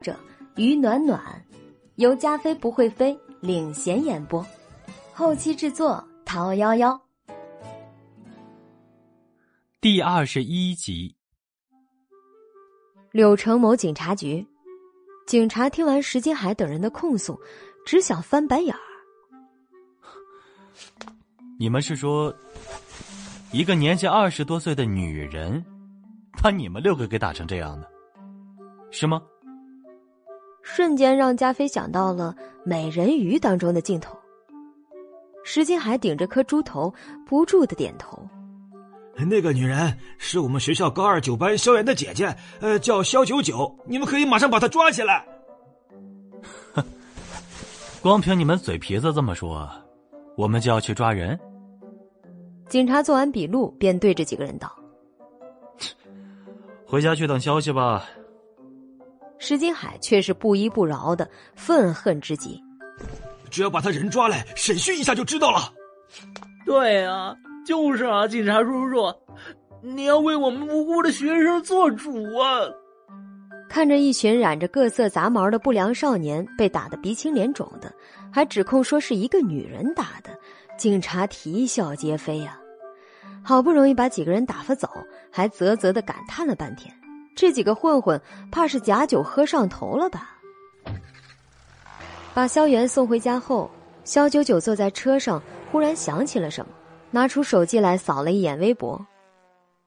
[0.00, 0.16] 者
[0.56, 1.20] 于暖暖，
[1.96, 4.44] 由加菲不会飞领衔演播，
[5.12, 6.98] 后期制作陶幺幺。
[9.78, 11.14] 第二十一集，
[13.12, 14.46] 柳城某警察局，
[15.26, 17.38] 警察听完石金海等人的控诉，
[17.84, 18.80] 只想翻白眼儿。
[21.58, 22.34] 你们是说，
[23.52, 25.62] 一个年纪二十多岁的女人，
[26.42, 27.90] 把你们六个给打成这样的，
[28.90, 29.20] 是吗？
[30.72, 32.32] 瞬间让加菲想到了
[32.64, 34.16] 《美人鱼》当中的镜头。
[35.42, 36.94] 石金海顶着颗猪头，
[37.26, 38.22] 不住的点头。
[39.28, 43.76] 那个女人是我们学校高二九班萧炎的姐姐，呃，叫萧九九。
[43.84, 45.26] 你们可以马上把她抓起来。
[46.72, 46.84] 哼，
[48.00, 49.68] 光凭你们嘴皮子这么说，
[50.36, 51.38] 我们就要去抓人？
[52.68, 54.72] 警察做完笔录，便对着几个人道
[56.86, 58.04] ：“回家去等消息吧。”
[59.40, 62.62] 石金海却是不依不饶的，愤恨之极。
[63.50, 65.72] 只要把他人抓来审讯一下就知道了。
[66.64, 67.34] 对啊，
[67.66, 69.12] 就是啊，警察叔叔，
[69.82, 72.60] 你要为我们无辜的学生做主啊！
[73.68, 77.92] 看着一群染着各色杂毛的不良少年被打得鼻青脸肿的，
[78.32, 80.30] 还指控说是一个女人打的，
[80.76, 82.58] 警察啼笑皆非呀。
[83.42, 84.88] 好不容易把几个人打发走，
[85.32, 86.94] 还啧啧的感叹了半天。
[87.40, 88.20] 这几个混混
[88.52, 90.36] 怕是假酒喝上头了吧？
[92.34, 93.70] 把萧元送回家后，
[94.04, 96.70] 萧九九坐在车上，忽然想起了什么，
[97.10, 99.06] 拿出手机来扫了一眼微博。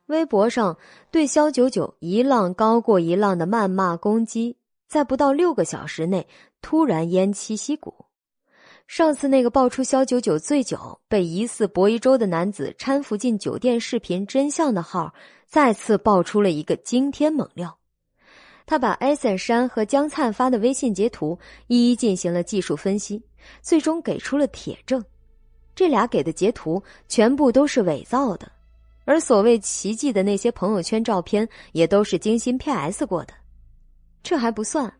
[0.07, 0.75] 微博上
[1.11, 6.27] 对萧九九一浪高过一浪的谩骂攻击，在不到六个小时内
[6.59, 7.93] 突然偃旗息鼓。
[8.87, 15.13] 上次那个爆出萧九九醉酒被疑似博一舟的男子搀扶进酒店视频真相的号。
[15.53, 17.77] 再次爆出了一个惊天猛料，
[18.65, 21.37] 他把艾森山和江灿发的微信截图
[21.67, 23.21] 一一进行了技术分析，
[23.61, 25.05] 最终给出了铁证。
[25.75, 28.51] 这俩给的截图全部都是伪造的，
[29.05, 33.33] 而所谓奇迹的那些朋友圈照片也都是精心 PS 过的。
[34.23, 34.91] 这还不算，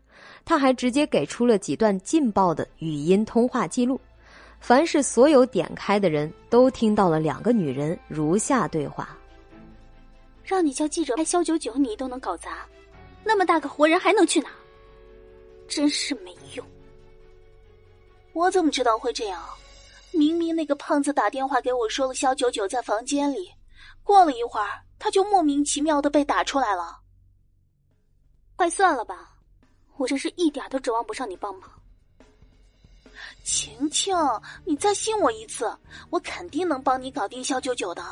[0.44, 4.00] 他还直接给出了几段劲爆的语音通话记录，
[4.60, 9.18] 凡是所有点开的人都听到了两个女人如下对话。
[10.44, 12.66] 让你叫记者拍肖九九，你都能搞砸，
[13.24, 14.50] 那么大个活人还能去哪？
[15.66, 16.66] 真是没用！
[18.34, 19.42] 我怎么知道会这样？
[20.12, 23.50] 明明那个胖子打电话给我说了肖九九在房间里，
[24.02, 24.68] 过了一会儿
[24.98, 27.00] 他就莫名其妙的被打出来了。
[28.54, 29.34] 快算了吧，
[29.96, 31.68] 我真是一点都指望不上你帮忙。
[33.42, 34.14] 晴晴，
[34.64, 35.76] 你再信我一次，
[36.10, 38.04] 我肯定能帮你搞定肖九九的。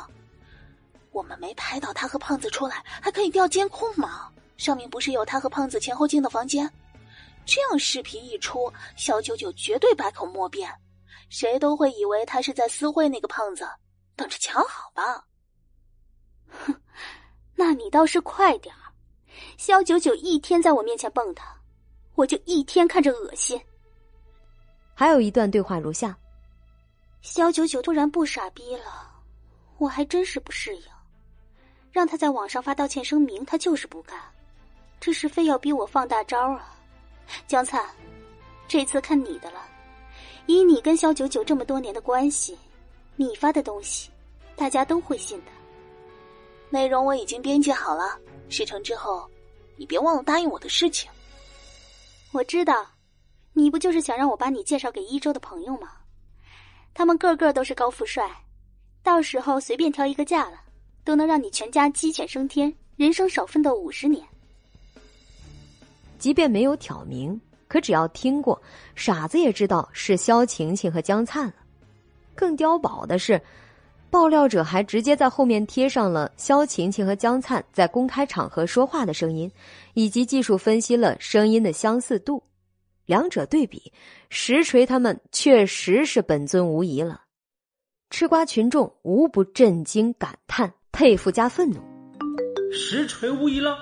[1.13, 4.29] 我们没拍到他和胖子出来，还可以调监控吗？
[4.57, 6.69] 上面不是有他和胖子前后进的房间？
[7.45, 10.69] 这样视频一出，小九九绝对百口莫辩，
[11.29, 13.67] 谁都会以为他是在私会那个胖子，
[14.15, 15.25] 等着瞧好吧。
[16.47, 16.73] 哼，
[17.55, 18.81] 那你倒是快点儿！
[19.57, 21.41] 肖九九一天在我面前蹦跶，
[22.15, 23.59] 我就一天看着恶心。
[24.95, 26.17] 还有一段对话如下：
[27.21, 29.11] 肖九九突然不傻逼了，
[29.79, 30.83] 我还真是不适应。
[31.93, 34.19] 让他在网上发道歉声明，他就是不干，
[34.99, 36.75] 这是非要逼我放大招啊！
[37.47, 37.87] 江灿，
[38.67, 39.61] 这次看你的了。
[40.47, 42.57] 以你跟肖九九这么多年的关系，
[43.15, 44.09] 你发的东西，
[44.55, 45.51] 大家都会信的。
[46.71, 48.17] 内容我已经编辑好了，
[48.49, 49.29] 事成之后，
[49.75, 51.07] 你别忘了答应我的事情。
[52.31, 52.87] 我知道，
[53.53, 55.91] 你不就是想让我把你介绍给一周的朋友吗？
[56.91, 58.27] 他们个个都是高富帅，
[59.03, 60.59] 到时候随便挑一个嫁了。
[61.03, 64.25] 都能让你全家鸡犬升天，人生少奋斗五十年。
[66.17, 68.61] 即便没有挑明，可只要听过，
[68.95, 71.53] 傻子也知道是萧晴晴和江灿了。
[72.33, 73.41] 更碉堡的是，
[74.09, 79.51] 爆料者还直接在后面贴上了萧晴晴和江灿在公开场合说话的声音，
[79.95, 82.41] 以及技术分析了声音的相似度。
[83.05, 83.91] 两者对比，
[84.29, 87.23] 实锤他们确实是本尊无疑了。
[88.09, 90.73] 吃瓜群众无不震惊感叹。
[90.93, 91.81] 佩服加愤怒，
[92.71, 93.75] 实锤无疑了，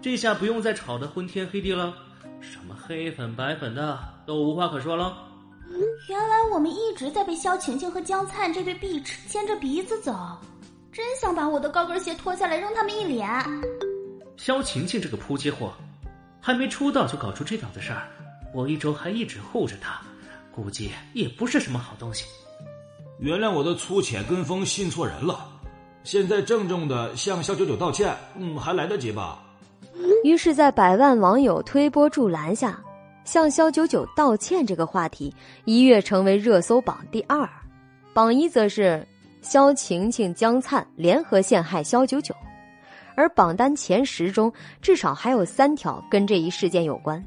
[0.00, 1.92] 这下不用再吵得昏天黑地了，
[2.40, 5.26] 什么黑粉白粉的都无话可说了。
[6.08, 10.38] 原来我们一直在被萧晴晴和江灿这对碧池牵着鼻子走，
[10.92, 13.28] 真想把我的高跟鞋脱下来扔他们一脸。
[14.36, 15.72] 萧晴晴这个扑街货，
[16.40, 18.08] 还没出道就搞出这档子事儿，
[18.54, 20.00] 我一周还一直护着她，
[20.52, 22.24] 估计也不是什么好东西。
[23.18, 25.48] 原谅我的粗浅跟风，信错人了。
[26.04, 29.42] 现在郑重的向肖九九道歉，嗯，还来得及吧？
[30.24, 32.80] 于是，在百万网友推波助澜下，
[33.24, 35.32] 向肖九九道歉这个话题
[35.64, 37.48] 一跃成为热搜榜第二，
[38.12, 39.06] 榜一则是
[39.42, 42.34] 肖晴晴、江灿联合陷害肖九九，
[43.14, 47.22] 而榜单前十中至少还有三条跟这一事件有关。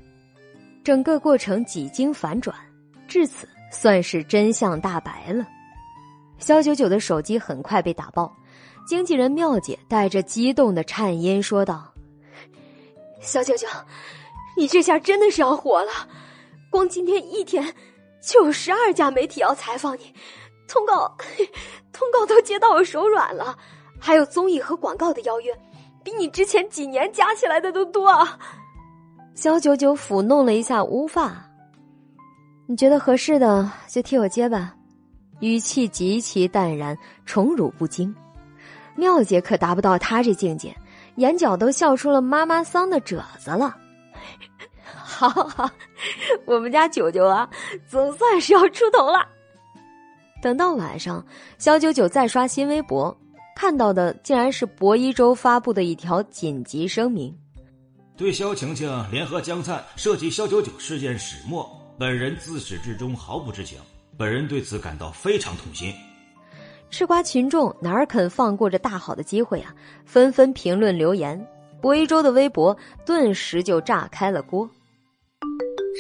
[0.84, 2.56] 整个过程几经反转，
[3.08, 5.48] 至此算是真相大白了。
[6.38, 8.32] 肖九九的手机很快被打爆，
[8.86, 11.92] 经纪人妙姐带着激动的颤音说道
[13.20, 13.68] ：“肖九九，
[14.56, 15.92] 你这下真的是要火了！
[16.70, 17.74] 光今天一天，
[18.22, 20.14] 就有十二家媒体要采访你，
[20.68, 21.12] 通告，
[21.92, 23.58] 通告都接到我手软了，
[24.00, 25.52] 还有综艺和广告的邀约，
[26.04, 28.38] 比你之前几年加起来的都多啊。”
[29.34, 31.44] 肖九九抚弄了一下乌发，
[32.68, 34.76] 你觉得合适的就替我接吧，
[35.40, 36.96] 语气极其淡然，
[37.26, 38.16] 宠辱不惊。
[38.96, 40.76] 妙姐可达不到他这境界，
[41.16, 43.76] 眼角都笑出了妈妈桑的褶子了。
[44.86, 45.70] 好好好，
[46.46, 47.50] 我们家九九啊，
[47.88, 49.28] 总算是要出头了。
[50.42, 51.26] 等到晚上，
[51.58, 53.16] 肖九九再刷新微博，
[53.56, 57.36] 看到的竟然是博一周发布的一条紧急声明。
[58.18, 63.80] 对萧晴晴联合江灿涉及萧九九事件始末，本人自始至终毫不知情，
[64.18, 65.94] 本人对此感到非常痛心。
[66.90, 69.74] 吃瓜群众哪肯放过这大好的机会啊？
[70.06, 71.46] 纷纷评论留言，
[71.82, 74.70] 博一周的微博顿时就炸开了锅。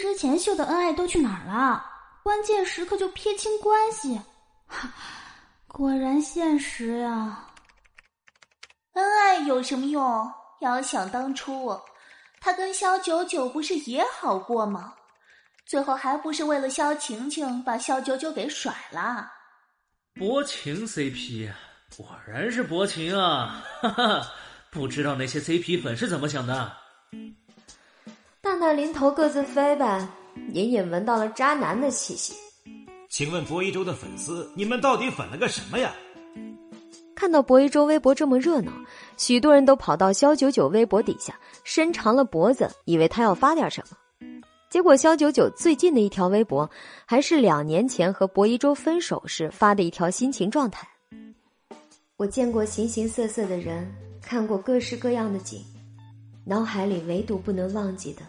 [0.02, 1.84] 之前秀的恩爱都去哪儿了？
[2.24, 4.20] 关键时刻就撇清关系，
[5.68, 7.48] 果然现实呀！
[8.94, 10.32] 恩爱有什么用？
[10.62, 11.78] 要想当初。
[12.40, 14.94] 他跟肖九九不是也好过吗？
[15.66, 19.32] 最后还不是为了肖晴晴把肖九九给甩了？
[20.18, 21.50] 薄情 CP
[21.98, 23.62] 果然是薄情啊！
[23.82, 24.32] 哈哈，
[24.72, 26.72] 不知道那些 CP 粉是怎么想的？
[28.40, 30.08] 大难临头各自飞呗，
[30.54, 32.34] 隐隐闻到了渣男的气息。
[33.10, 35.94] 请问博一周的粉丝，你们到底粉了个什么呀？
[37.14, 38.72] 看到博一周微博这么热闹，
[39.18, 43.98] 许多人都跑到肖九九微博底下，伸长了脖子，以为他要发点什么。
[44.76, 46.70] 结果肖九九最近的一条微博，
[47.06, 50.86] 还是两年前和薄一周分手时发的一条心情状态。
[52.18, 53.90] 我见过形形色色的人，
[54.22, 55.62] 看过各式各样的景，
[56.44, 58.24] 脑海里唯独不能忘记的，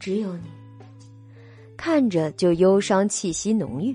[0.00, 0.44] 只有你。
[1.76, 3.94] 看着就忧伤气息浓郁。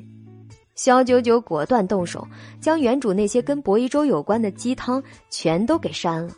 [0.75, 2.27] 肖九九果断动手，
[2.60, 5.01] 将原主那些跟博一周有关的鸡汤
[5.31, 6.31] 全都给删了。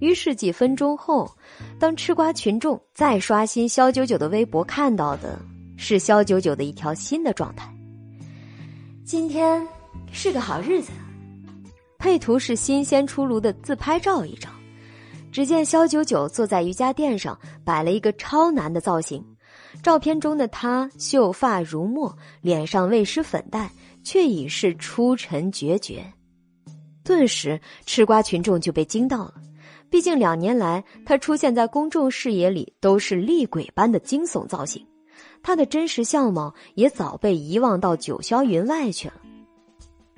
[0.00, 1.30] 于是几分钟后，
[1.78, 5.38] 当吃瓜群众再刷新肖九九的微博，看到的
[5.76, 7.72] 是肖九九的一条新的状态。
[9.04, 9.66] 今天
[10.10, 10.90] 是个好日子，
[11.98, 14.52] 配图是新鲜出炉的自拍照一张。
[15.30, 19.24] 只见肖九九坐在瑜伽垫上，摆了一个超难的造型。
[19.82, 23.70] 照片中的他秀发如墨，脸上未施粉黛，
[24.02, 26.04] 却已是出尘决绝。
[27.04, 29.34] 顿时，吃瓜群众就被惊到了。
[29.90, 34.86] 毕竟两年来，他出现在公众视野里都是厉鬼般的惊悚造型，
[35.42, 39.14] 他的真实相貌也早被遗忘到九霄云外去了。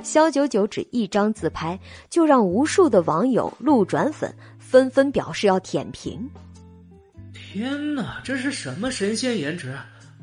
[0.03, 1.79] 肖九九只一张自拍，
[2.11, 6.29] 就让无数的网友路转粉，纷纷表示要舔屏。
[7.33, 9.75] 天哪，这是什么神仙颜值？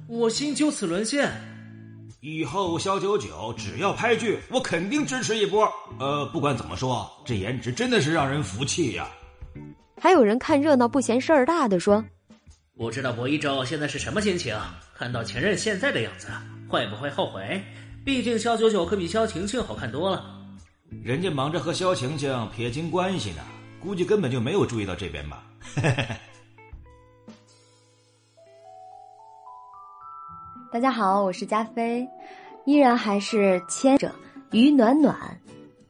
[0.07, 1.31] 我心就此沦陷。
[2.21, 5.67] 以后肖九九只要拍剧，我肯定支持一波。
[5.97, 9.07] 呃，不管怎么说，这颜值真的是让人服气呀。
[10.01, 12.01] 还有人看热闹不嫌事儿大的说
[12.77, 14.57] ：“不知道博一周现在是什么心情？
[14.95, 16.29] 看到前任现在的样子，
[16.69, 17.61] 会不会后悔？
[18.05, 20.39] 毕竟肖九九可比肖晴晴好看多了。
[21.03, 23.41] 人家忙着和肖晴晴撇清关系呢，
[23.81, 25.43] 估计根本就没有注意到这边吧。
[30.71, 32.07] ”大家好，我是加菲，
[32.65, 34.15] 依然还是牵着
[34.51, 35.37] 于暖暖，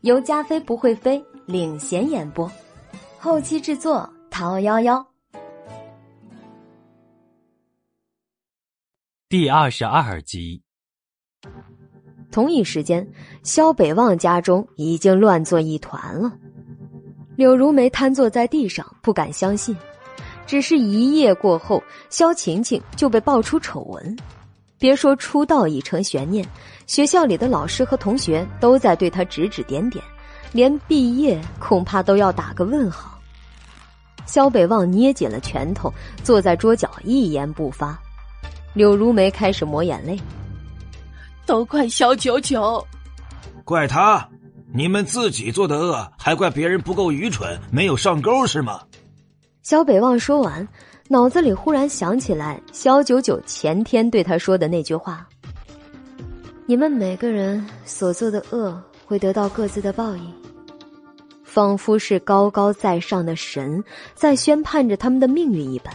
[0.01, 2.51] 由加菲不会飞领衔演播，
[3.21, 5.05] 后期制作陶幺幺。
[9.27, 10.63] 第二十二集。
[12.31, 13.05] 同一时间，
[13.43, 16.31] 萧北望家中已经乱作一团了。
[17.35, 19.75] 柳如梅瘫坐在地上，不敢相信，
[20.47, 24.17] 只是一夜过后，萧晴晴就被爆出丑闻。
[24.77, 26.47] 别说出道已成悬念，
[26.87, 30.01] 学校里的老师和同学都在对他指指点点，
[30.51, 33.19] 连毕业恐怕都要打个问号。
[34.25, 35.91] 萧北望捏紧了拳头，
[36.23, 37.99] 坐在桌角一言不发。
[38.73, 40.19] 柳如梅开始抹眼泪，
[41.45, 42.85] 都怪萧九九，
[43.63, 44.27] 怪他？
[44.71, 48.81] 你们自己做的恶，还怪别人不够愚蠢，没有上钩是吗？
[49.63, 50.67] 肖北望说完，
[51.07, 55.27] 脑子里忽然想起来肖九九前天对他说的那句话
[56.67, 60.33] ：“你们每个人所做的恶，会得到各自的报应。”
[61.51, 65.91] 仿佛是高高在上的神在宣判着他们的命运一般。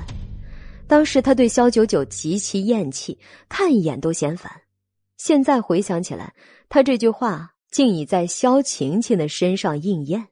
[0.88, 3.16] 当时他对肖九九极其厌弃，
[3.48, 4.50] 看一眼都嫌烦。
[5.16, 6.34] 现在回想起来，
[6.68, 10.26] 他这句话竟已在肖晴晴的身上应验，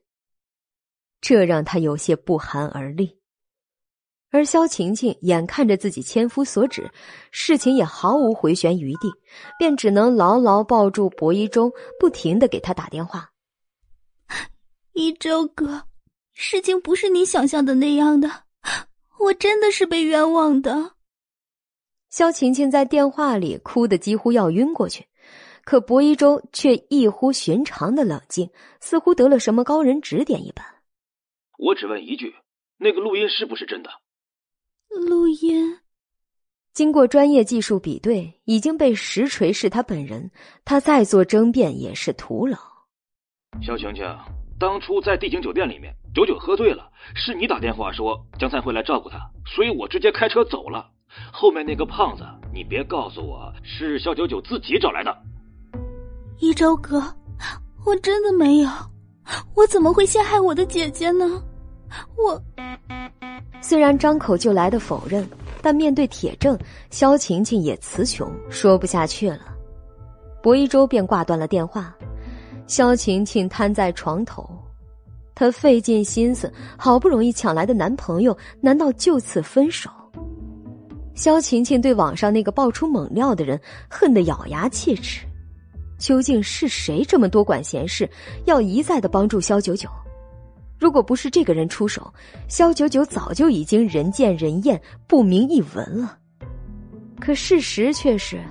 [1.21, 3.17] 这让他有些不寒而栗。
[4.29, 6.91] 而肖晴晴眼看着自己千夫所指，
[7.31, 9.09] 事情也毫无回旋余地，
[9.57, 13.32] 便只能牢牢抱住薄一中，不停的给他打电话。
[14.93, 15.83] 一周哥，
[16.33, 18.43] 事情不是你想象的那样的。
[19.19, 20.93] 我真的是被冤枉的。
[22.09, 25.07] 肖晴晴在电话里哭得几乎要晕过去，
[25.63, 30.63] 可薄一舟却异乎寻常的冷静，似乎得了什么高人指点一般。
[31.57, 32.35] 我只问一句，
[32.77, 33.89] 那个录音是不是真的？
[34.89, 35.79] 录音，
[36.71, 40.29] 经过专业技术比对，已经被实锤是他本人，
[40.63, 42.59] 他再做争辩也是徒劳。
[43.59, 44.03] 肖晴晴。
[44.63, 50.89] 当初在帝景酒店里面，九九喝醉了，是你打电话说江灿会来照顾他，所以我直接开车走了。
[51.33, 55.13] 后面那个胖子，你别告诉我是肖九九自己找来的。
[56.39, 57.03] 一周哥，
[57.85, 58.69] 我真的没有，
[59.53, 61.43] 我怎么会陷害我的姐姐呢？
[62.17, 62.41] 我
[63.59, 65.29] 虽然张口就来的否认，
[65.61, 66.57] 但面对铁证，
[66.89, 69.39] 肖晴晴也词穷，说不下去了。
[70.41, 71.93] 薄一舟便挂断了电话。
[72.65, 74.49] 萧晴晴瘫在床头，
[75.35, 79.89] 她费尽心思，好不容易抢来的男朋友，难道就此分手？
[81.13, 85.25] 萧晴晴对网上那个爆出猛料的人恨得咬牙切齿。
[85.99, 88.09] 究竟是谁这么多管闲事，
[88.45, 89.87] 要一再的帮助萧九九？
[90.79, 92.11] 如果不是这个人出手，
[92.49, 96.17] 萧九九早就已经人见人厌、不明一文了。
[97.19, 98.43] 可事实却是，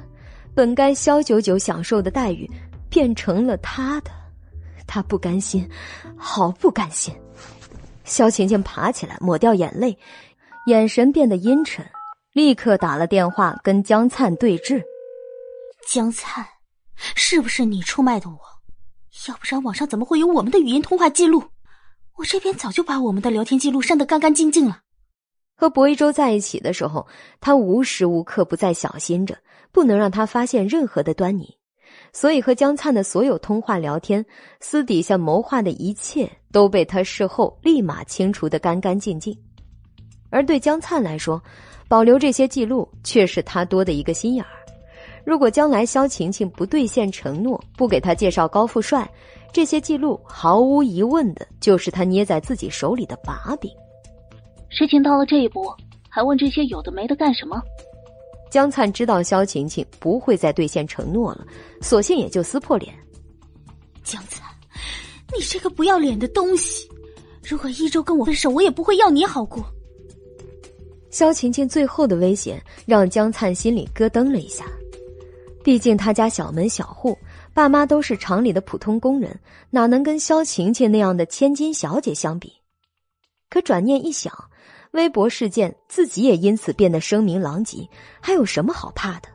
[0.55, 2.49] 本该萧九九享受的待遇。
[2.93, 4.11] 变成了他的，
[4.87, 5.67] 他不甘心，
[6.15, 7.17] 好不甘心。
[8.05, 9.99] 萧晴晴爬起来，抹掉眼泪，
[10.67, 11.83] 眼神变得阴沉，
[12.35, 14.83] 立刻打了电话跟江灿对峙。
[15.89, 16.47] 江灿，
[17.15, 18.37] 是不是你出卖的我？
[19.27, 21.43] 要不然网上怎么会有我们的语音通话记录？
[22.19, 24.81] 我这边早就把我们的聊天记录删得干干净净了。
[25.57, 27.09] 和薄一舟在一起的时候，
[27.41, 29.39] 他无时无刻不在小心着，
[29.73, 31.57] 不能让他发现任何的端倪。
[32.13, 34.25] 所以，和江灿的所有通话聊天、
[34.61, 39.37] 私底下谋划的一切，都被他事后立马清除的干干净净。
[40.29, 41.43] 而对江灿来说，
[41.89, 44.51] 保留这些记录却是他多的一个心眼儿。
[45.25, 49.11] 如果将来萧晴晴不兑现承诺，不给他介绍高富帅，
[49.53, 53.71] 这些记录毫无疑问的就是他捏在自己手里的把柄。
[54.69, 55.73] 事情到了这一步，
[56.09, 57.63] 还问这些有的没的干什么？
[58.53, 61.47] 江灿知道萧晴晴不会再兑现承诺了，
[61.81, 62.95] 索性也就撕破脸。
[64.05, 64.47] 江灿，
[65.35, 66.87] 你这个不要脸的东西！
[67.43, 69.65] 如果一周跟我分手，我也不会要你好过。
[71.09, 74.67] 萧晴晴最后的危险让江灿心里咯噔了一下，
[75.65, 77.17] 毕竟他家小门小户，
[77.55, 79.35] 爸妈都是厂里的普通工人，
[79.71, 82.53] 哪能跟萧晴晴那样的千金小姐相比？
[83.49, 84.31] 可转念一想。
[84.93, 87.89] 微博事件，自己也因此变得声名狼藉，
[88.21, 89.29] 还有什么好怕的？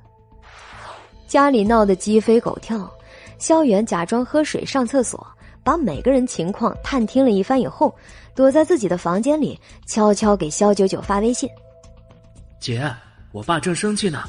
[1.28, 2.90] 家里闹得鸡飞狗跳，
[3.40, 5.26] 萧远假装喝水上厕所，
[5.64, 7.94] 把每个人情况探听了一番以后，
[8.36, 11.50] 躲在自己的房间里，悄悄给萧九九发微信
[12.62, 12.90] ：“姐，
[13.32, 14.24] 我爸正生气呢，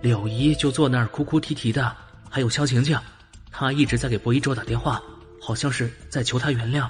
[0.00, 1.94] 柳姨就坐那儿哭哭啼啼的，
[2.30, 2.98] 还有萧晴晴，
[3.52, 5.00] 她一直在给薄一舟打电话，
[5.38, 6.88] 好像是在求他原谅。”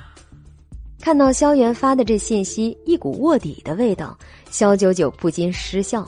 [1.00, 4.16] 看到萧元发的这信息，一股卧底的味道，
[4.50, 6.06] 萧九九不禁失笑。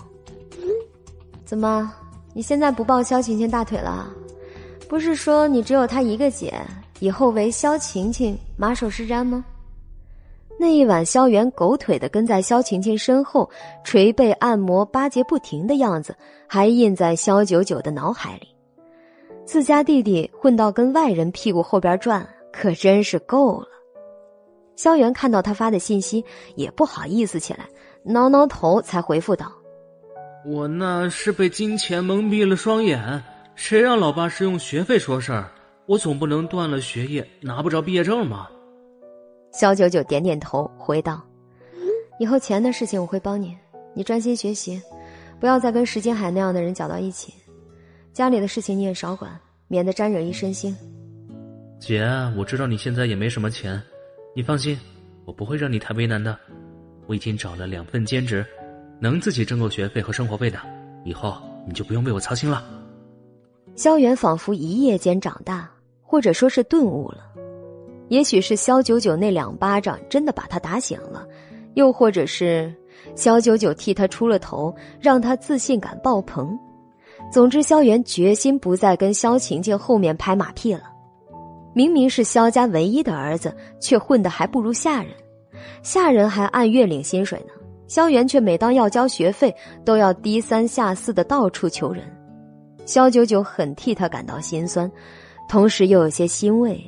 [1.45, 1.93] 怎么，
[2.33, 4.11] 你现在不抱萧晴晴大腿了？
[4.88, 6.55] 不是说你只有她一个姐，
[7.00, 9.45] 以后唯萧晴晴马首是瞻吗？
[10.59, 13.50] 那一晚，萧元狗腿的跟在萧晴晴身后，
[13.85, 16.16] 捶背按摩、巴结不停的样子，
[16.47, 18.49] 还印在萧九九的脑海里。
[19.45, 23.69] 自家弟弟混到跟外人屁股后边转，可真是够了。
[24.76, 27.66] 萧元看到他发的信息，也不好意思起来，
[28.04, 29.50] 挠挠头，才回复道
[30.47, 33.23] ：“我那是被金钱蒙蔽了双眼，
[33.54, 35.50] 谁让老爸是用学费说事儿？
[35.87, 38.50] 我总不能断了学业，拿不着毕业证吧？”
[39.50, 41.23] 萧九九点点头，回道
[42.21, 43.56] ：“以后钱的事情我会帮你，
[43.95, 44.80] 你专心学习，
[45.40, 47.33] 不要再跟石金海那样的人搅到一起。
[48.12, 49.30] 家里的事情你也少管，
[49.68, 50.75] 免得沾惹一身腥。”
[51.80, 52.04] 姐，
[52.37, 53.83] 我知道你现在也没什么钱。
[54.37, 54.78] 你放心，
[55.25, 56.38] 我不会让你太为难的。
[57.07, 58.45] 我已经找了两份兼职，
[59.00, 60.59] 能自己挣够学费和生活费的，
[61.07, 62.62] 以后你就不用为我操心了。
[63.76, 65.66] 萧元仿佛一夜间长大，
[66.02, 67.21] 或者说是顿悟了。
[68.09, 71.26] 也许是萧九九那两巴掌真的把他打醒了，
[71.73, 72.71] 又或者是
[73.14, 76.55] 萧九九替他出了头，让他自信感爆棚。
[77.33, 80.93] 总之，萧元决心不再跟萧晴晴后面拍马屁了。
[81.76, 85.12] 明明是萧家唯一的儿子，却混得还不如下人，
[85.83, 87.52] 下人还按月领薪水呢。
[87.87, 89.54] 萧元却每当要交学费，
[89.85, 92.02] 都要低三下四的到处求人。
[92.87, 94.90] 萧九九很替他感到心酸，
[95.50, 96.83] 同时又有些欣慰，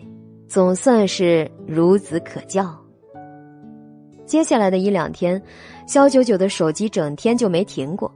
[0.48, 2.74] 总算是孺子可教。
[4.24, 5.40] 接下来的一两天，
[5.86, 8.10] 萧九九的手机整天就没停过。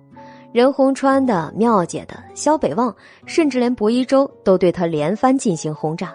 [0.54, 6.14] 任洪川的、妙姐的、萧北望，甚至连薄一舟都对他连番进行轰炸。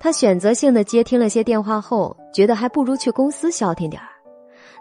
[0.00, 4.08] 他选择性的接听了些电话后，觉得还不如去公司消停点儿。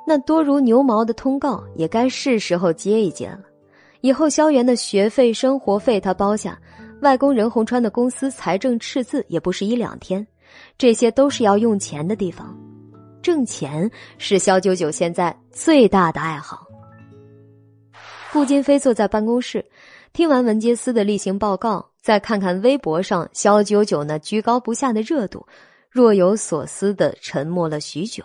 [0.06, 3.42] 那多如牛毛的通告也该是时候接一接了。
[4.02, 6.58] 以后萧元的学费、生活费他包下，
[7.02, 10.26] 外公任洪川的公司财政赤字也不是一两天，
[10.78, 12.56] 这些都是要用钱的地方。
[13.22, 16.66] 挣钱是萧九九现在最大的爱好。
[18.32, 19.66] 顾金飞坐在办公室，
[20.14, 25.46] 听完文杰斯的例行报告，再看看微博上肖九九那居高不下的热度，
[25.92, 28.24] 若有所思的沉默了许久。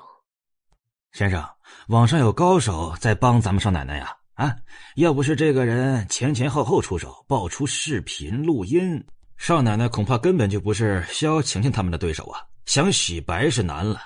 [1.11, 1.45] 先生，
[1.89, 4.17] 网上有高手在帮咱们少奶奶呀！
[4.35, 4.55] 啊，
[4.95, 9.05] 要不是这个人前前后后出手，爆出视频录音，
[9.37, 12.39] 少奶奶恐怕根本就不是肖晴晴他们的对手啊！
[12.67, 14.03] 想洗白是难了。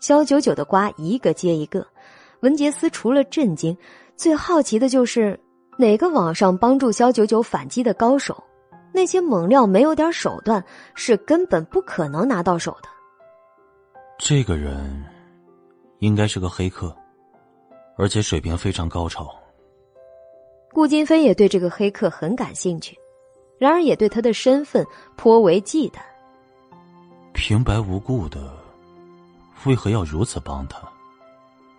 [0.00, 1.86] 肖九九的瓜一个接一个，
[2.40, 3.76] 文杰斯除了震惊。
[4.16, 5.38] 最好奇的就是
[5.76, 8.42] 哪个网上帮助肖九九反击的高手，
[8.94, 12.88] 那些猛料没有点手段是根本不可能拿到手的。
[14.16, 15.04] 这个人
[15.98, 16.96] 应该是个黑客，
[17.98, 19.28] 而且水平非常高超。
[20.72, 22.96] 顾金飞也对这个黑客很感兴趣，
[23.58, 25.98] 然而也对他的身份颇为忌惮。
[27.32, 28.56] 平白无故的，
[29.64, 30.78] 为何要如此帮他？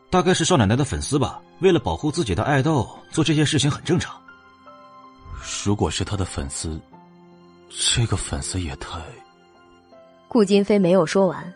[0.09, 4.21] 大概是少奶奶的粉丝吧，为了保护自己的爱豆，做这些事情很正常。
[5.65, 6.79] 如果是他的粉丝，
[7.69, 8.99] 这个粉丝也太……
[10.27, 11.53] 顾金飞没有说完，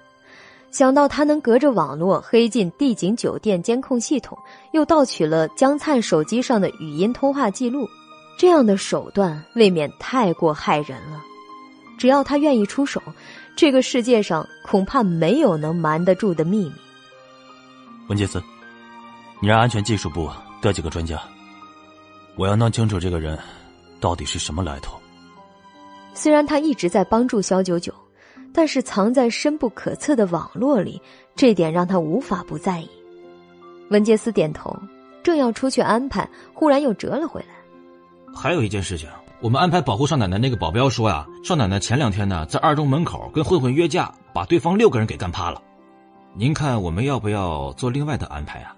[0.72, 4.38] 想到他能隔着网络黑进帝景酒店监控系统，
[4.72, 7.88] 又盗取了江灿手机上的语音通话记录，
[8.38, 11.22] 这样的手段未免太过害人了。
[11.98, 13.02] 只要他愿意出手，
[13.58, 16.74] 这个世界上恐怕没有能瞒得住的秘密。
[18.08, 18.42] 文杰斯，
[19.42, 20.30] 你让安全技术部
[20.62, 21.22] 调几个专家，
[22.36, 23.38] 我要弄清楚这个人
[24.00, 24.99] 到底是什么来头。
[26.20, 27.94] 虽然他一直在帮助肖九九，
[28.54, 31.02] 但是藏在深不可测的网络里，
[31.34, 32.90] 这点让他无法不在意。
[33.90, 34.78] 文杰斯点头，
[35.24, 38.36] 正要出去安排，忽然又折了回来。
[38.36, 39.08] 还有一件事情，
[39.40, 45.62] 我们安排保护少奶奶那个保镖说呀，少奶奶前两天呢在二中门口跟混混约架，把对方六个人给干趴了。
[46.36, 48.76] 您看，我们要不要做另外的安排啊？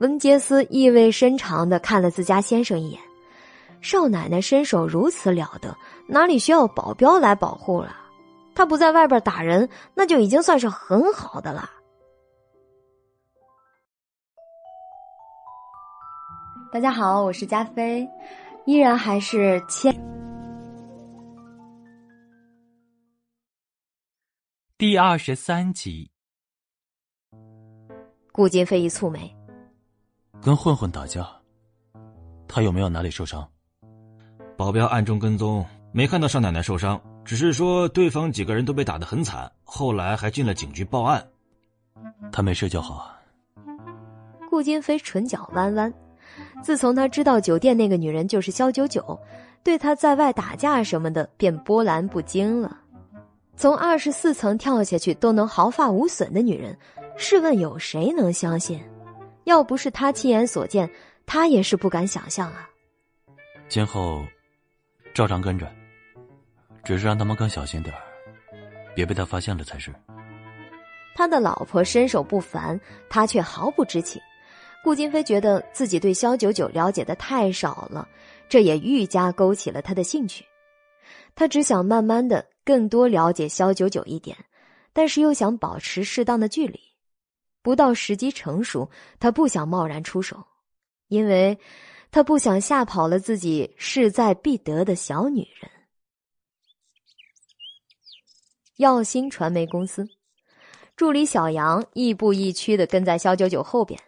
[0.00, 3.00] 文杰斯意味深长的看了自家先生一眼。
[3.82, 7.96] 少奶奶身手如此了得，哪里需要保镖来保护了？
[8.54, 11.68] 她不在外边打人，那就已经算是很好的了。
[16.72, 18.08] 大家好，我是加菲，
[18.64, 19.92] 依然还是千。
[24.76, 26.10] 第二十三集。
[28.32, 29.34] 顾金飞一蹙眉，
[30.40, 31.26] 跟混混打架，
[32.46, 33.50] 他有没有哪里受伤？
[34.60, 41.26] 保镖暗中跟踪，没看到少奶奶受伤，只是说对方几个人都被打得很惨，后来还进了警局报案。
[42.30, 43.10] 他没事就好。
[44.50, 45.90] 顾金飞唇角弯弯，
[46.62, 49.18] 自从他知道酒店那个女人就是肖九九，
[49.64, 52.76] 对他在外打架什么的便波澜不惊了。
[53.56, 56.76] 从二十四层跳下去都能毫发无损的女人。
[57.16, 58.78] 试问有谁能相信？
[59.44, 60.90] 要不是他亲眼所见，
[61.24, 62.68] 他也是不敢想象啊。
[63.70, 64.22] 今后
[65.12, 65.70] 照常跟着，
[66.84, 68.00] 只是让他们更小心点儿，
[68.94, 69.92] 别被他发现了才是。
[71.14, 74.20] 他的老婆身手不凡，他却毫不知情。
[74.82, 78.08] 顾金飞觉得自己对萧九九了解的太少了，
[78.48, 80.44] 这也愈加勾起了他的兴趣。
[81.34, 84.36] 他只想慢慢的更多了解萧九九一点，
[84.92, 86.80] 但是又想保持适当的距离。
[87.62, 90.42] 不到时机成熟，他不想贸然出手，
[91.08, 91.58] 因为
[92.10, 95.70] 他不想吓跑了自己势在必得的小女人。
[98.76, 100.08] 耀星传媒公司
[100.96, 104.00] 助理小杨亦步亦趋的跟在肖九九后边。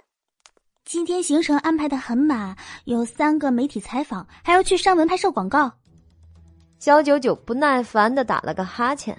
[0.84, 5.72] 今天行程安排的很满，有三个媒体采访，还要去上门拍摄广告。
[6.78, 9.16] 肖九九不耐烦的打了个哈欠。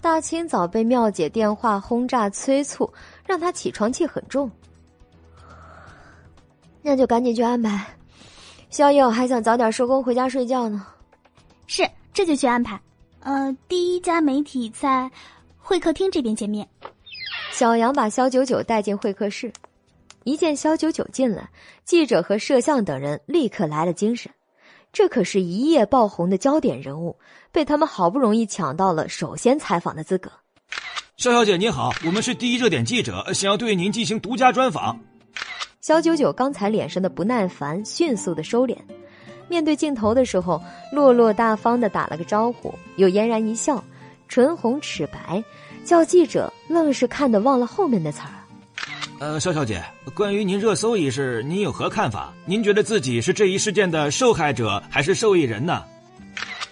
[0.00, 2.92] 大清早被妙姐电话轰炸催促，
[3.26, 4.50] 让他起床气很重。
[6.86, 7.82] 那就赶紧去安排。
[8.68, 10.86] 宵夜我还想早点收工回家睡觉呢。
[11.66, 12.78] 是，这就去安排。
[13.20, 15.10] 呃，第一家媒体在
[15.56, 16.68] 会客厅这边见面。
[17.52, 19.50] 小杨把肖九九带进会客室，
[20.24, 21.48] 一见肖九九进来，
[21.84, 24.30] 记者和摄像等人立刻来了精神。
[24.92, 27.16] 这可是一夜爆红的焦点人物，
[27.50, 30.30] 被他们好不容易抢到了首先采访的资格。
[31.16, 35.00] 肖小姐您好，我们是第一热点记者，想要对您进行独家专访。
[35.84, 38.74] 肖九九刚才脸上的不耐烦迅速的收敛。
[39.48, 40.58] 面对镜头的时候，
[40.90, 43.84] 落落大方的打了个招呼，又嫣然一笑，
[44.26, 45.44] 唇红齿白，
[45.84, 48.32] 叫记者愣是看得忘了后面的词儿。
[49.18, 52.32] 呃，肖小姐，关于您热搜一事，您有何看法？
[52.46, 55.84] 您觉得自己是这一事件的受害者还是受益人呢？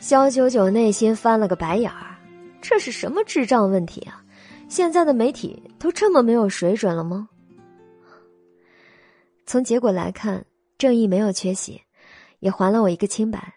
[0.01, 2.17] 肖九九内心翻了个白眼儿，
[2.63, 4.23] 这是什么智障问题啊？
[4.71, 7.29] 现在的媒体都这么没有水准了吗？
[9.47, 10.45] 从结果来看，
[10.79, 11.81] 正义没有缺席。
[12.41, 13.55] 也还了我一个清白，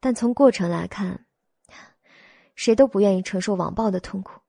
[0.00, 1.24] 但从过程来看，
[2.56, 4.40] 谁都不愿意承受网暴的痛苦。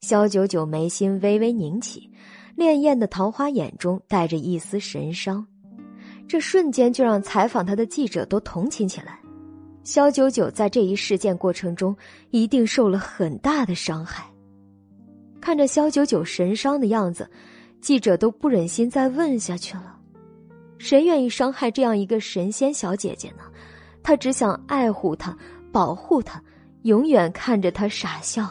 [0.00, 2.10] 肖九九眉心微微拧起，
[2.56, 5.46] 潋滟的桃花眼中带着一丝神伤，
[6.26, 9.20] 这瞬间就让采访他的记者都同情起来。
[9.84, 11.94] 肖九九在这一事件过程中
[12.30, 14.24] 一定受了很大的伤害。
[15.42, 17.30] 看着肖九九神伤的样子，
[17.82, 19.98] 记者都不忍心再问下去了。
[20.78, 23.42] 谁愿意伤害这样一个神仙小姐姐呢？
[24.02, 25.36] 他只想爱护她，
[25.70, 26.42] 保护她，
[26.82, 28.48] 永远看着她傻笑。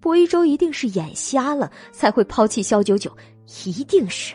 [0.00, 3.14] 薄一舟一定是眼瞎了，才会抛弃肖九九，
[3.64, 4.34] 一定是。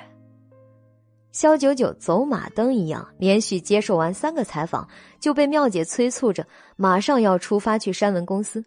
[1.31, 4.87] 肖九九走马灯一样，连续接受完三个采访，
[5.19, 6.45] 就被妙姐催促着，
[6.75, 8.63] 马上要出发去山文公司。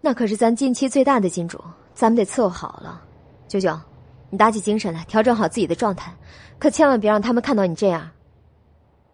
[0.00, 1.58] 那可是咱近期最大的金主，
[1.94, 3.02] 咱们得伺候好了，
[3.48, 3.78] 九九。
[4.28, 6.12] 你打起精神来，调整好自己的状态，
[6.58, 8.10] 可千万别让他们看到你这样。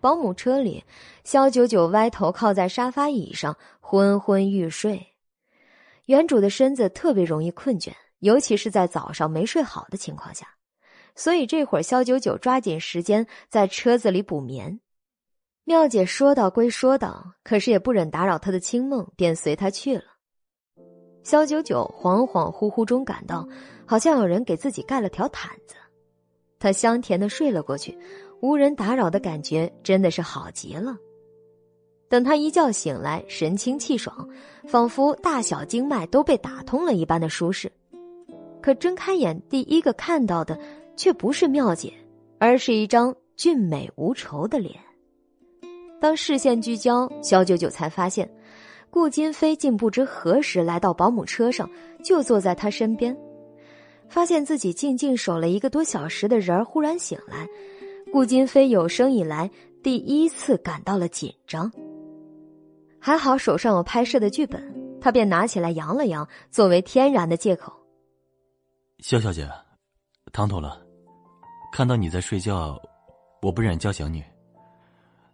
[0.01, 0.83] 保姆车里，
[1.23, 5.07] 肖九九歪头靠在沙发椅上，昏昏欲睡。
[6.07, 10.49] 原主的身子特别容易困倦，尤其是在早上没睡好的情况下，
[11.14, 14.81] 所以这会儿肖九九抓紧时间在车子里补眠。
[15.64, 20.05] 妙姐说道归说道，可是也不忍打扰她的清梦，便随她去了。
[21.23, 23.47] 肖九九恍恍惚惚中感到。
[23.85, 25.75] 好像有人给自己盖了条毯子，
[26.59, 27.99] 他香甜的睡了过去，
[28.41, 30.97] 无人打扰的感觉真的是好极了。
[32.09, 34.27] 等他一觉醒来，神清气爽，
[34.67, 37.71] 仿佛大小经脉都被打通了一般的舒适。
[38.63, 40.59] 可睁开眼，第一个看到的
[40.97, 41.93] 却不是妙姐，
[42.39, 44.81] 而是一张俊美无愁的脸。
[46.01, 48.31] 当视线聚焦，肖九九才发现，
[48.92, 51.68] 顾金飞竟不知何时来到保姆车上，
[52.05, 53.16] 就坐在他身边。
[54.07, 57.48] 发现自己静静守了一个多小时的人儿忽然醒来，
[58.12, 59.50] 顾金飞有生以来
[59.83, 61.72] 第一次感到了紧张。
[63.00, 64.62] 还好手上有拍摄的剧本，
[65.00, 67.72] 他便拿起来扬了扬，作为天然的借口。
[68.98, 69.48] 肖小姐，
[70.35, 70.78] 唐突了，
[71.72, 72.78] 看到你在睡觉，
[73.40, 74.22] 我不忍叫醒你，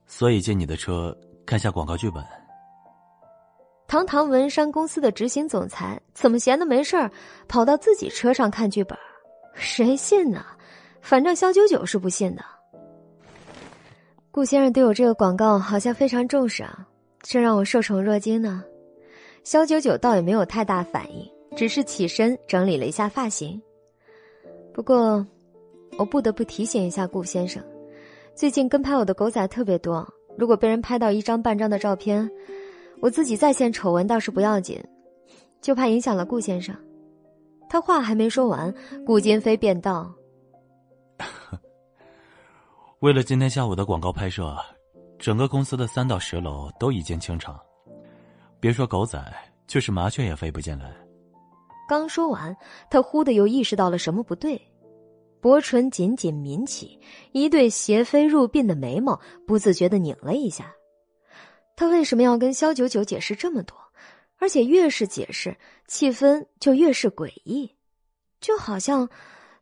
[0.06, 1.12] 所以借你的车
[1.44, 2.24] 看下广告剧本。
[3.88, 7.10] 堂堂文山公司的执行总裁，怎么闲的没事儿
[7.48, 8.96] 跑到自己车上看剧本？
[9.54, 10.44] 谁信呢？
[11.00, 12.44] 反正肖九九是不信的。
[14.30, 16.86] 顾先生对我这个广告好像非常重视啊，
[17.22, 18.62] 这让我受宠若惊呢。
[19.42, 23.58] 肖九九倒也没有太大反应，只是起身整理了一下发型。
[24.74, 25.26] 不过，
[25.96, 27.64] 我不得不提醒一下顾先生，
[28.34, 32.30] 最近跟拍我的狗仔特别多，如果被人拍到一张半张的照片。
[33.00, 34.82] 我自己再现丑闻倒是不要紧，
[35.60, 36.74] 就怕影响了顾先生。
[37.68, 40.12] 他话还没说完，顾金飞便道：
[43.00, 44.56] “为了今天下午的广告拍摄，
[45.18, 47.60] 整个公司的三到十楼都已经清场，
[48.58, 49.22] 别说狗仔，
[49.66, 50.92] 就是麻雀也飞不进来。”
[51.88, 52.56] 刚说完，
[52.90, 54.60] 他忽的又意识到了什么不对，
[55.40, 56.98] 薄唇紧紧抿起，
[57.32, 60.72] 一对斜飞入鬓的眉毛不自觉的拧了一下。
[61.78, 63.78] 他为什么要跟萧九九解释这么多？
[64.38, 67.72] 而且越是解释，气氛就越是诡异，
[68.40, 69.08] 就好像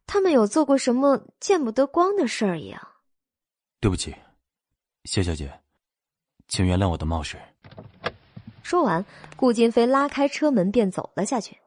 [0.07, 2.81] 他们有做过什么见不得光的事儿一样。
[3.81, 4.17] 对不起，
[5.05, 5.61] 谢小姐，
[6.49, 7.37] 请原谅我的冒失。
[8.63, 9.05] 说完，
[9.37, 11.59] 顾金飞拉开车门便走了下去。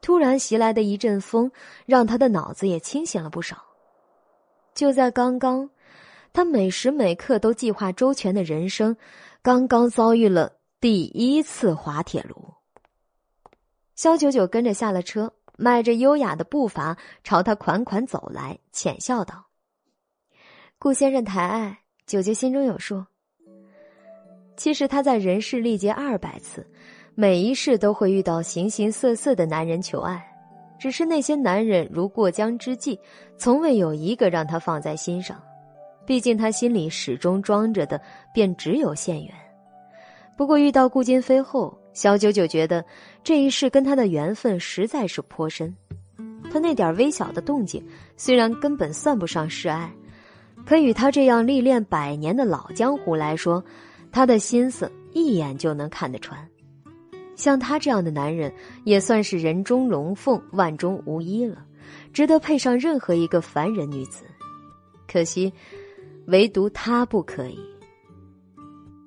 [0.00, 1.52] 突然袭来的一阵风，
[1.84, 3.62] 让他的脑子也清醒了不少。
[4.74, 5.68] 就在刚刚，
[6.32, 8.96] 他每时每刻都计划周全的人生，
[9.42, 12.54] 刚刚遭遇了第一次滑铁卢。
[13.94, 19.46] 肖九九跟着下了车，迈着优雅的步伐朝他款款走来，浅笑道
[20.78, 23.04] ：“顾先生抬爱，九九心中有数。
[24.56, 26.66] 其实他在人世历劫二百次。”
[27.20, 30.24] 每一世都会遇到形形色色的男人求爱，
[30.78, 32.96] 只是那些男人如过江之鲫，
[33.36, 35.42] 从未有一个让他放在心上。
[36.08, 38.00] 毕竟他心里始终装着的
[38.32, 39.34] 便只有县元。
[40.38, 42.82] 不过遇到顾金飞后，小九九觉得
[43.22, 45.76] 这一世跟他的缘分实在是颇深。
[46.50, 49.92] 他那点微小的动静，虽然根本算不上示爱，
[50.64, 53.62] 可与他这样历练百年的老江湖来说，
[54.10, 56.38] 他的心思一眼就能看得穿。
[57.36, 58.50] 像他这样的男人，
[58.84, 61.66] 也算是人中龙凤，万中无一了，
[62.14, 64.24] 值得配上任何一个凡人女子。
[65.06, 65.50] 可惜，
[66.28, 67.58] 唯独他不可以。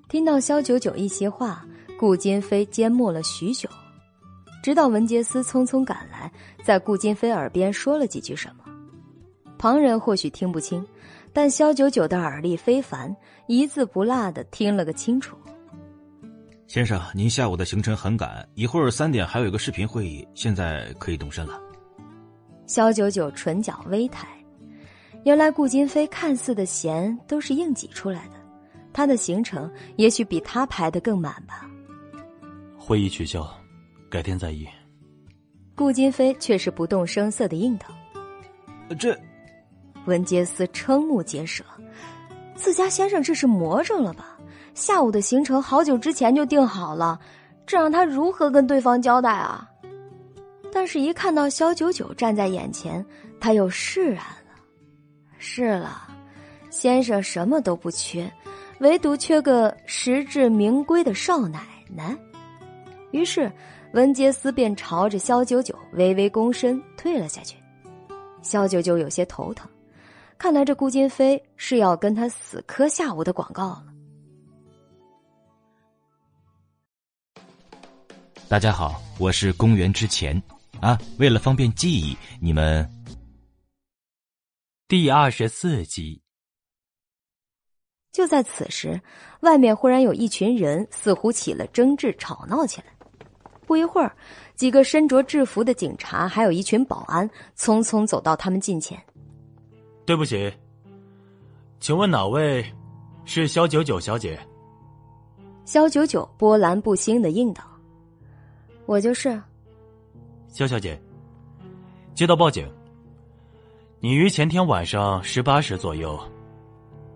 [0.10, 1.66] 听到萧九九一席话，
[1.98, 3.70] 顾金飞缄默了许久，
[4.64, 6.32] 直到文杰斯匆匆赶来，
[6.64, 8.64] 在顾金飞耳边说了几句什么。
[9.58, 10.84] 旁人或许听不清，
[11.32, 13.16] 但萧九九的耳力非凡，
[13.48, 15.38] 一字不落的听了个清楚。
[16.66, 21.62] 先生，您下午的行程很赶，一会儿三点还有一个视频会议，现在可以动身了。
[22.66, 24.28] 萧九九唇角微抬，
[25.24, 28.34] 原来顾金飞看似的闲都是硬挤出来的，
[28.92, 31.70] 他的行程也许比他排的更满吧。
[32.78, 33.48] 会议取消，
[34.10, 34.68] 改天再议。
[35.76, 37.86] 顾金飞却是不动声色的应道
[39.00, 39.18] ：“这。”
[40.06, 41.64] 文杰斯瞠目结舌，
[42.56, 44.38] 自家先生这是魔怔了吧？
[44.74, 47.20] 下午的行程好久之前就定好了，
[47.68, 49.70] 这让他如何跟对方交代啊？
[50.74, 53.06] 但是，一看到肖九九站在眼前，
[53.40, 54.41] 他又释然了。
[55.44, 56.08] 是了，
[56.70, 58.32] 先生什么都不缺，
[58.80, 62.16] 唯独缺个实至名归的少奶奶。
[63.10, 63.52] 于是，
[63.94, 67.58] 文杰斯便朝着肖九九微微躬身，退了下去。
[68.44, 69.68] 肖九九有些头疼，
[70.38, 73.86] 看来这顾金飞是要跟他死磕下午的广告了。
[78.48, 80.40] 大家好，我是公元之前
[80.80, 81.00] 啊。
[81.18, 82.88] 为了方便记忆，你们
[84.92, 86.22] 第二十四集。
[88.12, 89.00] 就在此时，
[89.40, 92.88] 外面忽然有一群人似乎起了争执，吵闹起来。
[93.66, 94.14] 不一会儿，
[94.54, 97.26] 几个身着制服的警察还有一群保安
[97.58, 99.02] 匆匆走到他们近前。
[100.06, 100.52] 对不起，
[101.80, 102.62] 请问哪位
[103.24, 104.38] 是肖九九小姐？
[105.64, 107.64] 肖九九波澜不兴的应道。
[108.86, 109.42] 我就是，
[110.50, 111.02] 肖小姐。
[112.14, 112.70] 接到报警，
[114.04, 116.20] 你于前天晚上十八时左右，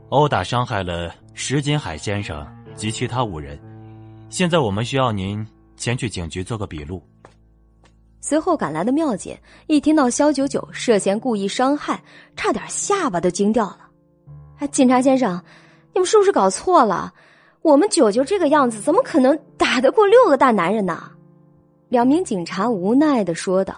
[0.10, 3.60] 殴打伤害了石金海先生及其他五人。
[4.30, 5.43] 现在我们需要您
[5.76, 7.02] 前去警局做个笔录。
[8.21, 12.00] 随后赶来的妙姐一听到肖九九涉嫌故意伤害，
[12.36, 13.80] 差点下巴都惊掉了。
[14.60, 15.43] 哎，警察先生，
[15.91, 17.12] 你们是不是搞错了？
[17.63, 21.12] 我们九九这个样子，怎么可能打得过六个大男人呢？
[21.89, 23.74] 两名警察无奈的说道：“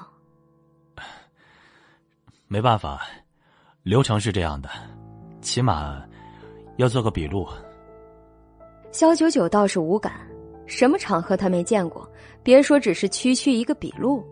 [2.48, 3.02] 没办法，
[3.84, 4.70] 流程是这样的，
[5.42, 6.02] 起码
[6.78, 7.48] 要做个笔录。”
[8.92, 10.14] 肖九九倒是无感，
[10.66, 12.10] 什么场合他没见过？
[12.42, 14.24] 别说只是区区一个笔录，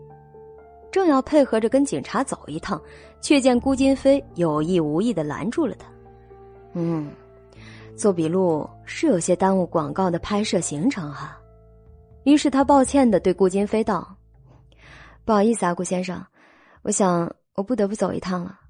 [0.90, 2.80] 正要配合着跟警察走一趟，
[3.20, 5.86] 却见顾金飞有意无意的拦住了他。
[6.72, 7.10] 嗯，
[7.94, 11.38] 做笔录是有些耽误广告的拍摄行程哈。
[12.24, 14.16] 于是他抱歉的对顾金飞道
[15.24, 16.24] ：“不好意思啊，顾先生，
[16.82, 18.60] 我想我不得不走一趟了。”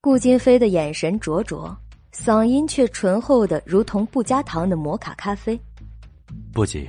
[0.00, 1.76] 顾金飞的眼神灼灼，
[2.12, 5.58] 嗓音却醇厚的如同不加糖的摩卡咖啡。
[6.52, 6.88] 不急，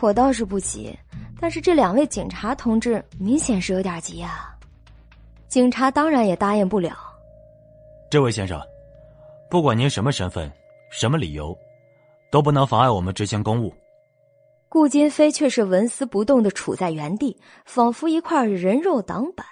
[0.00, 0.96] 我倒是不急，
[1.40, 4.56] 但是这两位警察同志明显是有点急啊。
[5.48, 6.96] 警察当然也答应不了。
[8.10, 8.60] 这位先生，
[9.50, 10.50] 不管您什么身份，
[10.90, 11.56] 什么理由。
[12.30, 13.70] 都不能妨碍我们执行公务。
[14.72, 19.46] 顾金飞却是纹丝不动的杵在原地，仿佛一块人肉挡板。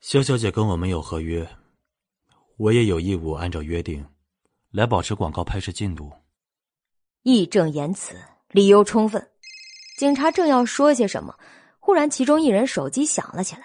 [0.00, 1.48] 肖小姐跟我们有合约，
[2.58, 4.06] 我也有义务按照约定，
[4.70, 6.12] 来保持广告拍摄进度。
[7.22, 8.14] 义正言辞，
[8.50, 9.30] 理由充分。
[9.96, 11.34] 警察正要说些什么，
[11.78, 13.62] 忽然其中一人手机响了起来。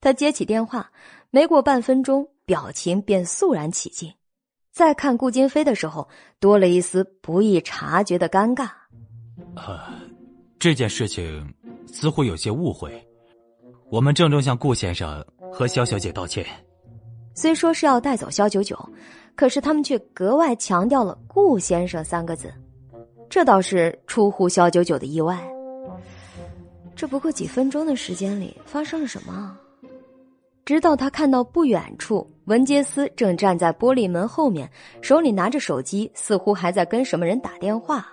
[0.00, 0.90] 他接起电话，
[1.30, 4.12] 没过半分钟，表情便肃然起敬。
[4.72, 6.08] 再看顾金飞的时候，
[6.40, 8.79] 多了一丝不易察觉的尴尬。
[9.56, 9.80] 呃，
[10.58, 11.54] 这件事情
[11.86, 12.92] 似乎有些误会。
[13.90, 16.46] 我们郑重向顾先生和肖小姐道歉。
[17.34, 18.78] 虽说是要带走肖九九，
[19.34, 22.52] 可是他们却格外强调了“顾先生”三个字，
[23.28, 25.40] 这倒是出乎肖九九的意外。
[26.94, 29.56] 这不过几分钟的时间里发生了什么？
[30.66, 38.06] 直到他看到不远处文杰斯正站在玻璃门后面，手里拿着手机，似乎还在跟什么人打电话，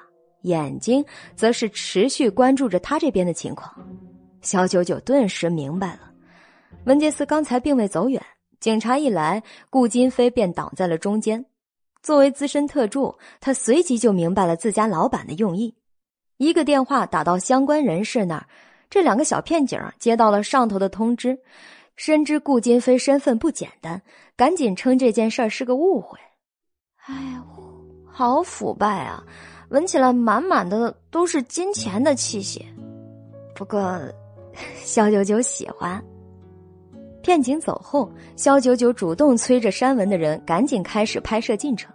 [0.47, 1.05] 眼睛
[1.35, 3.73] 则是持续关注着他这边的情况。
[4.41, 6.11] 肖九九顿时明白了，
[6.85, 8.21] 文杰斯刚才并未走远，
[8.59, 11.45] 警察一来，顾金飞便挡在了中间。
[12.01, 15.75] 作为资深特助，他随即就明白了自家老板的用意，
[16.37, 18.47] 一个电话打到相关人士那儿，
[18.89, 21.37] 这两个小片警接到了上头的通知。
[21.97, 23.99] 深知顾金飞身份不简单，
[24.35, 26.17] 赶紧称这件事儿是个误会。
[27.07, 27.43] 哎呀，
[28.05, 29.23] 好腐败啊！
[29.69, 32.65] 闻起来满满的都是金钱的气息。
[33.53, 33.99] 不过，
[34.83, 36.01] 肖九九喜欢。
[37.21, 41.91] 片警走后，肖九九主动催着删文的人赶紧开始拍摄进程。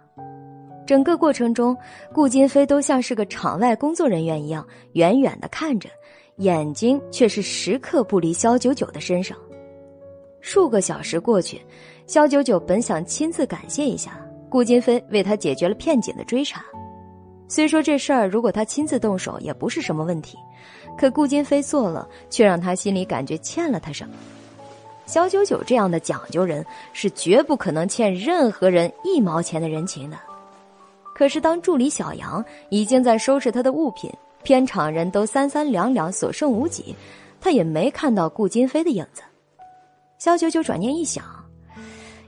[0.85, 1.75] 整个过程中，
[2.13, 5.89] 顾金飞都像是个场外工作人员一样，远远的看着，
[6.37, 9.35] 眼睛却是时刻不离肖九九的身上。
[10.41, 11.59] 数个小时过去，
[12.05, 16.63] 肖九九本想亲自感谢一下顾金飞为他解决了片警的追查。
[17.47, 20.37] 虽说这事儿如果他亲自动手也不是什么问题，
[20.97, 24.15] 可顾金飞做了，却让他心里感觉欠了他什么。
[25.05, 30.17] 肖九九这样的讲究人是绝不可能欠任何人一毛钱的人情的。
[31.13, 34.09] 可是当助理小杨已经在收拾他的物品，
[34.43, 36.95] 片场人都三三两两，所剩无几，
[37.39, 39.21] 他也没看到顾金飞的影子。
[40.17, 41.23] 肖九九转念一想，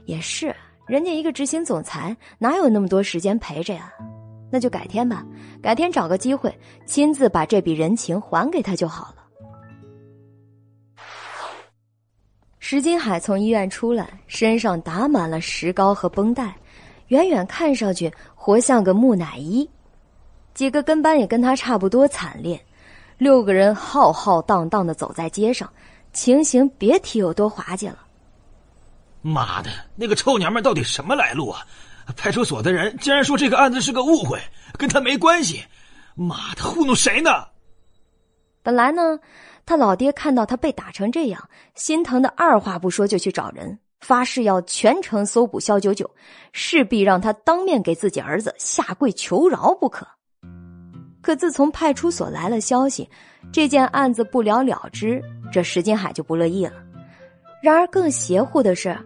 [0.04, 0.54] 也是，
[0.86, 3.92] 人家一个执行总裁哪有那么多时间陪着呀？
[4.56, 5.22] 那就改天吧，
[5.60, 9.16] 改天找个机会亲自把这笔人情还给他就好了。
[12.58, 16.56] 石金海从医院出来，身上打满了石膏和绷带，
[17.08, 19.68] 远远看上去活像个木乃伊。
[20.54, 22.58] 几个跟班也跟他差不多惨烈，
[23.18, 25.70] 六个人浩浩荡荡的走在街上。
[26.14, 27.98] 情形别提有多滑稽了。
[29.20, 31.60] 妈的，那个臭娘们到底什么来路啊？
[32.14, 34.40] 派出所的人竟然说这个案子是个误会，
[34.78, 35.62] 跟他没关系。
[36.14, 37.30] 妈的，糊弄谁呢？
[38.62, 39.18] 本来呢，
[39.64, 46.10] 他老爹看到他被打成这样，心疼的二话不说就去找人，发誓要全程搜捕肖九九，
[46.52, 50.06] 势必让他当面给自己儿子下跪求饶不可。
[51.20, 53.08] 可自从派出所来了消息，
[53.52, 55.20] 这件案子不了了之，
[55.52, 56.72] 这石金海就不乐意了。
[57.62, 58.96] 然而更邪乎的是，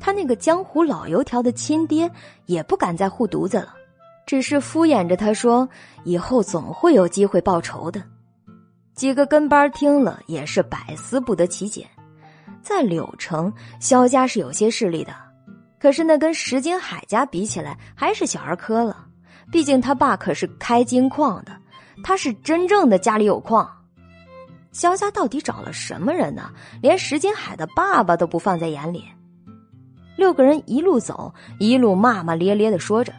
[0.00, 2.10] 他那个江湖老油条的亲爹
[2.46, 3.74] 也不敢再护犊子了，
[4.26, 5.68] 只是敷衍着他说
[6.04, 8.02] ：“以后总会有机会报仇的。”
[8.96, 11.86] 几个跟班听了也是百思不得其解。
[12.62, 15.14] 在柳城，肖家是有些势力的，
[15.78, 19.06] 可是那跟石金海家比起来还是小儿科了。
[19.50, 21.56] 毕竟他爸可是开金矿的。
[22.02, 23.70] 他是真正的家里有矿，
[24.72, 26.50] 肖家到底找了什么人呢？
[26.80, 29.04] 连石金海的爸爸都不放在眼里。
[30.20, 33.10] 六个人一路走，一路骂骂咧咧的说着，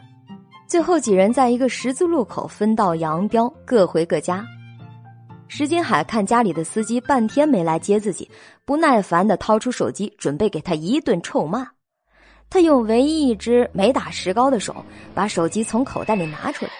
[0.68, 4.46] 最后几人在一个十字路口分道扬镳，各回各家。
[5.48, 8.30] 石金海看家里的司机半天没来接自己，
[8.64, 11.66] 不耐烦的掏出手机，准备给他一顿臭骂。
[12.48, 14.72] 他用唯一一只没打石膏的手，
[15.12, 16.70] 把手机从口袋里拿出来，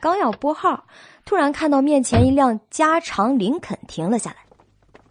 [0.00, 0.84] 刚要拨号。
[1.24, 4.38] 突然看到面前一辆加长林肯停了下来，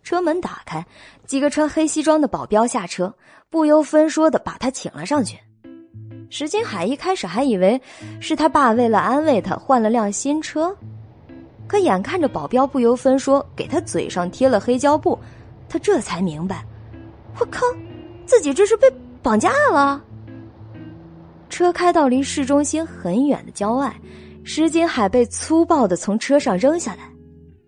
[0.04, 0.86] 车门打开，
[1.26, 3.16] 几个穿黑西装的保镖下车，
[3.50, 5.38] 不由分说的把他请了上去。
[6.30, 7.82] 石金海一开始还以为
[8.20, 10.76] 是他爸为了安慰他换了辆新车，
[11.68, 15.18] 可眼看着保镖不由分说给他嘴上贴了黑胶布，
[15.68, 16.64] 他这才明白，
[17.40, 17.66] 我靠，
[18.26, 18.88] 自己这是被
[19.24, 20.04] 绑架了。
[21.50, 23.94] 车开到离市中心很远的郊外。
[24.44, 27.10] 石金海被粗暴的从车上扔下来，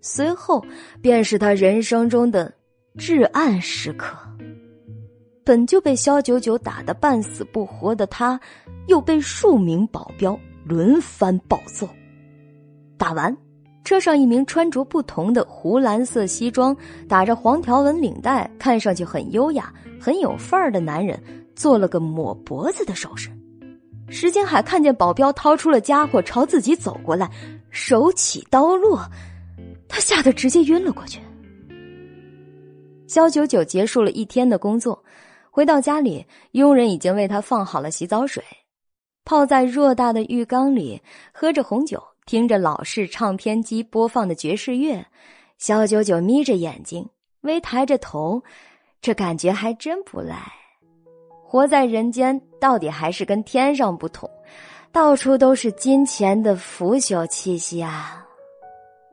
[0.01, 0.63] 随后
[1.01, 2.51] 便是他人生中的
[2.97, 4.15] 至暗时刻。
[5.43, 8.39] 本就被肖九九打得半死不活的他，
[8.87, 11.89] 又被数名保镖轮番暴揍。
[12.97, 13.35] 打完，
[13.83, 16.75] 车上一名穿着不同的湖蓝色西装、
[17.09, 21.19] 打着黄条纹领带、看上去很优雅、很有范儿的男人，
[21.55, 23.29] 做了个抹脖子的手势。
[24.07, 27.31] 石金海看见保镖掏出了家伙朝自己走过来，
[27.71, 29.01] 手起刀落，
[29.87, 31.19] 他吓得直接晕了过去。
[33.07, 35.03] 肖九九结束了一天的工作，
[35.53, 38.41] 回到家里，佣人已经为他放好了洗澡水，
[39.25, 41.01] 泡在偌大的浴缸里，
[41.33, 45.05] 喝着红酒，听着老式唱片机播放的爵士乐，
[45.57, 47.05] 肖九九眯着眼睛，
[47.41, 48.41] 微抬着头，
[49.01, 50.37] 这感觉还真不赖。
[51.45, 54.29] 活在人间，到底还是跟天上不同，
[54.93, 58.25] 到处都是金钱的腐朽气息啊！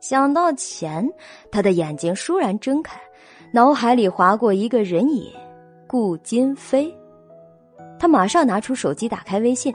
[0.00, 1.04] 想到钱，
[1.50, 2.96] 他的眼睛倏然睁开，
[3.52, 5.32] 脑海里划过一个人影——
[5.88, 6.94] 顾金飞。
[7.98, 9.74] 他马上拿出手机，打开微信。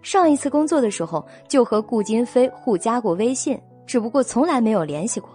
[0.00, 5.28] 上一次工作的时候，就和顾金飞互加过微信，只不过从来没有联系过。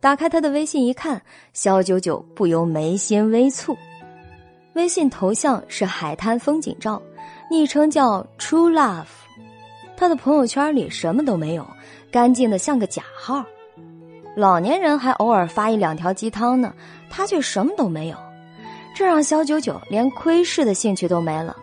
[0.00, 3.76] 打开他的微信一看，肖九九不由眉心微蹙。
[4.74, 7.00] 微信头像是海滩风景照，
[7.48, 9.06] 昵称叫 True Love。
[9.96, 11.64] 他的朋友圈里什么都没有，
[12.10, 13.44] 干净的像个假号。
[14.34, 16.74] 老年人还偶尔发一两条鸡汤呢，
[17.08, 18.16] 他却什么都没有。
[18.94, 21.56] 这让肖九九连窥视的兴趣都没了，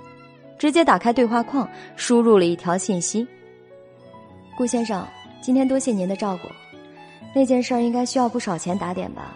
[0.58, 3.28] 直接打开对话框，输入了一条信息
[4.58, 5.08] ：“顾先生，
[5.42, 6.50] 今天多谢您的照顾，
[7.36, 9.36] 那件事应该需要不少钱打点吧？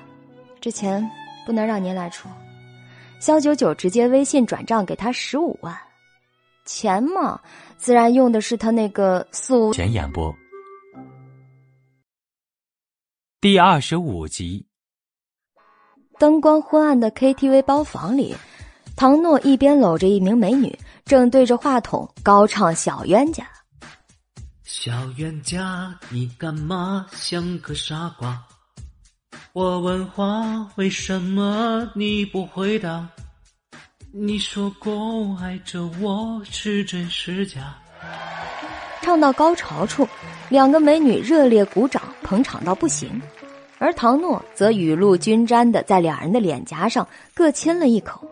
[0.59, 1.07] 这钱
[1.45, 2.27] 不能让您来出。”
[3.21, 5.77] 肖九九直接微信转账给他十五万，
[6.65, 7.39] 钱嘛，
[7.77, 10.35] 自然用的是他那个素前演播
[13.39, 14.65] 第二十五集。
[16.19, 18.35] 灯光昏暗的 KTV 包房里，
[18.95, 23.43] 唐诺一边搂着一名美女，正对着话筒高唱《小冤家》。
[24.63, 28.41] 小冤家，你干嘛像个傻瓜？
[29.53, 33.07] 我问话，为什么你不回答？
[34.11, 37.75] 你说过爱着我是真是假？
[39.01, 40.07] 唱到高潮处，
[40.49, 43.21] 两个美女热烈鼓掌，捧场到不行。
[43.79, 48.25] 而唐诺则雨露均沾的在两人的脸颊上各亲了一口。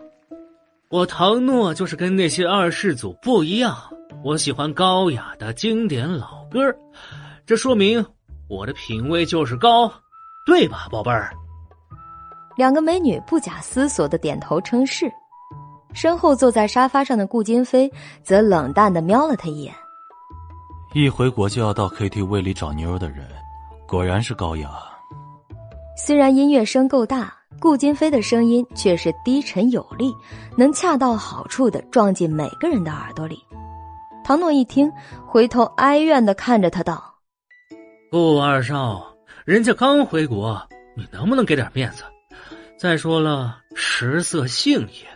[0.88, 3.76] 我唐诺就是跟那些二世祖不一样，
[4.22, 6.60] 我喜欢高雅的经典老歌
[7.46, 8.04] 这说明
[8.48, 9.90] 我的品味就是高，
[10.46, 11.32] 对吧，宝贝儿？
[12.56, 15.10] 两个美女不假思索的点头称是，
[15.94, 17.90] 身后坐在沙发上的顾金飞
[18.22, 19.74] 则冷淡的瞄了他一眼。
[20.94, 23.26] 一回国就要到 KTV 里找妞的人，
[23.88, 24.68] 果然是高雅。
[25.94, 30.12] 虽然音乐声够大，顾金飞的声音却是低沉有力，
[30.56, 33.38] 能恰到好处的撞进每个人的耳朵里。
[34.24, 34.90] 唐诺一听，
[35.26, 37.14] 回头哀怨的看着他道
[38.10, 39.14] ：“顾二少，
[39.44, 40.60] 人家刚回国，
[40.96, 42.04] 你能不能给点面子？
[42.78, 45.06] 再说了，食色性也，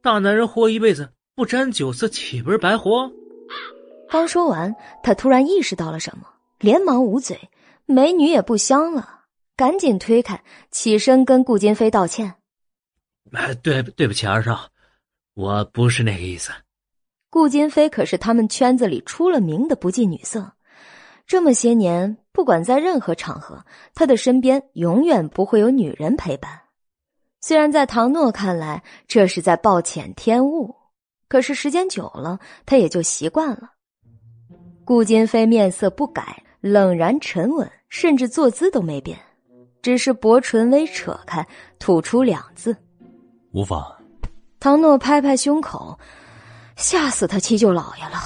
[0.00, 3.10] 大男人活一辈子不沾酒色，岂不是白活？”
[4.08, 6.26] 刚说完，他突然意识到了什么，
[6.58, 7.38] 连忙捂嘴，
[7.84, 9.11] 美女也不香了。
[9.62, 10.42] 赶紧推开，
[10.72, 12.34] 起身跟顾金飞道歉
[13.30, 14.68] ：“哎，对对不起，二少，
[15.34, 16.50] 我不是那个意思。”
[17.30, 20.54] 顾金飞可是他们圈子里出了名的不近女色，
[21.28, 26.62] 这么些年，不管在任何场合，他的身边永远不会有女人陪伴。
[27.40, 30.74] 虽然在唐诺看来这是在暴殄天物，
[31.28, 33.74] 可是时间久了，他也就习惯了。
[34.84, 39.16] 顾金飞面色不改，冷然沉稳，甚至坐姿都没变。
[39.82, 41.46] 只是薄唇微扯开，
[41.78, 42.74] 吐出两字
[43.52, 43.84] ：“无妨。”
[44.60, 45.98] 唐诺拍拍胸口，
[46.76, 48.18] 吓死他七舅姥爷了。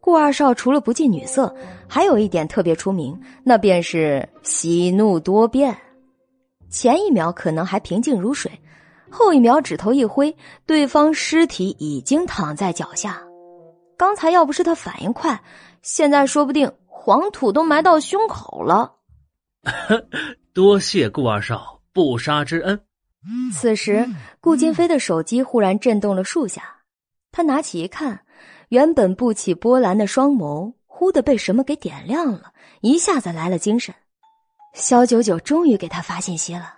[0.00, 1.52] 顾二少除了不近女色，
[1.88, 5.76] 还有一点特别出名，那便是喜怒多变。
[6.70, 8.52] 前一秒可能还平静如水，
[9.10, 13.20] 后一秒指头一挥，对方尸体已经躺在脚下。
[13.96, 15.42] 刚才要不是他反应快，
[15.82, 18.92] 现在说不定黄土都埋到胸口了。
[20.54, 22.80] 多谢顾二少不杀之恩。
[23.52, 24.08] 此时，
[24.40, 26.62] 顾金飞的手机忽然震动了数下，
[27.32, 28.20] 他拿起一看，
[28.68, 32.52] 原本不起波澜的双眸忽的被什么给点亮了，
[32.82, 33.94] 一下子来了精神。
[34.74, 36.74] 肖九九终于给他发信息了，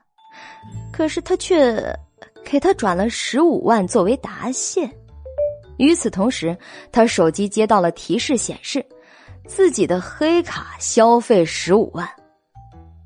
[0.92, 1.94] 可是他却
[2.44, 4.90] 给他转了十五万作为答谢。
[5.76, 6.56] 与此同时，
[6.90, 8.84] 他手机接到了提示，显示
[9.46, 12.08] 自己的黑卡消费十五万。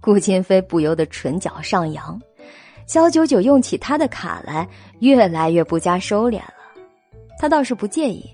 [0.02, 2.20] 顾金飞不由得唇角上扬，
[2.86, 6.54] 肖九九用起他的卡来越来越不加收敛了。
[7.38, 8.28] 他倒是不介意，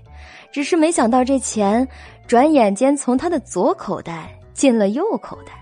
[0.51, 1.87] 只是没想到这钱
[2.27, 5.53] 转眼间从他的左口袋进了右口袋。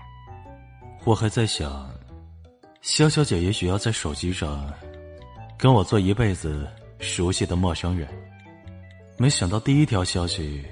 [1.04, 1.90] 我还在想，
[2.80, 4.66] 肖小姐也许要在手机上
[5.58, 6.66] 跟我做一辈子
[7.00, 8.08] 熟悉的陌生人，
[9.18, 10.64] 没想到第一条消息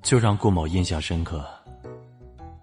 [0.00, 1.44] 就让顾某印象深刻。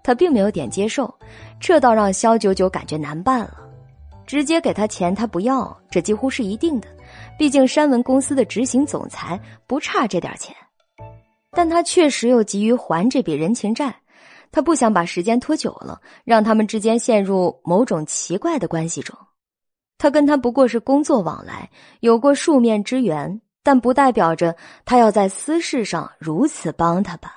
[0.05, 1.11] 他并没有点接受，
[1.59, 3.57] 这倒让肖九九感觉难办了。
[4.27, 6.87] 直接给他钱，他不要，这几乎是一定的。
[7.39, 10.55] 毕竟山文公司的执行总裁不差这点钱，
[11.49, 13.95] 但他确实又急于还这笔人情债。
[14.51, 19.17] 他不想把时间拖久了，让他们之间陷入某种奇怪的关系中。
[19.97, 21.67] 他跟他不过是工作往来，
[22.01, 27.31] 有过数面之缘，但不代表着他要在私事上如此帮他吧。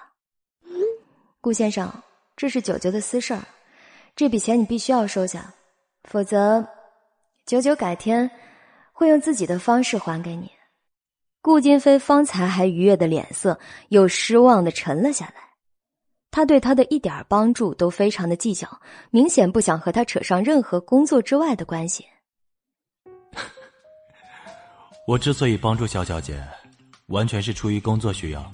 [1.41, 1.91] 顾先生，
[2.39, 3.43] 这是九九的私事儿，
[4.15, 5.53] 这笔钱你必须要收下，
[6.05, 6.65] 否则
[7.45, 8.31] 九九改天
[8.93, 10.49] 会用自己的方式还给你。
[11.41, 13.59] 顾金飞方才还愉悦的脸色
[13.89, 15.51] 又失望的沉了下来，
[16.31, 18.81] 他对他的一点帮助都非常的计较，
[19.11, 22.07] 明显不想和他扯上任何工作之外的关系。
[25.09, 26.41] 我之所以帮助肖小姐，
[27.07, 28.49] 完全是出于工作需要，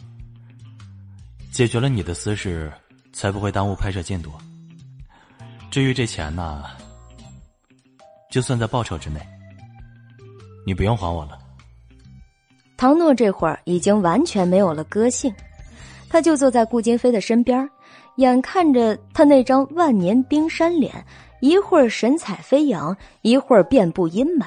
[1.52, 2.72] 解决了你的私事。
[3.14, 4.30] 才不会耽误拍摄进度。
[5.70, 6.64] 至于这钱呢，
[8.30, 9.18] 就算在报酬之内，
[10.66, 11.38] 你不用还我了。
[12.76, 15.32] 唐诺这会儿已经完全没有了个性，
[16.10, 17.68] 他就坐在顾金飞的身边，
[18.16, 20.92] 眼看着他那张万年冰山脸，
[21.40, 24.46] 一会儿神采飞扬，一会儿遍布阴霾，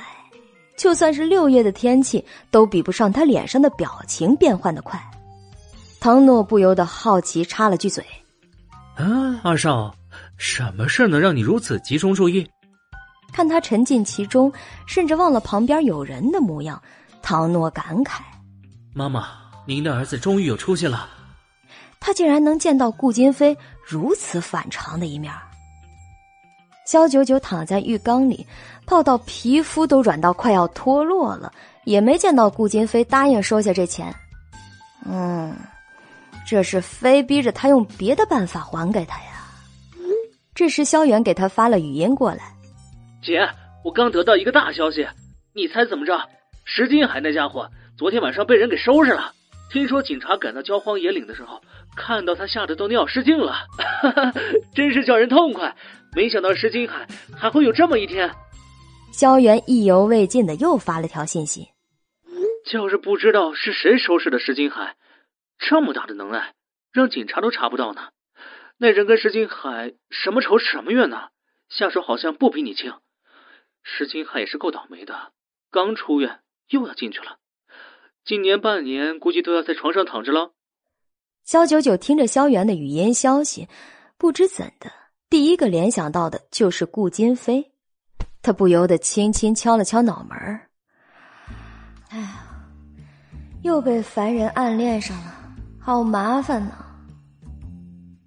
[0.78, 5.02] 就算是六月的天气，都比不上他脸上的表情变换的快。
[6.00, 8.06] 唐诺不由得好奇，插了句嘴。
[8.98, 9.94] 啊，阿少，
[10.38, 12.50] 什么事能让你如此集中注意？
[13.32, 14.52] 看他沉浸其中，
[14.88, 16.82] 甚至忘了旁边有人的模样，
[17.22, 18.22] 唐诺感慨
[18.96, 19.28] ：“妈妈，
[19.68, 21.08] 您的儿子终于有出息了。”
[22.00, 25.32] 他竟然能见到顾金飞如此反常的一面。
[26.88, 28.48] 肖九九躺在浴缸里，
[28.88, 31.52] 泡到皮肤都软到快要脱落了，
[31.84, 34.12] 也没见到顾金飞答应收下这钱。
[35.06, 35.56] 嗯。
[36.48, 39.44] 这是非逼着他用别的办法还给他呀。
[40.56, 42.56] 这时，萧远给他发了语音过来
[43.22, 43.48] ：“姐，
[43.84, 45.06] 我刚得到一个大消息，
[45.54, 46.18] 你猜怎么着？
[46.64, 49.34] 石金海那家伙昨天晚上被人给收拾了。
[49.72, 51.62] 听说警察赶到郊荒野岭的时候，
[51.98, 53.54] 看到他吓得都尿失禁了，
[54.74, 55.76] 真是叫人痛快。
[56.16, 58.32] 没想到石金海还会有这么一天。”
[59.12, 61.68] 萧元意犹未尽的又发了条信息
[62.66, 64.96] ：“就是不知道是谁收拾的石金海。”
[65.60, 66.54] 这么大的能耐，
[66.92, 68.10] 让警察都查不到呢？
[68.78, 71.30] 那人跟石金海什么仇什么怨呢？
[71.70, 72.94] 下手好像不比你轻。
[73.84, 75.32] 石金海也是够倒霉的，
[75.72, 77.38] 刚出院又要进去了，
[78.24, 80.52] 今年半年估计都要在床上躺着了。
[81.44, 83.68] 肖九九听着萧元的语音消息，
[84.18, 84.92] 不知怎的，
[85.30, 87.72] 第一个联想到的就是顾金飞，
[88.42, 90.70] 他不由得轻轻敲了敲脑门儿。
[92.10, 92.46] 哎呀，
[93.64, 95.37] 又被凡人暗恋上了。
[95.88, 96.74] 好麻烦呢。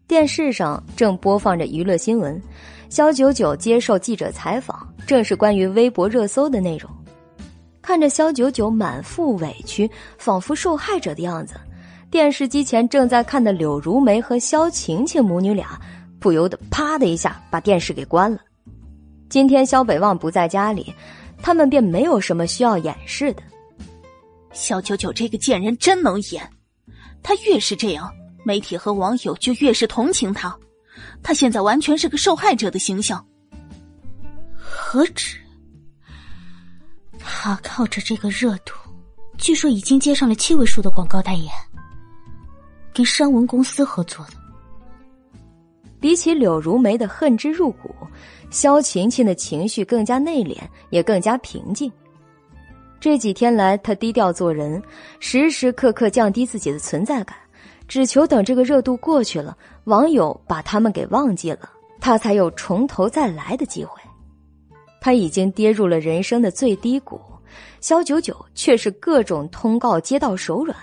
[0.08, 2.40] 电视上正播放着娱乐新闻，
[2.88, 6.90] 肖九九接受记者采访，正是关于微博热搜的内容。
[7.82, 11.52] 看着肖九九满腹委屈，仿佛受害者的样子，
[12.10, 15.78] 电视机前正在看的柳如梅和肖晴晴母女俩
[16.18, 18.38] 不由得啪的一下把电视给关了。
[19.28, 20.94] 今天肖北望不在家里，
[21.42, 23.42] 他们便没有什么需要掩饰的。
[24.50, 26.42] 肖九九这个贱人真能演。
[27.22, 28.12] 他越是这样，
[28.44, 30.56] 媒体和网友就越是同情他。
[31.22, 33.24] 他现在完全是个受害者的形象。
[34.58, 35.36] 何止？
[37.18, 38.74] 他靠着这个热度，
[39.38, 41.52] 据说已经接上了七位数的广告代言，
[42.92, 44.32] 跟山文公司合作的。
[46.00, 47.94] 比起柳如梅的恨之入骨，
[48.50, 50.58] 萧晴晴的情绪更加内敛，
[50.88, 51.92] 也更加平静。
[53.00, 54.80] 这几天来，他低调做人，
[55.20, 57.34] 时时刻刻降低自己的存在感，
[57.88, 63.98] 只求等这个热度过去了，网友把他们给忘记了，他才有从头再来的机会。
[65.00, 67.18] 他已经跌入了人生的最低谷，
[67.80, 70.76] 肖九九却是各种通告接到手软，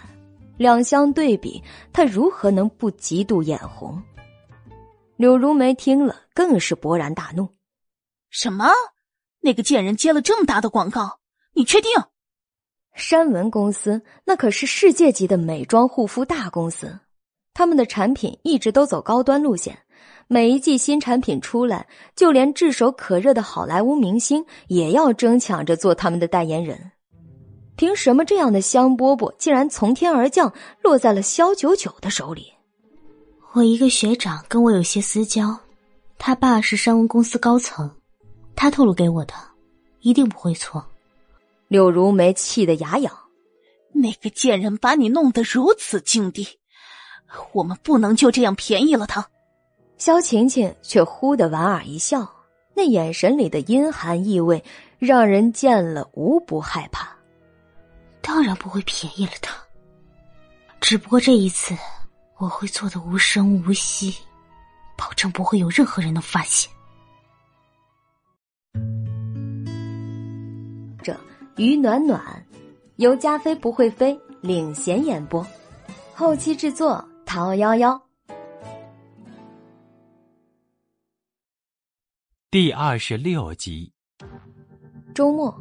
[0.57, 1.61] 两相对比，
[1.93, 4.01] 他如何能不极度眼红？
[5.17, 7.47] 柳如梅听了更是勃然大怒
[8.31, 8.71] ：“什么？
[9.39, 11.19] 那个贱人接了这么大的广告？”
[11.57, 11.91] 你确定？
[12.93, 16.99] 山文公司那可是世界级的美妆护肤大公司，
[17.51, 19.75] 他们的产品一直都走高端路线。
[20.27, 26.91] 每一季新产品出来，就连炙手可热的好莱坞明星也要争抢着做他们的代言人。
[27.75, 30.53] 凭什么这样的香饽饽竟然从天而降，
[30.83, 32.53] 落在了肖九九的手里？
[33.53, 35.57] 我一个学长跟我有些私交，
[36.19, 37.89] 他爸是山文公司高层，
[38.55, 39.33] 他透露给我的，
[40.01, 40.85] 一定不会错。
[41.67, 43.13] 柳如梅气得牙痒，
[43.93, 46.47] 那个贱人把你弄得如此境地，
[47.51, 49.27] 我们不能就这样便宜了他。
[49.97, 52.31] 萧晴晴却忽的莞尔一笑，
[52.73, 54.63] 那眼神里的阴寒意味
[54.97, 57.09] 让人见了无不害怕。
[58.21, 59.53] 当然不会便宜了他，
[60.79, 61.75] 只不过这一次
[62.37, 64.15] 我会做的无声无息，
[64.95, 66.71] 保证不会有任何人能发现。
[71.57, 72.21] 于暖暖，
[72.97, 75.45] 由加菲不会飞领衔演播，
[76.13, 77.99] 后期制作陶幺幺。
[82.51, 83.91] 第二十六集。
[85.15, 85.51] 周末，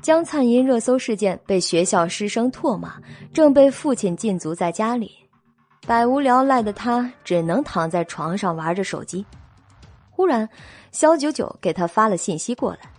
[0.00, 2.94] 江灿因热搜事件被学校师生唾骂，
[3.30, 5.12] 正被父亲禁足在家里。
[5.86, 9.26] 百无聊赖的他只能躺在床上玩着手机。
[10.08, 10.48] 忽然，
[10.92, 12.89] 肖九九给他发了信息过来：“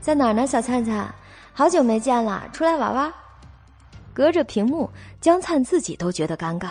[0.00, 1.12] 在哪儿呢，小灿灿？
[1.52, 3.12] 好久没见了，出来玩玩。”
[4.14, 4.90] 隔着屏幕，
[5.20, 6.70] 江灿自己都觉得尴尬，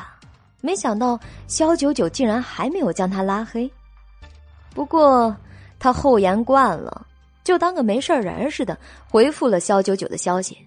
[0.62, 3.72] 没想到肖九九竟然还没有将他拉黑。
[4.74, 5.36] 不过
[5.80, 7.06] 他厚颜惯了，
[7.44, 8.78] 就当个没事人似的
[9.10, 10.58] 回复了肖九九的消息：“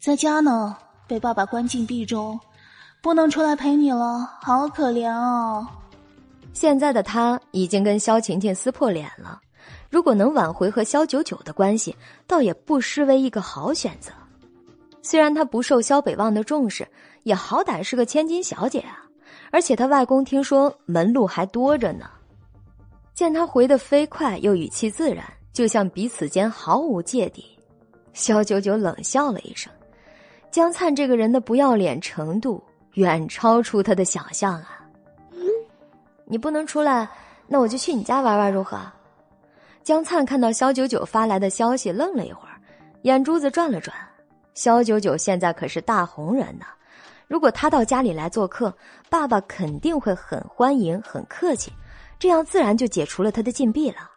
[0.00, 2.38] 在家呢，被爸爸关禁闭中。”
[3.02, 5.66] 不能出来陪你了，好可怜哦。
[6.54, 9.42] 现在的他已经跟肖晴晴撕破脸了，
[9.94, 11.94] 如果能挽回和萧九九的关系，
[12.26, 14.10] 倒也不失为一个好选择。
[15.02, 16.84] 虽然她不受萧北望的重视，
[17.22, 19.06] 也好歹是个千金小姐啊。
[19.52, 22.10] 而且他外公听说门路还多着呢。
[23.14, 27.44] 见他回的飞快又语气自然，就像彼此间毫无芥蒂。
[28.12, 29.72] 萧九九冷笑了一声，
[30.50, 32.60] 江灿这个人的不要脸程度。
[32.94, 34.84] 远超出他的想象啊！
[36.24, 37.08] 你不能出来，
[37.46, 38.76] 那我就去你家玩玩，如何？
[39.84, 42.58] 江灿看到肖九九发来的消息，愣了一会儿，
[43.02, 43.94] 眼珠子转了转。
[44.54, 46.64] 肖九九现在可是大红人呢，
[47.28, 48.74] 如果他到家里来做客，
[49.10, 51.70] 爸爸肯定会很欢迎、很客气，
[52.18, 54.10] 这样自然就解除了他的禁闭了。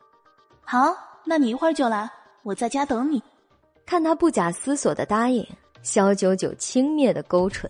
[0.62, 0.96] 好，
[1.26, 2.10] 那你一会儿就来，
[2.44, 3.22] 我在家等你。
[3.86, 5.46] 看他不假思索的答应，
[5.82, 7.70] 肖九九轻蔑的勾唇。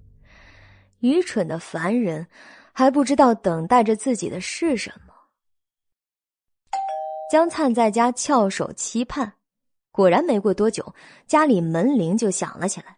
[1.00, 2.26] 愚蠢的凡人，
[2.72, 5.07] 还不知道等待着自己的是什么。
[7.30, 9.34] 江灿在家翘首期盼，
[9.92, 10.94] 果然没过多久，
[11.26, 12.96] 家里门铃就响了起来。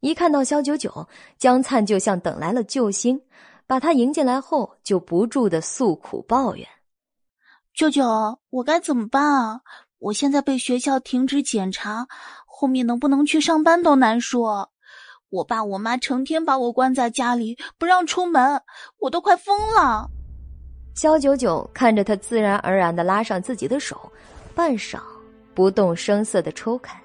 [0.00, 1.06] 一看到肖九九，
[1.38, 3.20] 江灿就像等来了救星，
[3.66, 6.66] 把他迎进来后，就不住的诉苦抱怨
[7.76, 9.60] ：“舅舅，我该怎么办啊？
[9.98, 12.08] 我现在被学校停止检查，
[12.46, 14.70] 后面能不能去上班都难说。”
[15.28, 18.62] 我爸我妈成天把我关在家里，不让出门，
[18.98, 20.10] 我都快疯了。
[20.94, 24.10] 肖九九看着他自然而然的拉上自己的手，
[24.54, 25.00] 半晌
[25.54, 27.00] 不动声色的抽开，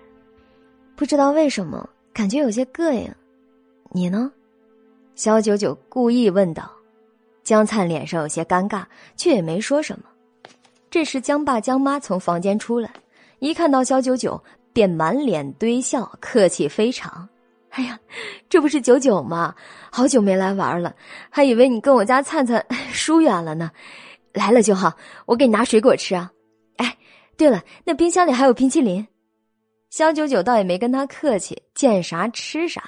[0.96, 3.10] 不知道为什么感觉有些膈应。
[3.92, 4.32] 你呢？
[5.16, 6.70] 肖九九故意问道。
[7.44, 8.84] 江灿脸上有些尴尬，
[9.16, 10.04] 却也没说什么。
[10.92, 12.92] 这时江爸江妈从房间出来，
[13.40, 17.28] 一看到肖九九，便满脸堆笑，客气非常。
[17.78, 18.00] 哎呀，
[18.50, 19.54] 这不是九九吗？
[19.92, 20.96] 好久没来玩了，
[21.30, 23.70] 还以为你跟我家灿灿 疏远了呢。
[24.34, 24.92] 来了就好，
[25.28, 26.32] 我给你拿水果吃啊。
[26.78, 26.98] 哎，
[27.38, 29.08] 对了，那冰箱里还有冰淇淋。
[29.92, 32.82] 肖九九倒也没跟他客气，见啥吃啥，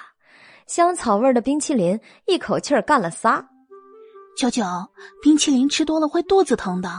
[0.66, 3.48] 香草味的冰淇淋，一口气儿干了仨。
[4.36, 4.64] 九九，
[5.22, 6.90] 冰淇淋吃多了会肚子疼的，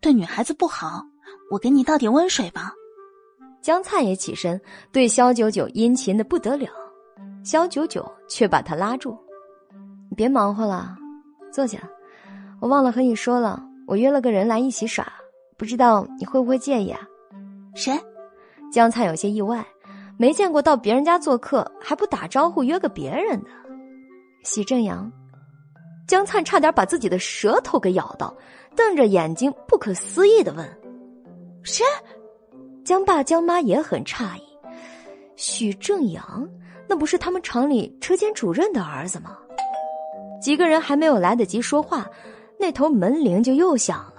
[0.00, 1.04] 对女孩子不好。
[1.52, 2.72] 我给你倒点温水吧。
[3.62, 4.60] 江灿也起身，
[4.90, 6.68] 对肖九九殷勤的不得了。
[7.48, 9.16] 肖九九却把他拉住
[10.10, 10.94] ：“你别忙活了，
[11.50, 11.78] 坐下。
[12.60, 15.10] 我忘了和你说了，我约了个人来一起耍，
[15.56, 17.00] 不知道你会不会介意啊
[17.74, 17.98] ？”“谁？”
[18.70, 19.66] 江灿有些意外，
[20.18, 23.48] 没见过到别人家做客还不打招呼约个别人的。
[24.44, 25.10] 许正阳，
[26.06, 28.36] 江灿差点把自己的舌头给咬到，
[28.76, 30.68] 瞪着眼睛不可思议的问
[31.64, 31.82] ：“谁？”
[32.84, 34.42] 江爸江妈也很诧异
[35.38, 36.46] ：“许正阳。”
[36.90, 39.36] 那不是他们厂里车间主任的儿子吗？
[40.40, 42.06] 几个人还没有来得及说话，
[42.58, 44.14] 那头门铃就又响了。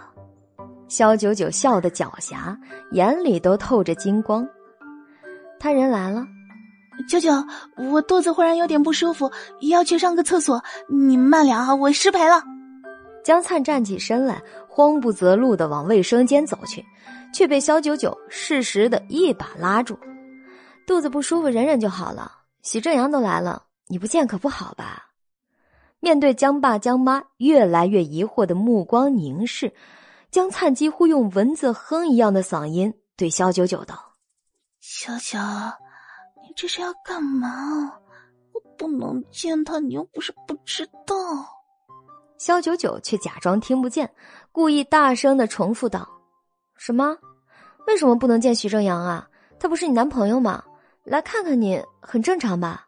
[0.88, 2.55] 肖九九笑得狡黠，
[2.91, 4.47] 眼里都透着金光。
[5.59, 6.24] 他人来了，
[7.09, 7.32] 九九，
[7.91, 12.43] 我肚子忽然有点不舒服，要去上个厕所，你慢点啊，我失陪了。
[13.24, 16.86] 江灿站起身来，慌不择路的往卫生间走去，
[17.34, 19.97] 却被肖九九适时的一把拉住。
[20.89, 22.31] 肚子不舒服，忍忍就好了。
[22.63, 25.11] 许正阳都来了，你不见可不好吧？
[25.99, 29.71] 面对江爸江妈越来越疑惑的目光凝视，
[30.31, 34.15] 江灿几乎用蚊子哼一样的嗓音对肖九九道
[34.81, 35.37] ：“小九，
[36.41, 37.93] 你这是要干嘛？
[38.51, 41.15] 我不能见他，你又不是不知道。”
[42.39, 44.11] 肖九九却假装听不见，
[44.51, 46.09] 故意大声的重复道
[46.75, 47.15] ：“什么？
[47.85, 49.29] 为什么不能见许正阳啊？
[49.59, 50.63] 他不是你男朋友吗？”
[51.03, 52.87] 来看看你，很正常吧？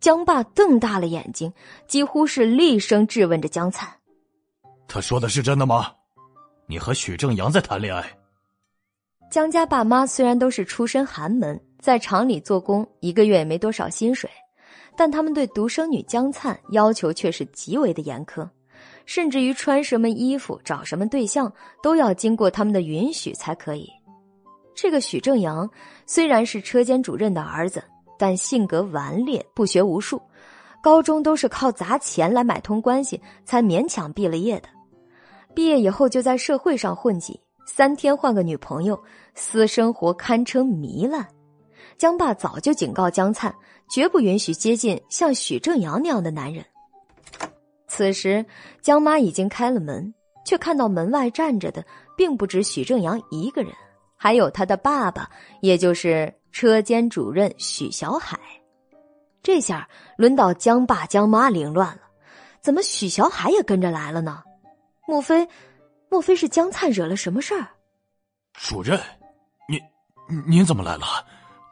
[0.00, 1.52] 江爸瞪大了眼睛，
[1.86, 3.88] 几乎是厉声质问着江灿
[4.86, 5.92] ：“他说的是真的吗？
[6.66, 8.04] 你和许正阳在谈恋爱？
[9.30, 14.30] 江家爸妈虽然都是出身寒门，在厂里做工，一个月也没多少薪水，
[14.96, 18.48] 但他们对独生女江灿要求却是极为的严苛，
[19.04, 23.90] 甚至于穿什么衣服、找什么对象，都要经过他们的允许才可以。
[24.80, 25.68] 这个许正阳
[26.06, 27.82] 虽然是车间主任的儿子，
[28.16, 30.22] 但性格顽劣，不学无术，
[30.80, 34.68] 高中都是靠砸钱来买通关系才勉强毕了业的。
[35.52, 37.40] 毕业以后就在社会上混迹。
[37.66, 38.96] 三天换个女朋友，
[39.34, 41.26] 私生活堪称糜烂。
[41.96, 43.52] 江爸早就警告江灿，
[43.90, 46.64] 绝不允许接近像许正阳那样的男人。
[47.88, 48.46] 此时，
[48.80, 50.14] 江妈已经开了门，
[50.46, 51.84] 却看到门外站着的
[52.16, 53.72] 并不止许正阳一个人，
[54.18, 55.30] 还有他的爸爸，
[55.62, 58.38] 也就是车间主任许小海。
[59.42, 59.88] 这下
[60.18, 62.02] 轮到江爸江妈凌乱了，
[62.60, 64.42] 怎么许小海也跟着来了呢？
[65.06, 65.48] 莫非？
[66.10, 67.68] 莫非是江灿惹了什么事儿？
[68.54, 68.98] 主任，
[69.68, 69.80] 您
[70.46, 71.04] 您怎么来了？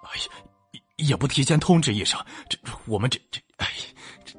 [0.05, 3.67] 哎呀，也不提前通知一声，这我们这这哎，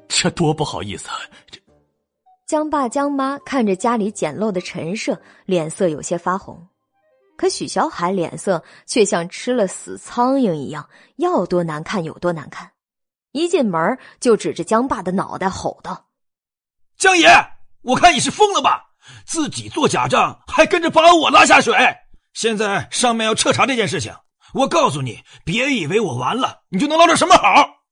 [0.08, 1.18] 这多不好意思啊！
[1.50, 1.60] 这
[2.46, 6.66] 江爸江妈看着家里简陋的陈设，脸色有些发红。
[7.38, 12.72] 可许小海脸色却像吃了死苍蝇一样，要多难看有多难看。
[13.30, 16.08] 一进门就指着江爸的脑袋吼道
[16.98, 17.28] ：“江爷，
[17.82, 18.86] 我看你是疯了吧！”
[19.24, 21.74] 自己做假账，还跟着把我拉下水。
[22.32, 24.12] 现在上面要彻查这件事情，
[24.54, 27.84] 我告诉你，别以为我完了，你就能捞着什么好。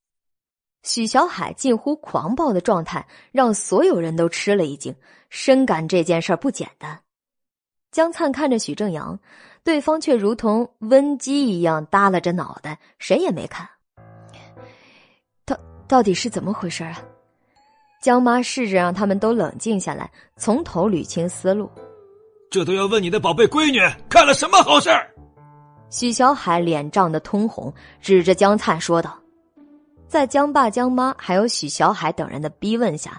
[0.82, 4.96] 许小海近乎狂暴的状态，让所有人都吃了一惊，
[5.30, 7.00] 深感这件事不简单。
[7.96, 9.18] 江灿看着许正阳，
[9.64, 13.66] 对方却如同温鸡一样耷拉着脑袋，谁也没看。
[15.46, 17.00] 到到底是怎么回事啊？
[18.02, 21.70] 江妈试着让他们都冷静下来，从头捋清思路。
[22.50, 23.80] 这都要问你的宝贝闺女
[24.10, 25.08] 干了什么好事儿？
[25.88, 27.72] 许小海脸涨得通红，
[28.02, 29.18] 指着江灿说道。
[30.06, 33.18] 在江爸、江妈还有许小海等人的逼问下，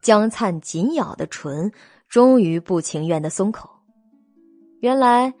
[0.00, 1.70] 江灿紧咬的唇
[2.08, 3.68] 终于不情愿的松口。
[4.84, 5.32] 原来，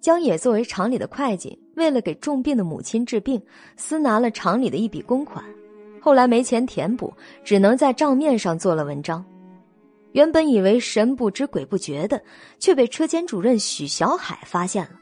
[0.00, 3.42] 江野作为厂里的会计，为了给重病的母亲治病，
[3.76, 5.44] 私拿了厂里的一笔公款。
[6.00, 9.24] 后来没钱填补，只能在账面上做了文章。
[10.12, 12.22] 原本以为神不知鬼不觉的，
[12.60, 14.92] 却被车间主任许小海发现了。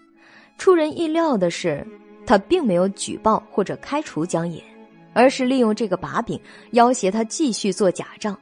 [0.57, 1.86] 出人意料的是，
[2.24, 4.64] 他并没有举报或者开除江野，
[5.12, 6.40] 而是利用这个把柄
[6.70, 8.34] 要挟他继续做假账。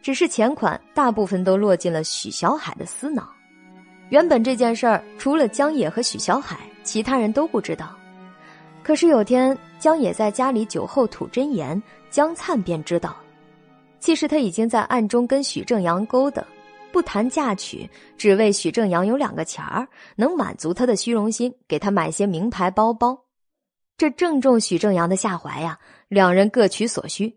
[0.00, 3.28] 只是钱款大部分都落进了许小海的私囊。
[4.10, 7.96] 原本这件事儿除了江野和许小海，其他人都不知道。
[8.82, 13.16] 可是有天，江野在家里酒后吐真言，江灿便知道
[13.98, 16.44] 其实他已经在暗中跟许正阳勾搭，
[16.92, 17.88] 不谈嫁娶，
[18.18, 23.18] 只为许正阳有两个钱儿，能满足他的虚荣心，给他买些名牌包包。
[23.96, 25.78] 这正中许正阳的下怀呀，
[26.08, 27.34] 两人各取所需。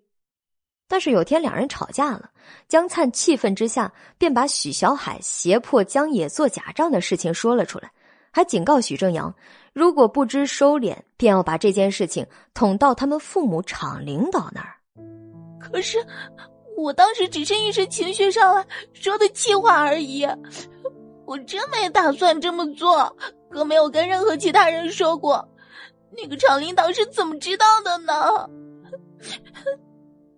[0.87, 2.29] 但是有天两人吵架了，
[2.67, 7.91] 江灿气愤之下，便把许小海胁迫江野做假账的事情说了出来。
[8.31, 9.33] 还警告许正阳，
[9.73, 14.75] 如果不知收敛，便要把这件事情捅到他们父母厂领导那儿。
[15.59, 15.97] 可是，
[16.77, 20.23] 我当时只是一时情绪上来说的气话而已，
[21.25, 23.11] 我真没打算这么做，
[23.49, 25.45] 更没有跟任何其他人说过。
[26.15, 28.13] 那个厂领导是怎么知道的呢？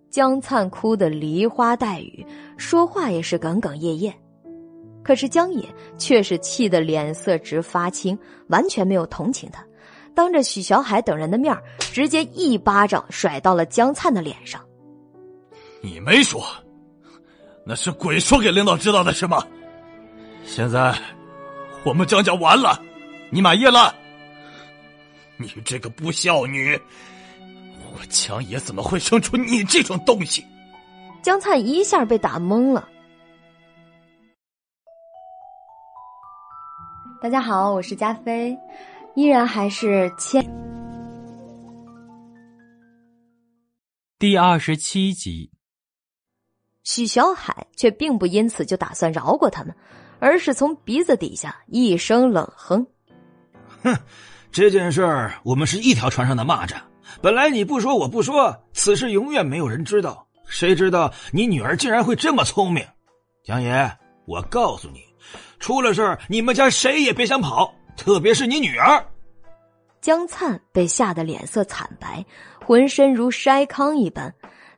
[0.10, 2.26] 江灿哭得梨花带雨，
[2.58, 4.14] 说话也是哽哽咽咽。
[5.04, 5.64] 可是江野
[5.98, 9.64] 却是气得脸色直发青，完全没有同情他，
[10.14, 14.62] 当着许小海等人的面直接一巴掌甩到了江灿的脸上。
[15.82, 16.44] 你没说，
[17.66, 19.46] 那是鬼说给领导知道的，是吗？
[20.44, 20.94] 现在
[21.84, 22.82] 我们江家完了，
[23.30, 23.96] 你满意了？
[25.38, 26.78] 你这个不孝女，
[27.94, 30.46] 我强爷怎么会生出你这种东西？
[31.22, 32.88] 江灿一下被打懵了。
[37.22, 38.58] 大家好，我是加菲，
[39.16, 40.42] 依然还是千。
[44.18, 45.52] 第二十七集，
[46.84, 49.76] 许小海却并不因此就打算饶过他们，
[50.20, 52.88] 而是从鼻子底下一声冷哼
[53.84, 53.98] ：“哼，
[54.52, 56.76] 这件事儿我们是一条船上的蚂蚱，
[57.22, 60.26] 本来你不说我不说，此事永远没有人知道。
[60.48, 62.86] 谁知道你女儿竟然会这么聪明？
[63.44, 63.92] 江爷，
[64.26, 65.02] 我告诉你。”
[65.60, 69.06] 出了事儿，你们家谁也别想跑，特别是你女儿。
[70.00, 72.26] 江灿被吓得脸色惨白，
[72.66, 74.34] 浑身如筛糠一般，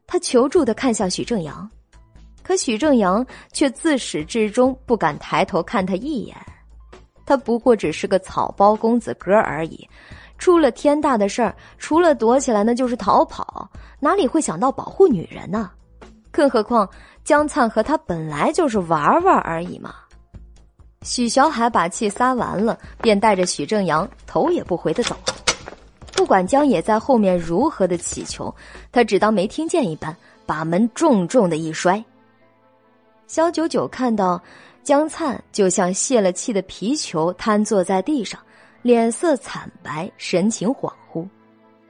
[0.07, 1.69] 他求助的看向许正阳
[2.41, 3.23] ：“可许正阳
[3.53, 6.35] 却自始至终不敢抬头看他一眼。
[7.23, 9.87] 他不过只是个草包公子哥而已，
[10.41, 13.69] 出了天大的事儿，除了躲起来，那就是逃跑，
[13.99, 15.69] 哪里会想到保护女人呢？
[16.31, 16.89] 更何况
[17.23, 19.93] 江灿和他本来就是玩玩而已嘛。
[21.03, 25.35] 许小海把气撒完了，便带着许正阳头也不回的走了。
[26.15, 28.51] 不管江野在后面如何的乞求，
[28.91, 30.15] 他只当没听见一般，
[30.47, 32.03] 把门重重的一摔。
[33.27, 34.41] 肖九九看到
[34.83, 38.39] 江灿就像泄了气的皮球，瘫坐在地上，
[38.81, 41.27] 脸色惨白，神情恍惚，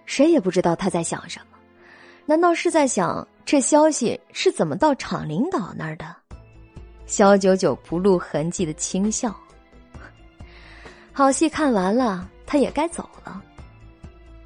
[0.05, 1.57] 谁也不知道他在想什么。
[2.25, 6.15] 难道是在想这消息是怎么到厂领导那儿的？
[7.05, 9.35] 肖九九不露痕迹的轻笑。
[11.13, 13.41] 好戏看完了，他也该走了。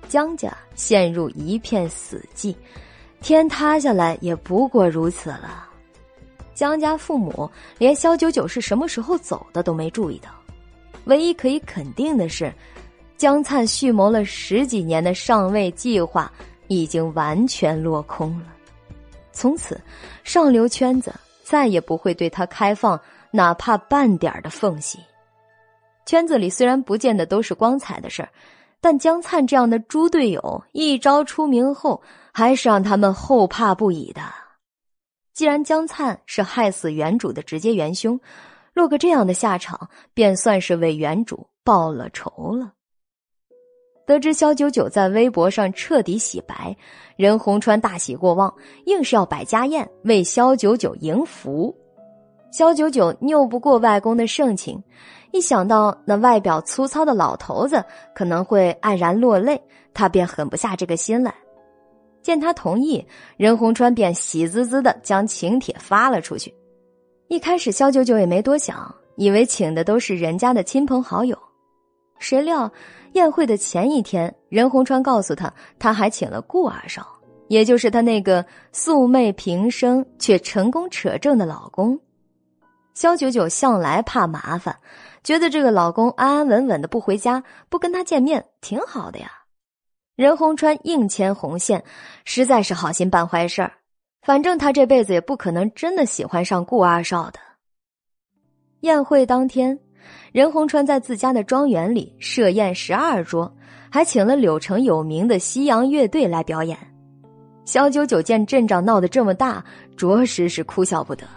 [0.08, 2.56] 江家陷入一片死寂，
[3.22, 5.68] 天塌下来也不过如此了。
[6.54, 10.30] 江家父母连肖九九是什么时候走的都没注意到。
[11.06, 12.54] 唯一可以肯定的是，
[13.18, 16.32] 江灿蓄谋了十几年的上位计划
[16.68, 18.46] 已经完全落空了。
[19.32, 19.80] 从此，
[20.24, 23.00] 上流圈子再也不会对他开放
[23.32, 25.00] 哪怕半点的缝隙。
[26.06, 28.30] 圈子里虽然不见得都是光彩的事儿。
[28.82, 32.00] 但江灿这样的猪队友一朝出名后，
[32.32, 34.22] 还是让他们后怕不已的。
[35.34, 38.20] 既然江灿是害死原主的直接元凶，
[38.76, 42.74] 落个这样的下场，便算是为原主报了仇了。
[44.06, 46.76] 得知肖九九在微博上彻底洗白，
[47.16, 48.54] 任洪川大喜过望，
[48.86, 51.76] 硬是要摆家宴为肖九九迎福。
[52.52, 54.84] 肖九九拗不过外公的盛情。
[55.32, 59.62] 一想到那外表粗糙的老头子可能会黯然落泪，
[59.94, 61.34] 他便狠不下这个心来。
[62.22, 63.06] 见他同意，
[63.38, 66.54] 任洪川便喜滋滋的将请帖发了出去。
[67.28, 71.38] 一开始，肖九九也没多想，以为请的都是人家的亲朋好友。
[72.20, 72.72] 谁料
[73.14, 77.08] 宴会的前一天，任洪川告诉他，他还请了顾二少，
[77.48, 82.00] 也就是他那个素昧平生却成功扯证的老公。
[82.94, 84.78] 肖九九向来怕麻烦。
[85.24, 89.32] 觉得这个老公安安稳稳的不回家，不跟他见面挺好的呀。
[90.16, 91.84] 任洪川硬牵红线，
[92.24, 93.74] 实在是好心办坏事儿。
[94.26, 97.40] 反正他这辈子也不可能真的喜欢上顾二少的。
[98.80, 99.78] 宴会当天，
[100.32, 103.56] 任洪川在自家的庄园里设宴十二桌，
[103.88, 106.76] 还请了柳城有名的西洋乐队来表演。
[107.66, 109.64] 小九九见阵仗闹得这么大，
[109.96, 111.28] 着实是哭笑不得。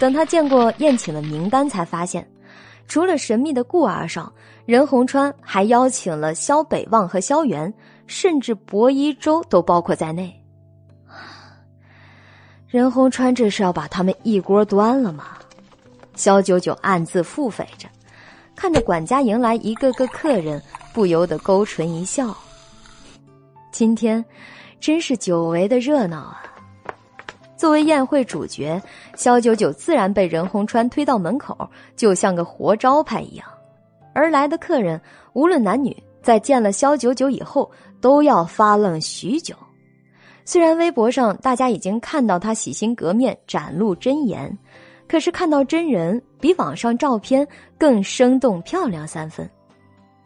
[0.00, 2.28] 等他见过宴请的名单，才发现。
[2.88, 4.32] 除了神秘的顾二少，
[4.66, 7.72] 任洪川还邀请了萧北望和萧元，
[8.08, 10.43] 甚至薄一舟都包括在内。
[12.74, 15.38] 任洪川这是要把他们一锅端了吗？
[16.16, 17.86] 萧九九暗自腹诽着，
[18.56, 20.60] 看着管家迎来一个个客人，
[20.92, 22.36] 不由得勾唇一笑。
[23.70, 24.24] 今天
[24.80, 26.42] 真是久违的热闹啊！
[27.56, 28.82] 作为宴会主角，
[29.14, 31.56] 肖九九自然被任洪川推到门口，
[31.94, 33.46] 就像个活招牌一样。
[34.12, 35.00] 而来的客人
[35.32, 37.70] 无论男女，在见了肖九九以后，
[38.00, 39.54] 都要发愣许久。
[40.44, 44.56] 虽然微博上大家已经看到他洗心革面、展露真颜，
[45.08, 47.46] 可是看到真人比网上照片
[47.78, 49.48] 更生动漂亮三分。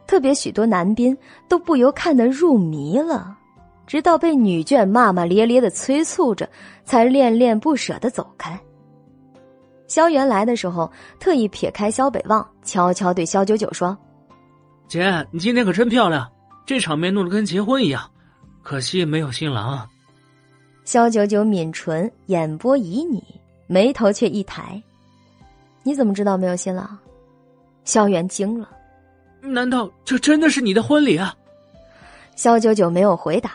[0.07, 1.17] 特别许多男宾
[1.49, 3.37] 都不由看得入迷了。
[3.87, 6.47] 直到被女眷骂骂咧咧的催促着，
[6.85, 8.59] 才恋恋不舍的走开。
[9.87, 13.97] 萧元来的时候，特意撇开萧北望，悄悄对萧九九说
[14.89, 16.31] ：“姐，你今天可真漂亮，
[16.67, 18.03] 这场面弄得跟结婚一样，
[18.63, 19.89] 可惜没有新郎。”
[20.89, 23.23] 萧九九抿唇，眼波旖旎，
[23.67, 24.83] 眉头却一抬
[25.85, 26.99] ：“你怎么知道没有新郎？”
[27.85, 28.71] 萧元惊了
[29.43, 31.37] ：“难道这真的是你的婚礼啊？”
[32.37, 33.53] 萧九九没有回答。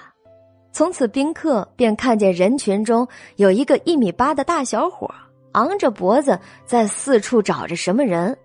[0.72, 3.08] 从此，宾客便看见人群中
[3.38, 5.12] 有一个一米八的大小伙，
[5.54, 8.38] 昂着脖子在四处找着什么人。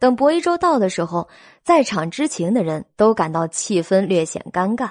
[0.00, 1.28] 等薄一舟到的时候，
[1.62, 4.90] 在场知情的人都感到气氛略显尴尬，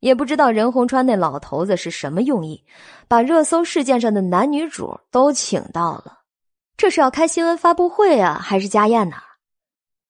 [0.00, 2.64] 也不知道任洪川那老头子是什么用意，
[3.06, 6.20] 把热搜事件上的男女主都请到了，
[6.76, 9.16] 这是要开新闻发布会啊，还是家宴呢？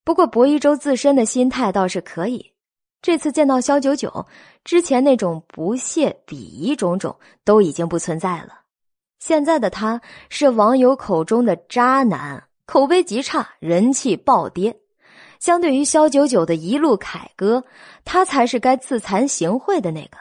[0.04, 2.52] 不过薄一舟自身的心态倒是可以。
[3.02, 4.26] 这次见到肖九九，
[4.64, 8.60] 之前那种不屑、鄙夷种种都已经不存在了。
[9.18, 14.79] 现在的他是网友口中的渣男，口碑极差，人气暴跌。
[15.40, 17.64] 相对于萧九九的一路凯歌，
[18.04, 20.18] 他才是该自惭形秽的那个。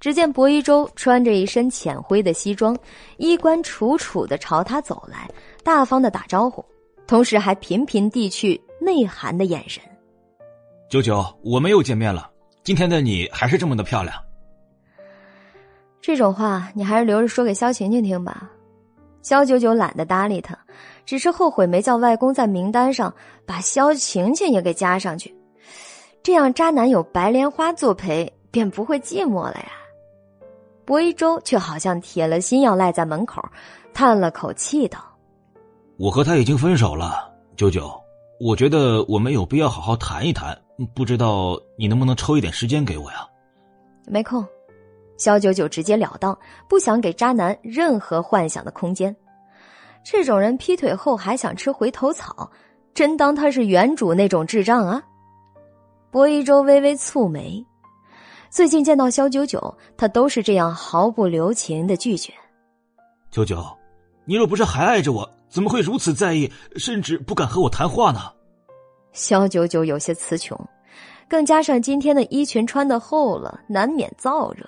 [0.00, 2.76] 只见薄一舟穿着一身浅灰的西装，
[3.18, 5.30] 衣冠楚楚的朝他走来，
[5.62, 6.64] 大方的打招呼，
[7.06, 9.82] 同时还频频递去内涵的眼神。
[10.88, 12.30] 九九，我们又见面了。
[12.62, 14.16] 今天的你还是这么的漂亮。
[16.00, 18.48] 这种话你还是留着说给萧晴晴听吧。
[19.20, 20.56] 萧九九懒得搭理他，
[21.08, 23.10] 只是后悔没叫外公在名单上
[23.46, 25.34] 把萧晴晴也给加上去，
[26.22, 29.70] 这样渣男有白莲花作陪，便不会寂寞了呀。
[30.84, 33.42] 薄一舟却好像铁了心要赖在门口，
[33.94, 35.02] 叹了口气道
[35.96, 37.90] ：“我和他已经分手了，九九，
[38.38, 40.54] 我觉得我们有必要好好谈一谈。
[40.94, 43.26] 不知道你能不能抽一点时间给我呀？”
[44.04, 44.46] 没空。
[45.16, 46.38] 萧九九直截了当，
[46.68, 49.16] 不想给渣男任何幻想的空间。
[50.10, 52.50] 这种人劈腿后还想吃回头草，
[52.94, 55.02] 真当他是原主那种智障啊？
[56.10, 57.62] 薄一舟微微蹙眉。
[58.48, 62.32] 最近见到萧九九，他都是这样毫不留情的拒绝。
[63.30, 63.62] 九九，
[64.24, 68.32] 你若不是还爱着我，怎么会如此在意，甚至不敢和我谈话呢？
[69.12, 70.58] 萧九九有些词穷，
[71.28, 74.66] 更加上今天的衣裙穿的厚了，难免燥热。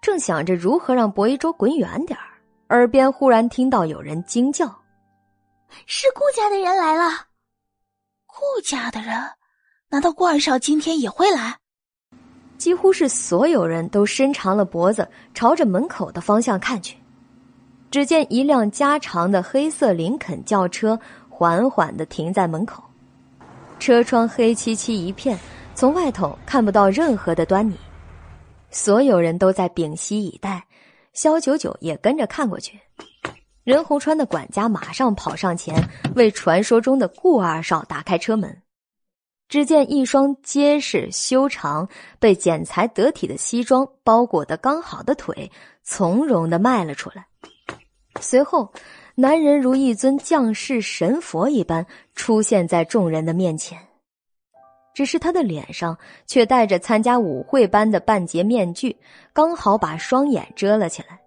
[0.00, 2.24] 正想着如何让薄一舟滚远点儿，
[2.74, 4.66] 耳边忽然听到有人惊叫
[5.86, 7.08] ：“是顾家的人来了！”
[8.26, 9.14] 顾家的人，
[9.88, 11.56] 难道顾二少今天也会来？
[12.58, 16.98] 几乎是所有人都伸长了脖子，朝着门口的方向看去。
[17.92, 20.98] 只见一辆加长的黑色林肯轿车
[21.28, 22.82] 缓缓的停在门口，
[23.78, 25.38] 车窗黑漆漆一片，
[25.76, 27.76] 从外头看不到任何的端倪。
[28.72, 30.66] 所有人都在屏息以待，
[31.14, 32.78] 肖九九也跟着看过去。
[33.62, 35.82] 任洪川的管家马上跑上前，
[36.14, 38.60] 为传说中的顾二少打开车门。
[39.48, 41.88] 只见一双结实修长、
[42.18, 45.50] 被剪裁得体的西装包裹的刚好的腿，
[45.82, 47.26] 从容的迈了出来。
[48.20, 48.72] 随后，
[49.14, 53.78] 男人如一尊降世神佛一般出现在众人的面前，
[54.94, 58.96] 只是他的脸上却戴着参加舞会般的半截面具，
[59.32, 61.20] 刚好把双眼遮了起来。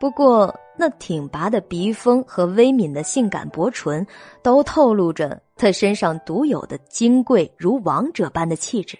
[0.00, 4.04] 不过，那挺拔的鼻峰和微抿的性感薄唇，
[4.42, 8.98] 都透露着他身上独有的金贵如王者般的气质。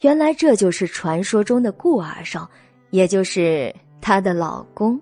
[0.00, 2.48] 原来这就是传说中的顾二少，
[2.90, 4.98] 也就是她的老公。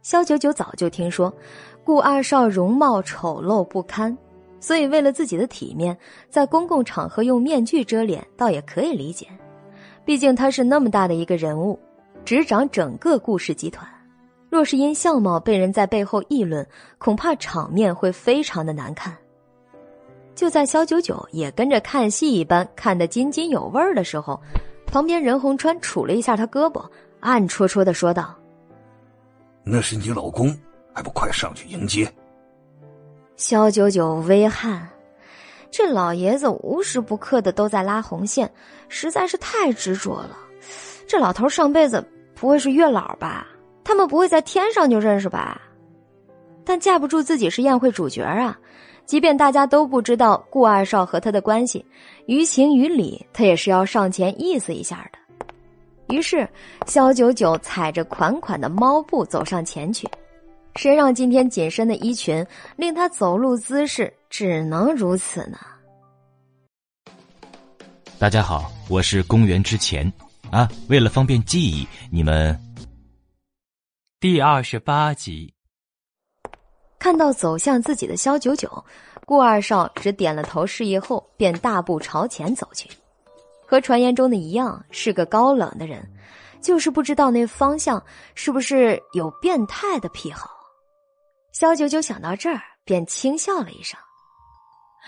[0.00, 1.32] 萧九九早就听说，
[1.82, 4.16] 顾二少容貌丑陋不堪，
[4.62, 5.98] 所以为了自己的体面，
[6.30, 9.26] 在公共场合用面具遮脸，倒也可以理解。
[10.04, 11.76] 毕竟他是那么大的一个人物。
[12.24, 13.84] 执掌整个顾氏集团，
[14.48, 16.64] 若是因相貌被人在背后议论，
[16.96, 19.12] 恐怕场面会非常的难看。
[20.36, 24.40] 就在肖九九也跟着看戏一般看得津津有味的时候，
[24.86, 26.88] 旁边任洪川杵了一下他胳膊，
[27.18, 28.32] 暗戳戳的说道
[29.66, 30.56] ：“那是你老公，
[30.94, 32.08] 还不快上去迎接？”
[33.42, 34.88] 萧九九微汗，
[35.68, 38.48] 这老爷子无时不刻的都在拉红线，
[38.88, 40.38] 实在是太执着了。
[41.08, 43.48] 这老头上辈子不会是月老吧？
[43.82, 45.60] 他们不会在天上就认识吧？
[46.64, 48.56] 但架不住自己是宴会主角啊！
[49.06, 51.84] 即便大家都不知道顾二少和他的关系，
[52.26, 55.18] 于情于理，他也是要上前意思一下的。
[56.14, 56.48] 于是，
[56.86, 60.08] 萧九九踩着款款的猫步走上前去，
[60.76, 62.44] 谁让今天紧身的衣裙
[62.76, 65.58] 令他走路姿势只能如此呢？
[68.18, 70.10] 大家好，我是公元之前。
[70.50, 72.58] 啊，为了方便记忆，你们
[74.20, 75.52] 第二十八集
[76.98, 78.84] 看到走向自己的萧九九，
[79.26, 82.88] 顾二少只点了头示意后，便大步朝前走去。
[83.66, 86.06] 和传言中的一样，是个高冷的人，
[86.60, 88.02] 就是不知道那方向
[88.34, 90.50] 是不是有变态的癖好。
[91.52, 93.98] 萧九九想到这儿，便轻笑了一声。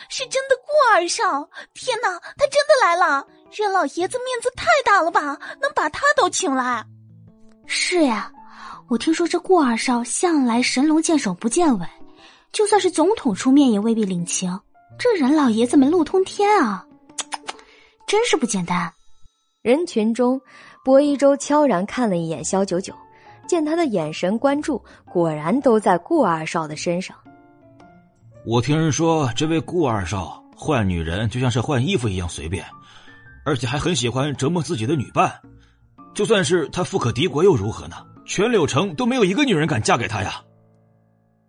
[0.08, 1.48] 是真的顾二少！
[1.72, 3.26] 天哪，他真的来了！
[3.52, 6.84] 任老爷子面子太大了吧，能把他都请来？
[7.66, 8.30] 是呀，
[8.88, 11.86] 我听说这顾二少向来神龙见首不见尾，
[12.52, 14.60] 就算是总统出面也未必领情。
[14.98, 16.84] 这任老爷子门路通天啊，
[18.06, 18.92] 真是不简单。
[19.62, 20.40] 人群中，
[20.84, 22.92] 薄一舟悄然看了一眼萧九九，
[23.46, 27.16] 见他的眼神关注，果然都在顾二少的身上。
[28.46, 32.64] 我听人说，这位顾二少换女人就像是换衣服一样随便，
[33.44, 35.32] 而且还很喜欢折磨自己的女伴。
[36.14, 37.96] 就算是他富可敌国又如何呢？
[38.26, 40.42] 全柳城都没有一个女人敢嫁给他呀！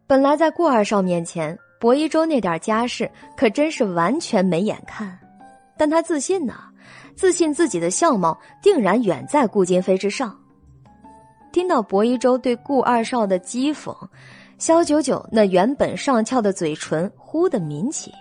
[0.08, 5.18] 本来在顾二少面前，薄一舟那点家世可真是完全没眼看，
[5.78, 6.56] 但他自信呢，
[7.16, 10.38] 自信自己的相貌定然远在顾金飞之上。
[11.56, 13.95] 听到薄一舟对顾二少的讥讽，
[14.58, 18.12] 萧九九那原本上翘的嘴唇忽的抿起。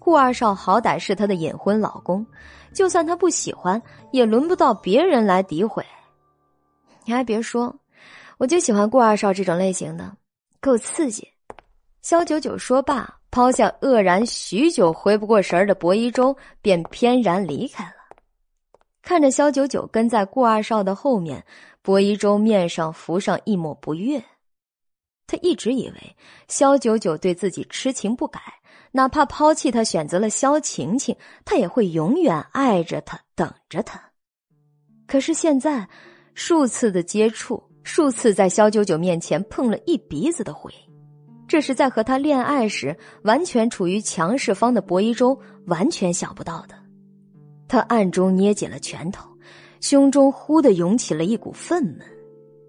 [0.00, 2.26] 顾二少好歹是他的隐婚老公，
[2.72, 3.80] 就算他不喜欢，
[4.10, 5.86] 也轮不到别人来诋毁。
[7.04, 7.72] 你还别说，
[8.36, 10.12] 我就喜欢顾二少这种类型的，
[10.60, 11.28] 够刺激。
[12.02, 17.92] 萧九九说罢，抛下愕然许久回不过神儿的薄一舟，便翩然离开了。
[19.02, 21.42] 看着萧九九跟在顾二少的后面，
[21.82, 24.22] 薄一舟面上浮上一抹不悦。
[25.26, 26.16] 他一直以为
[26.48, 28.40] 萧九九对自己痴情不改。
[28.92, 34.02] 哪怕抛弃他，选择了萧晴晴，他也会永远爱着她，等着她。
[35.06, 35.88] 可是现在，
[36.34, 40.72] 数次的接触，数次在萧九九面前碰了一鼻子的灰，
[41.46, 46.74] 这是在和他恋爱时完全处于强势方的薄一舟完全想不到的。
[47.68, 49.29] 他暗中捏紧了拳头，
[49.80, 52.02] 胸中忽的涌起了一股愤懑。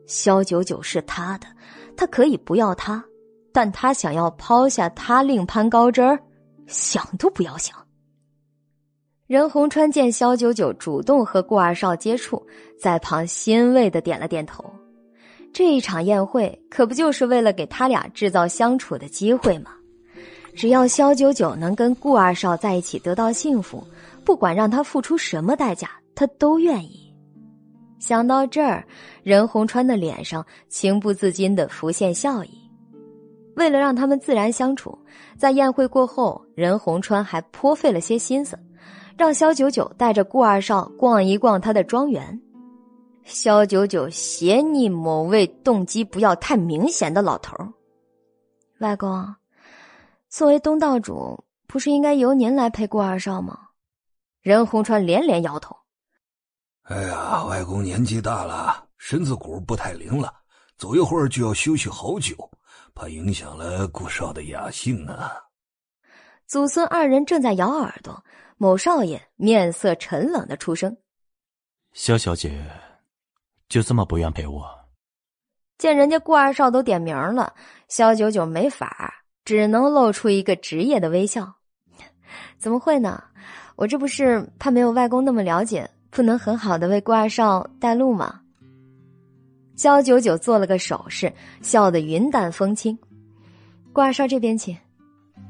[0.07, 1.47] 萧九九是他的，
[1.95, 3.03] 他可以不要他。
[3.53, 6.17] 但他想要抛下他另攀高枝儿，
[6.67, 7.77] 想都不要想。
[9.27, 12.41] 任洪川见萧九九主动和顾二少接触，
[12.79, 14.63] 在旁欣慰的点了点头。
[15.53, 19.71] 这一场宴会可不就是为了给他俩制造相处的机会吗？
[20.53, 23.85] 只要萧九九能跟顾二少在一起得到幸福，
[24.25, 27.00] 不管让他付出什么代价，他都愿意。
[28.01, 28.83] 想到这儿，
[29.21, 32.49] 任鸿川的脸上情不自禁的浮现笑意。
[33.55, 34.97] 为了让他们自然相处，
[35.37, 38.57] 在宴会过后，任鸿川还颇费了些心思，
[39.15, 42.41] 让萧九九带着顾二少逛一逛他的庄园。
[43.23, 47.55] 萧九九斜睨某位动机不要太明显的老头
[48.79, 49.35] 外公，
[50.27, 53.59] 作为东道主，不是应该由您来陪顾二少吗？
[54.41, 55.75] 任鸿川连连摇头。
[56.91, 60.33] 哎呀，外公年纪大了，身子骨不太灵了，
[60.77, 62.35] 走一会儿就要休息好久。
[62.93, 65.31] 怕影响了顾少的雅兴啊！
[66.45, 68.21] 祖孙二人正在咬耳朵，
[68.57, 70.97] 某少爷面色沉冷的出声
[71.95, 72.61] ：“萧小姐，
[73.69, 74.69] 就这么不愿陪我？”
[75.79, 77.53] 见人家顾二少都点名了，
[77.87, 81.55] 萧九九没法，只能露出一个职业的微笑
[82.59, 83.23] ：“怎么会呢？
[83.77, 88.41] 我这不是怕没有外公那么了解，不能很好的为顾二少带路吗？”
[89.75, 91.33] 萧九九做了个手势，
[91.63, 92.95] 笑得云淡风轻。
[93.91, 94.77] 顾二少这边请。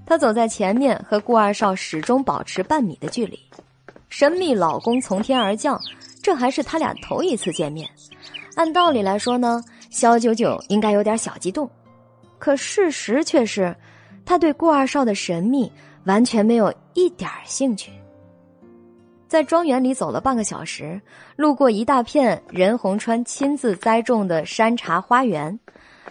[0.05, 3.39] 他走在前面，和顾二少始终保持半米的距离。
[4.09, 5.79] 神秘老公从天而降，
[6.21, 7.89] 这还是他俩头一次见面。
[8.55, 11.69] 按道理来说呢，萧九九应该有点小激动，
[12.39, 13.73] 可事实却是，
[14.25, 15.71] 他对顾二少的神秘
[16.05, 17.91] 完全没有一点兴趣。
[19.31, 21.01] 在庄园里走了半个小时，
[21.37, 25.57] 路过一大片任鸿川亲自栽种的山茶花园，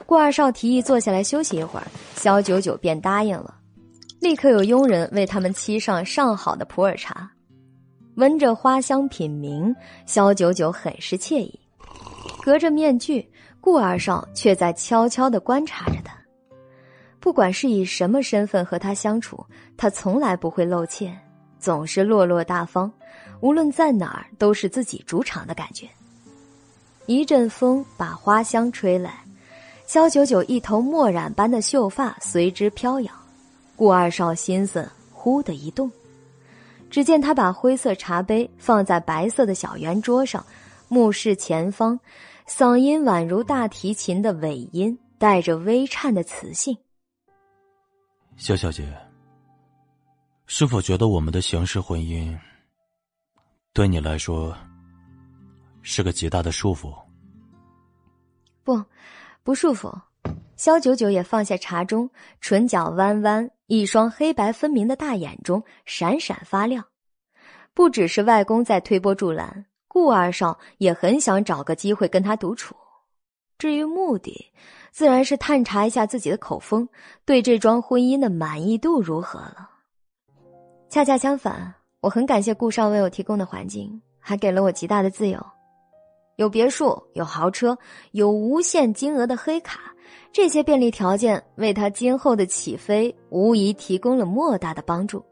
[0.07, 3.55] 顾二少提议坐下来休息一会儿，萧九九便答应了。
[4.21, 7.31] 立刻有佣人为他们沏上上好的普洱茶，
[8.15, 11.61] 闻着花香品茗，萧九九很是惬意。
[12.43, 16.17] 隔着面具，顾二少却在悄悄的观察着他。
[17.21, 19.45] 不管是以什么身份和他相处，
[19.77, 21.15] 他从来不会露怯。
[21.61, 22.91] 总是落落大方，
[23.41, 25.87] 无论在哪儿都是自己主场的感觉。
[27.07, 29.23] 一阵风把花香吹来，
[29.87, 33.15] 萧九九一头墨染般的秀发随之飘扬。
[33.77, 35.91] 顾二少心思忽的一动，
[36.91, 40.45] 只见他把灰色茶杯放在白色的小圆桌上，
[40.89, 41.99] 目视前方，
[42.47, 46.77] 嗓音宛如大提琴的尾音，带着微颤的磁性。
[48.37, 49.10] 萧小姐。
[50.53, 52.37] 是否觉得我们的形式婚姻
[53.73, 54.53] 对你来说
[55.81, 56.93] 是个极大的束缚？
[58.65, 58.83] 不，
[59.45, 59.97] 不束缚。
[60.57, 62.11] 萧九九也放下茶盅，
[62.41, 66.85] 唇角弯弯，一双黑白分明的大眼中闪闪发亮。
[67.73, 72.75] 不只是外公在推波助澜，顾二少也很想找个机会跟他独处。
[73.57, 74.51] 至于目的，
[74.91, 76.89] 自然是探查一下自己的口风，
[77.25, 79.70] 对这桩婚姻的满意度如何了。
[80.91, 85.41] 恰恰相反，我很感谢顾少为我提供的环境，还给了我极大的自由。
[86.35, 87.79] 有别墅，有豪车，
[88.11, 89.95] 有无限金额的黑卡，
[90.33, 95.25] 这些便利条件为他今后的起飞无疑提供了莫大的帮助。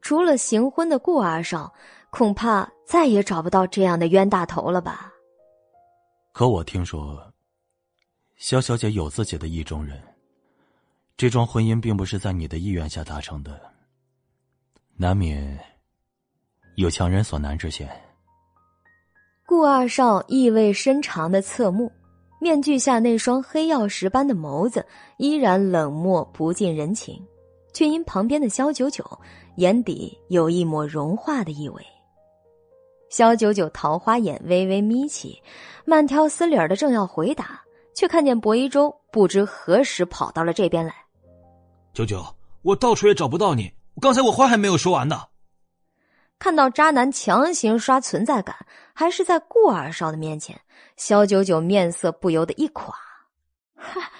[0.00, 1.72] 除了行婚的顾二少，
[2.10, 5.12] 恐怕再也找不到这样的冤大头了吧？
[6.32, 7.20] 可我听说，
[8.36, 10.00] 萧小姐有自己的意中人，
[11.16, 13.67] 这桩婚姻并不是在你的意愿下达成的。
[15.00, 15.56] 难免
[16.74, 17.88] 有强人所难之嫌。
[19.46, 21.90] 顾二少意味深长的侧目，
[22.40, 24.84] 面具下那双黑曜石般的眸子
[25.16, 27.24] 依然冷漠不近人情，
[27.72, 29.04] 却因旁边的萧九九
[29.58, 31.80] 眼底有一抹融化的意味。
[33.08, 35.40] 萧九九桃花眼微微眯起，
[35.84, 37.62] 慢条斯理的正要回答，
[37.94, 40.92] 却看见薄一舟不知何时跑到了这边来。
[41.94, 42.20] 九九，
[42.62, 45.22] 我到处也找不到你，刚才我话还没有说完呢。
[46.38, 48.54] 看到渣男强行刷存在感，
[48.94, 50.60] 还是在顾二少的面前，
[50.96, 52.94] 肖九九面色不由得一垮。
[53.74, 54.10] 哈，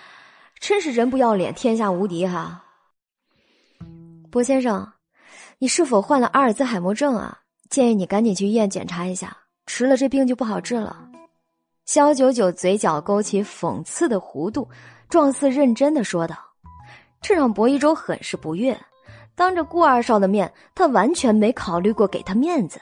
[0.58, 2.64] 真是人不要脸，天下无敌哈！
[4.30, 4.92] 薄先生，
[5.58, 7.38] 你是否患了阿尔兹海默症啊？
[7.70, 9.36] 建议你赶紧去医院检查一下，
[9.66, 11.08] 迟了这病就不好治了。
[11.84, 14.68] 肖九九嘴角勾起讽刺的弧度，
[15.08, 16.36] 状似认真的说道
[17.22, 18.78] ：“这让薄一舟很是不悦。”
[19.38, 22.80] 当着顾二少的面，他完全没考虑过给他面子。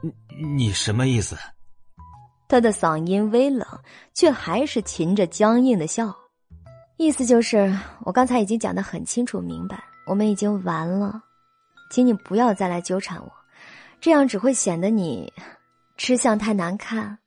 [0.00, 0.14] 你
[0.56, 1.36] 你什么意思？
[2.46, 3.66] 他的嗓音微冷，
[4.14, 6.14] 却还是噙着僵硬的笑。
[6.98, 11.20] 意思就是，我刚才已经讲的很清楚明白，我们已经完了，
[11.90, 13.32] 请你不要再来纠缠我，
[14.00, 15.32] 这样只会显得你
[15.96, 17.18] 吃相太难看。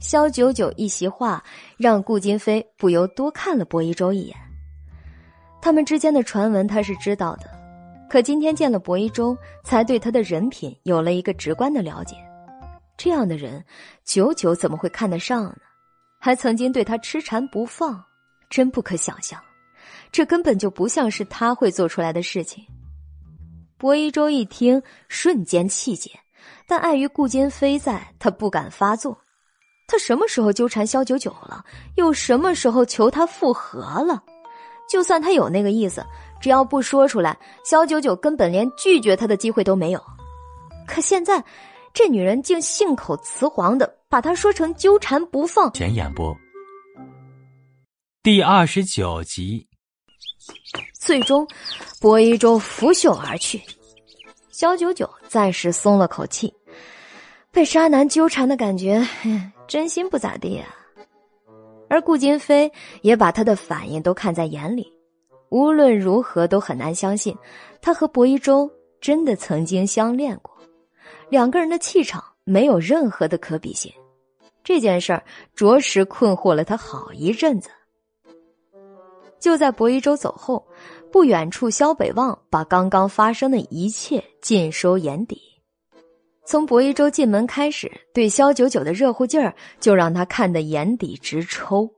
[0.00, 1.44] 萧九九一席话，
[1.76, 4.36] 让顾金飞不由多看了薄一舟一眼。
[5.62, 7.48] 他们之间的传闻他是知道的，
[8.10, 12.16] 可今天见了薄一舟，才对他的人品有了一个直观的了解。
[12.98, 13.64] 这样的人，
[14.04, 15.56] 九九怎么会看得上呢？
[16.18, 18.04] 还曾经对他痴缠不放，
[18.50, 19.40] 真不可想象。
[20.10, 22.64] 这根本就不像是他会做出来的事情。
[23.78, 26.10] 薄一舟一听，瞬间气结，
[26.66, 29.16] 但碍于顾金飞在，他不敢发作。
[29.86, 31.64] 他什么时候纠缠萧九九了？
[31.94, 34.24] 又什么时候求他复合了？
[34.92, 36.04] 就算他有那个意思，
[36.38, 40.02] 只要不说出来，萧九九根本连拒绝他的机会都没有。
[40.86, 41.42] 可现在，
[41.94, 45.72] 这女人竟信口雌黄的把他说成纠缠不放。
[45.72, 46.36] 全演播
[48.22, 49.66] 第二十九集，
[51.00, 51.48] 最终，
[51.98, 53.62] 薄一舟拂袖而去。
[54.50, 56.52] 萧九九暂时松了口气，
[57.50, 59.02] 被渣男纠缠的感觉，
[59.66, 60.68] 真心不咋地啊。
[61.92, 64.90] 而顾金飞也把他的反应都看在眼里，
[65.50, 67.36] 无论如何都很难相信，
[67.82, 70.56] 他和薄一舟真的曾经相恋过，
[71.28, 73.92] 两个人的气场没有任何的可比性。
[74.64, 75.22] 这件事儿
[75.54, 77.68] 着实困惑了他好一阵子。
[79.38, 80.66] 就在薄一舟走后，
[81.10, 85.38] 不远处肖北望把刚刚发生的一切尽收眼底。
[86.44, 91.88] 从薄一舟进门开始，对萧九九的热乎劲儿就让他看得眼底直抽。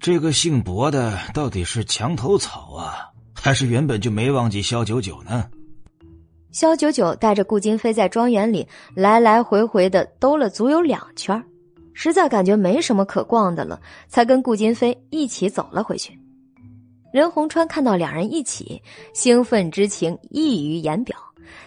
[0.00, 5.48] 这个姓薄的到底是墙头草啊，还是原本就没忘记萧九九呢？
[6.52, 11.42] 萧九九带着顾金飞在庄园里来来回回的兜了足有两圈，
[11.94, 16.18] 实在感觉没什么可逛的了，才跟顾金飞一起走了回去。
[17.12, 18.82] 任洪川看到两人一起，
[19.14, 21.16] 兴奋之情溢于言表。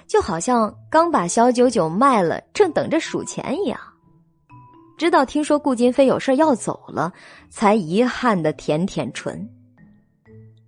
[0.08, 3.80] 就好像刚把萧九九卖了，正等着数钱一样。
[4.98, 7.14] 直到听说顾金飞有事要走了，
[7.50, 9.48] 才遗憾的舔舔唇。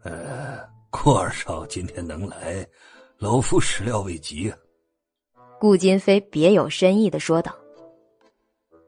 [0.03, 0.59] 呃，
[0.89, 2.65] 顾二少今天能来，
[3.17, 4.57] 老夫始料未及啊。
[5.59, 7.53] 顾金飞别有深意的说道：“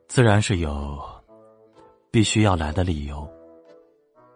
[0.07, 0.99] 自然是有
[2.11, 3.27] 必须要来的理由。”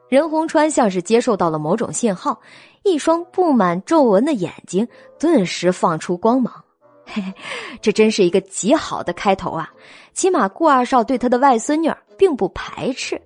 [0.10, 2.40] 任洪川像是接受到了某种信号。
[2.86, 4.88] 一双布满皱纹的眼睛
[5.20, 6.64] 顿时放出光芒，
[7.03, 7.34] 嘿嘿，
[7.82, 9.74] 这真是一个极好的开头啊！
[10.14, 13.20] 起码顾二少对他的外孙女并不排斥。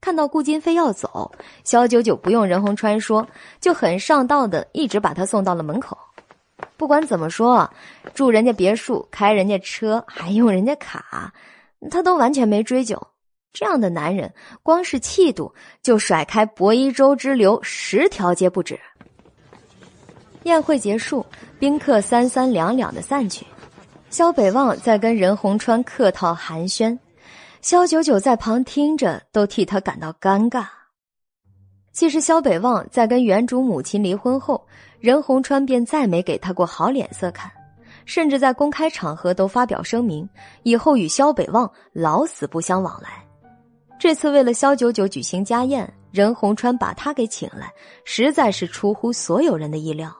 [0.00, 1.30] 看到顾金飞要走，
[1.62, 3.28] 萧九九不用任洪川说，
[3.60, 5.98] 就很上道的一直把他送到了门口。
[6.78, 7.70] 不管怎么说，
[8.14, 11.34] 住人家别墅、开人家车、还用人家卡，
[11.90, 13.00] 他都完全没追究。
[13.58, 14.32] 这样的男人，
[14.62, 15.52] 光是气度
[15.82, 18.78] 就甩开薄一舟之流十条街不止。
[20.44, 21.26] 宴会结束，
[21.58, 23.44] 宾客三三两两的散去，
[24.10, 26.96] 萧北望在跟任洪川客套寒暄，
[27.60, 30.64] 萧九九在旁听着都替他感到尴尬。
[31.90, 34.64] 其实萧北望在跟原主母亲离婚后，
[35.00, 37.50] 任洪川便再没给他过好脸色看，
[38.04, 40.28] 甚至在公开场合都发表声明，
[40.62, 43.24] 以后与萧北望老死不相往来。
[43.98, 47.72] 这次为了萧九九举行家宴，任洪川把他给请来，
[48.04, 50.14] 实在是出乎所有人的意料。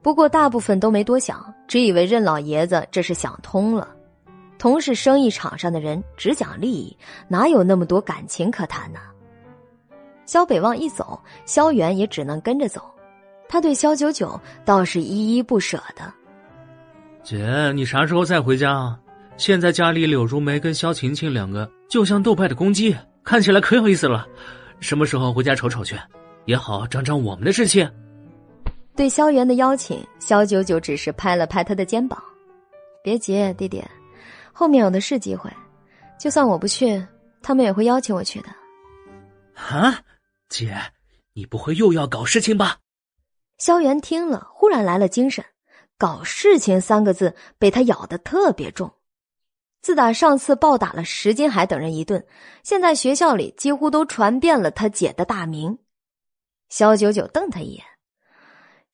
[0.00, 3.88] 不过大部分都没多想，只以为任老爷子这是想通了。
[4.58, 6.96] 同是生意场上的人，只讲利益，
[7.28, 9.00] 哪有那么多感情可谈呢？
[10.24, 12.82] 萧北望一走，萧元也只能跟着走。
[13.46, 16.10] 他对萧九九倒是依依不舍的。
[17.22, 18.98] 姐，你啥时候再回家啊？
[19.36, 22.92] 现在家里柳如梅跟萧晴晴两个就像斗派的公鸡，
[23.22, 24.26] 看起来可有意思了。
[24.80, 25.96] 什么时候回家瞅瞅去，
[26.44, 27.88] 也好长长我们的志气。
[28.96, 32.20] 对萧元的邀请，萧九九只是拍了拍他的肩膀
[33.00, 33.80] ：“别急，弟弟，
[34.52, 35.48] 后面有的是机会。
[36.18, 37.00] 就算我不去，
[37.40, 38.48] 他们也会邀请我去的。”
[39.54, 39.96] 啊，
[40.48, 40.76] 姐，
[41.32, 42.78] 你不会又要搞事情吧？
[43.58, 45.44] 萧元听了，忽然来了精神
[45.96, 48.92] ，“搞事情”三个字被他咬得特别重。
[49.84, 52.24] 自打上次暴打了石金海等人一顿，
[52.62, 55.78] 现在学校里几乎都传遍了他姐的大名。
[56.70, 57.84] 肖九九瞪他一眼。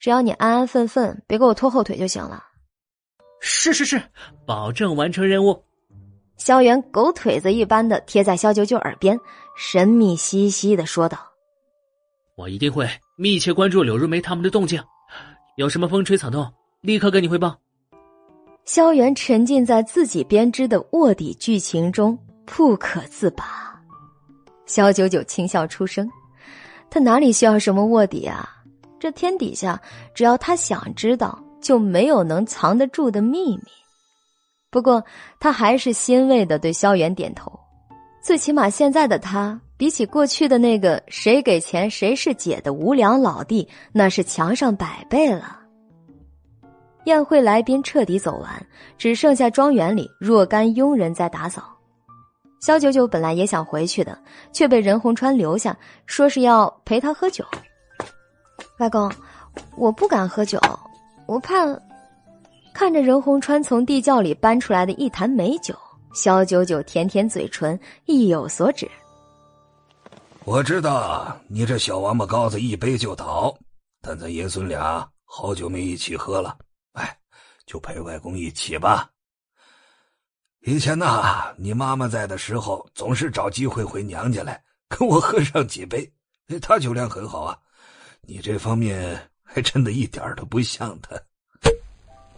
[0.00, 2.42] 只要你安安分分，别给我拖后腿就行了。
[3.40, 4.02] 是是是，
[4.44, 5.62] 保证完成任务。
[6.36, 9.16] 萧元狗腿子一般的贴在肖九九耳边，
[9.56, 11.24] 神秘兮兮的说道
[12.36, 14.82] ：“我一定会密切关注柳如梅他们的动静，
[15.56, 17.56] 有什么风吹草动，立刻跟你汇报。”
[18.65, 23.45] 萧元沉浸在自己编织的卧底剧情中，不可自拔。
[24.66, 26.09] 萧九九轻笑出声
[26.89, 28.49] ：“他哪里需要什么卧底啊？”
[29.01, 29.81] 这天底下，
[30.15, 33.62] 只要他想知道，就没有能藏得住的秘密。
[34.70, 35.03] 不过，
[35.41, 37.51] 他还是欣慰的对萧元点头。
[38.23, 45.60] 最起码，现在的他比起过去的那个谁给钱谁是姐的无良老弟，那是强上百倍了。
[47.11, 48.66] 宴会来宾彻底走完，
[48.97, 51.65] 只剩下庄园里若干佣人在打扫。
[52.61, 54.16] 肖九九本来也想回去的，
[54.53, 55.77] 却被任洪川留下，
[56.07, 57.45] 说是要陪他喝酒。
[58.78, 59.11] 外公，
[59.77, 60.61] 我不敢喝酒，
[61.27, 61.66] 我怕。
[62.73, 65.74] 看着任洪川从地窖里搬出来的一坛美酒，
[66.15, 68.89] 肖九九舔舔嘴唇，意有所指。
[70.45, 73.53] 我知道你这小王八羔子一杯就倒，
[74.01, 76.57] 但咱爷孙俩好久没一起喝了，
[77.70, 79.09] 就陪外公一起吧。
[80.62, 86.12] 以前呐，你妈妈在的时候，总是找机会回娘家来跟我喝上几杯，
[86.60, 87.56] 她酒量很好啊。
[88.22, 91.14] 你这方面还真的一点都不像她。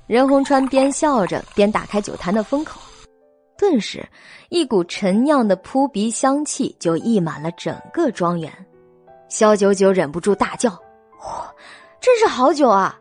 [0.06, 2.78] 任洪川边笑着边打开酒坛的封口，
[3.56, 4.06] 顿时
[4.50, 8.52] 一股陈酿的扑鼻香气就溢满了整个庄园。
[9.30, 10.70] 萧九九忍不住大叫
[11.24, 11.54] ：“哇，
[12.02, 13.00] 真是好酒啊！”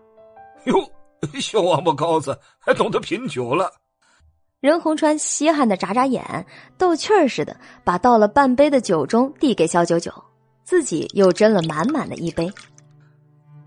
[0.63, 0.73] 哟，
[1.39, 3.71] 小王八羔子还懂得品酒了。
[4.59, 6.45] 任洪川稀罕的眨眨眼，
[6.77, 10.11] 逗趣儿似的把倒了半杯的酒盅递给肖九九，
[10.63, 12.51] 自己又斟了满满的一杯。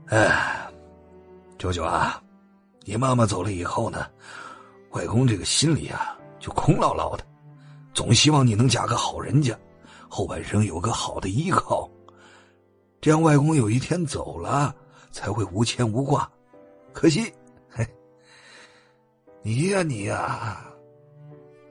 [0.06, 0.68] 哎，
[1.58, 2.22] 九九啊，
[2.84, 4.06] 你妈妈走了以后呢，
[4.90, 7.24] 外公这个心里啊就空落落的，
[7.92, 9.56] 总希望你能嫁个好人家，
[10.08, 11.90] 后半生有个好的依靠，
[13.00, 14.72] 这样外公有一天走了
[15.10, 16.30] 才会无牵无挂。
[16.92, 17.34] 可惜，嘿，
[19.46, 20.58] 你呀你呀，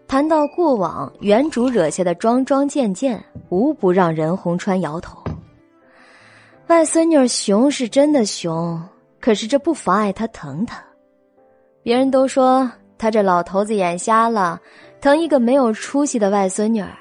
[0.08, 3.20] 谈到过往原主惹下的桩桩件件，
[3.50, 5.18] 无不让任洪川摇头。
[6.68, 8.80] 外孙女熊是真的熊，
[9.20, 10.84] 可是这不妨碍他疼他。
[11.82, 14.62] 别人都说他这老头子眼瞎了，
[15.02, 16.96] 疼一个没有出息的外孙女儿。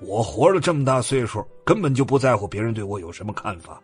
[0.00, 3.78] 我活了这么大岁数，根本就不在乎别人对我有什么看法，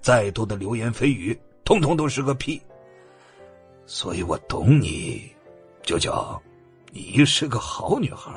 [0.00, 2.62] 再多的流言蜚语，通通都是个屁。
[3.86, 5.22] 所以我懂你，
[5.82, 6.12] 舅舅，
[6.90, 8.30] 你是个好女孩。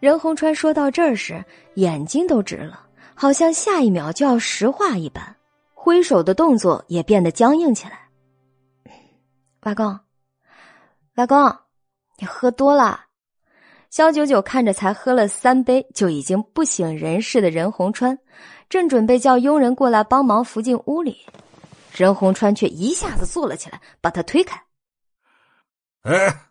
[0.00, 1.44] 任洪川说到这儿时，
[1.74, 2.80] 眼睛都直了。
[3.14, 5.36] 好像下一秒就要石化一般，
[5.72, 8.08] 挥手的动作也变得僵硬起来。
[9.62, 10.00] 外公，
[11.14, 11.56] 外公，
[12.18, 13.02] 你喝多了。
[13.90, 18.18] 肖九九看着才喝了三杯就已经不省人事的任洪川，
[18.68, 21.24] 正准备叫佣人过来帮忙扶进屋里，
[21.94, 24.60] 任洪川却一下子坐了起来，把他推开。
[26.02, 26.50] 哎，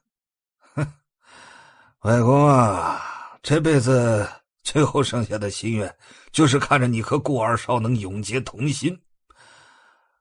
[2.02, 3.02] 外公啊，
[3.44, 4.28] 这辈子。
[4.64, 5.94] 最后剩下的心愿，
[6.32, 8.98] 就是看着你和顾二少能永结同心。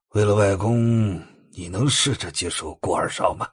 [0.08, 1.14] 为了外公，
[1.52, 3.48] 你能试着接受顾二少吗？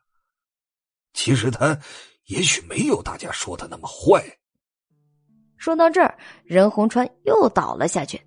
[1.13, 1.79] 其实他
[2.25, 4.19] 也许没有大家说的那么坏。
[5.57, 8.19] 说到这儿，任洪川又倒了下去，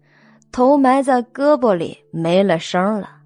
[0.52, 3.21] 头埋在胳膊里没了声了。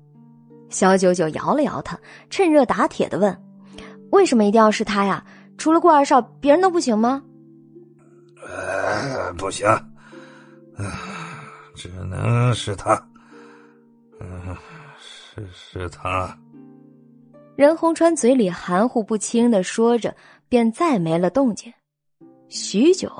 [0.68, 1.98] 小九九摇了摇他，
[2.30, 3.36] 趁热打铁的问
[4.10, 5.24] ：“为什么一定要是他呀？
[5.59, 7.22] 除了顾二少，别人都不行吗？”
[8.47, 9.66] 呃，不行，
[11.74, 12.94] 只能是他，
[14.20, 14.56] 嗯，
[15.01, 16.36] 是是他。
[17.56, 20.14] 任洪川嘴里含糊不清的说着，
[20.48, 21.72] 便再没了动静。
[22.48, 23.10] 许久，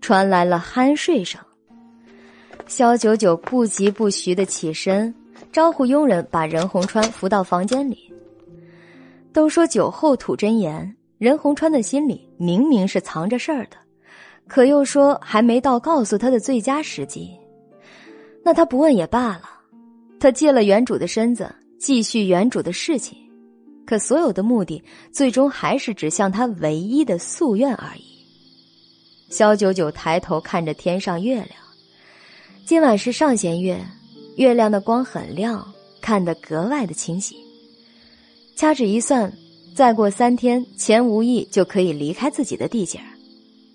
[0.00, 1.40] 传来了酣睡声。
[2.66, 5.14] 肖九九不疾不徐的起身，
[5.54, 8.12] 招呼佣人把任洪川扶到房间里。
[9.32, 13.76] 都说酒后吐真言，任洪川的心里明明是藏着事儿的，
[14.48, 17.30] 可又说还没到告诉他的最佳时机。
[18.42, 19.42] 那他不问也罢了，
[20.18, 21.48] 他借了原主的身子，
[21.78, 23.16] 继续原主的事情。
[23.86, 24.82] 可所有的目的，
[25.12, 28.02] 最终还是指向他唯一的夙愿而已。
[29.30, 31.50] 萧九九抬头看着天上月亮，
[32.66, 33.80] 今晚是上弦月，
[34.36, 35.66] 月亮的光很亮，
[36.00, 37.36] 看得格外的清晰。
[38.56, 39.32] 掐指一算，
[39.74, 43.06] 再过三天，钱无意就可以离开自己的地界儿。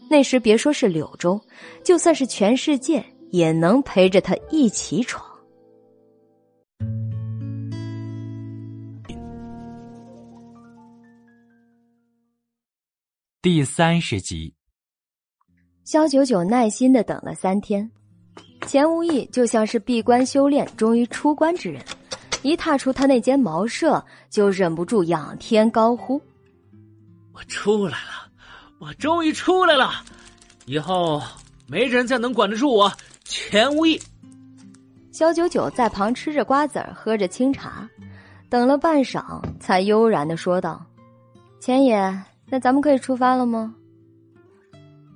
[0.10, 1.40] 那时别说是柳州，
[1.84, 5.26] 就算是全世界，也能陪着他一起闯。
[13.42, 14.54] 第三十集，
[15.86, 17.90] 肖九九耐心的等了三天，
[18.68, 21.84] 钱无义就像是闭关修炼终于出关之人，
[22.44, 26.22] 一踏出他那间茅舍，就忍不住仰天高呼
[27.34, 28.30] ：“我出来了，
[28.80, 29.92] 我终于出来了！
[30.66, 31.22] 以后
[31.68, 32.92] 没人再能管得住我，
[33.24, 34.00] 钱无义。”
[35.12, 37.90] 萧九九在旁吃着瓜子儿，喝着清茶，
[38.50, 40.86] 等了半晌，才悠然的说道
[41.60, 42.22] ：“钱爷。”
[42.52, 43.76] 那咱们可以出发了吗？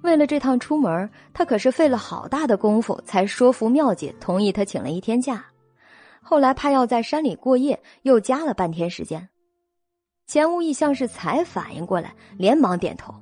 [0.04, 5.44] 为了这趟出门，他可是费了好大的功夫，才说服妙姐同意他请了一天假。
[6.22, 9.28] 后来怕要在山里过夜，又加了半天时间。
[10.28, 13.14] 钱无义像是才反应过来，连忙点头：“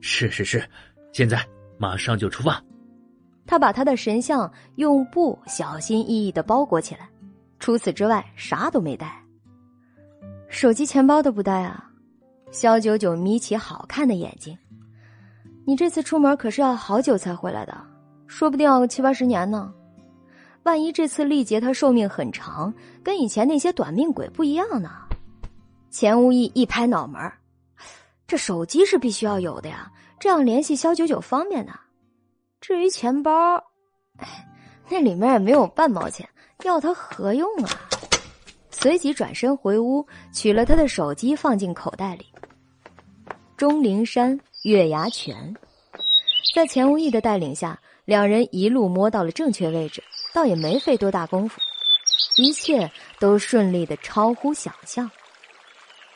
[0.00, 0.66] 是是是，
[1.12, 1.38] 现在
[1.78, 2.62] 马上就出发。”
[3.46, 7.08] 他把他的神像用布小心翼翼的包裹起来，
[7.58, 9.22] 除此之外啥都没带，
[10.48, 11.90] 手机、钱包都不带啊。
[12.50, 14.56] 肖九九眯起好看的眼睛，
[15.64, 17.76] 你这次出门可是要好久才回来的，
[18.26, 19.72] 说不定要七八十年呢。
[20.64, 22.72] 万一这次历劫他寿命很长，
[23.02, 24.90] 跟以前那些短命鬼不一样呢？
[25.90, 27.20] 钱无义一拍脑门
[28.26, 31.72] 这手机是必须要有的呀，这样联系肖九九方便的。
[32.60, 33.62] 至于钱包，
[34.88, 36.28] 那里面也没有半毛钱，
[36.64, 37.70] 要它何用啊？
[38.70, 42.26] 随即转身回屋，取了他的手机放进口袋里。
[43.56, 45.56] 钟灵山月牙泉，
[46.54, 51.60] 在钱无义的带领下，两人一路摸到了正确位置，倒也没费多大功夫，
[52.36, 55.10] 一切都顺利的超乎想象。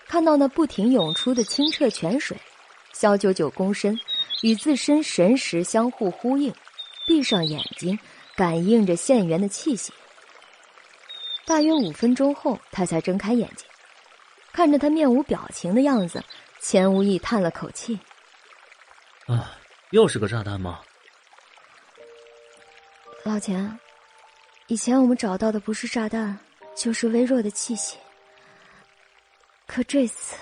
[0.06, 2.38] 看到那不停涌出的清澈泉水，
[2.92, 3.98] 萧九九躬身，
[4.42, 6.54] 与自身神识相互呼应，
[7.04, 7.98] 闭上眼睛，
[8.36, 9.92] 感应着县园的气息。
[11.44, 13.66] 大约五分钟后，他才睁开眼睛，
[14.52, 16.22] 看着他面无表情的样子。
[16.60, 17.98] 钱无义叹了口气
[19.26, 19.58] ：“啊，
[19.90, 20.80] 又是个炸弹吗？”
[23.24, 23.78] 老钱，
[24.68, 26.38] 以前我们找到的不是炸弹，
[26.76, 27.96] 就是微弱的气息。
[29.66, 30.36] 可这次，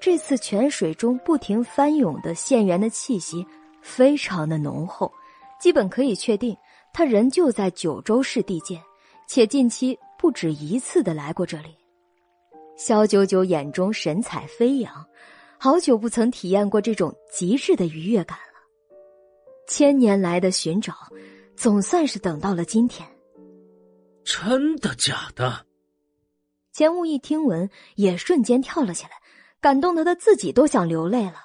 [0.00, 3.46] 这次泉水中不停翻涌的县源的气息
[3.80, 5.12] 非常的浓厚，
[5.60, 6.56] 基本可以确定
[6.92, 8.82] 他仍旧在九州市地界，
[9.28, 11.76] 且近期不止一次的来过这里。
[12.76, 15.06] 萧九九眼中神采飞扬，
[15.62, 18.54] 好久不曾体验过这种极致的愉悦感了。
[19.68, 20.94] 千年来的寻找，
[21.54, 23.06] 总算是等到了今天。
[24.24, 25.66] 真的假的？
[26.72, 29.10] 钱物一听闻，也瞬间跳了起来，
[29.60, 31.36] 感动的他自己都想流泪了。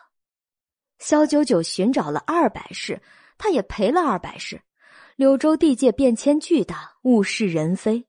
[0.97, 3.01] 萧九九寻找了二百世，
[3.37, 4.61] 他也赔了二百世。
[5.17, 8.07] 柳州地界变迁巨大，物是人非，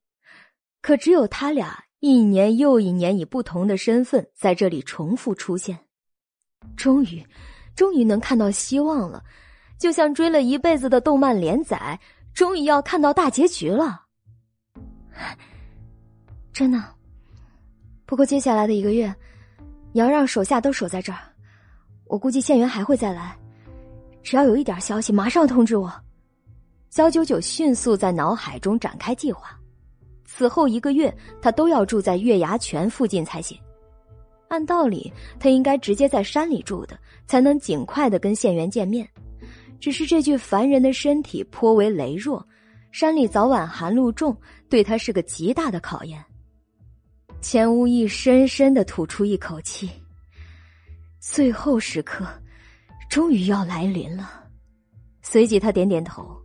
[0.81, 1.83] 可只有他俩。
[1.99, 5.86] 一年又一年，以不同的身份在这里重复出现，
[6.77, 7.25] 终于，
[7.75, 9.23] 终于能看到希望了，
[9.79, 11.99] 就像追了一辈子的动漫连载，
[12.33, 14.03] 终于要看到大结局了。
[16.53, 16.83] 真的，
[18.05, 19.15] 不过接下来的一个月，
[19.93, 21.19] 你要让手下都守在这儿，
[22.07, 23.37] 我估计县员还会再来，
[24.23, 25.93] 只要有一点消息，马上通知我。
[26.89, 29.59] 肖九九迅速在脑海中展开计划。
[30.25, 33.59] 此后一个月，他都要住在月牙泉附近才行。
[34.49, 39.09] 按道理，他应该直接在山里住的，才能尽快的跟县员见面。
[39.81, 42.47] 只是这具凡人的身体颇为羸弱，
[42.93, 44.37] 山里早晚寒露重，
[44.69, 46.25] 对他是个极大的考验。
[47.41, 49.91] 钱无义深深的吐出一口气，
[51.21, 52.27] 最后时刻，
[53.11, 54.45] 终于要来临了。
[55.23, 56.37] 随即，他点点头：“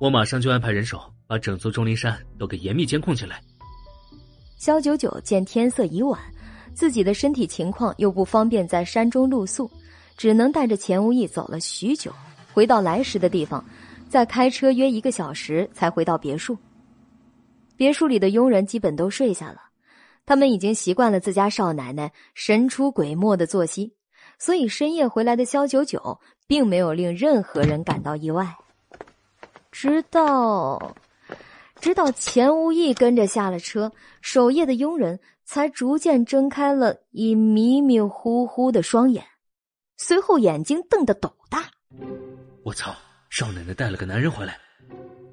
[0.00, 3.40] 我马上就安排人手。”把整座钟灵山都给严密监控起来。
[4.58, 6.20] 萧九九见天色已晚，
[6.74, 9.70] 自己的身体情况又不方便在山中露宿，
[10.16, 12.12] 只能带着钱无义走了许久，
[12.52, 13.64] 回到来时的地方，
[14.08, 16.58] 再开车约一个小时才回到别墅。
[17.76, 19.60] 别墅里的佣人基本都睡下了，
[20.26, 23.94] 他们已经习惯了自家少奶奶神出鬼没的作息，
[24.38, 28.54] 所以深夜回来的肖九九并没有令任何人感到意外。
[29.72, 30.94] 直到，
[31.80, 33.90] 直到钱无义跟着下了车，
[34.20, 39.24] 守夜的佣人才逐渐睁开了已迷迷糊糊的双眼，
[39.96, 41.64] 随后眼睛瞪得斗大。
[42.62, 42.94] 我操！
[43.30, 44.56] 少奶奶带了个男人回来。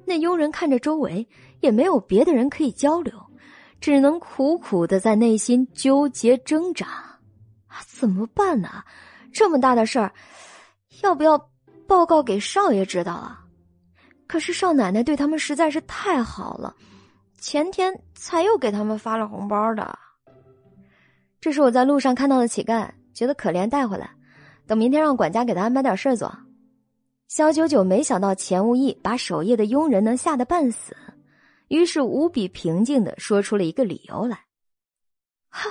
[0.04, 1.26] 那佣人看着周围，
[1.60, 3.14] 也没有别的人可以交流。
[3.80, 6.86] 只能苦苦的在内心纠结挣扎，
[7.66, 8.84] 啊怎么办呢？
[9.32, 10.12] 这么大的事儿，
[11.02, 11.38] 要不要
[11.86, 13.44] 报告给少爷知道啊？
[14.26, 16.74] 可是少奶奶对他们实在是太好了，
[17.42, 19.98] 前天才又给他们发了红包的。
[21.40, 24.08] 这是我在路上看到的乞丐，觉得可怜带回来，
[24.64, 26.32] 等明天让管家给他安排点事儿做。
[27.26, 30.96] 肖九九没想到钱无意把守夜的佣人能吓得半死。
[31.66, 34.44] 于是无比平静的说出了一个理由来。
[35.48, 35.68] 哈，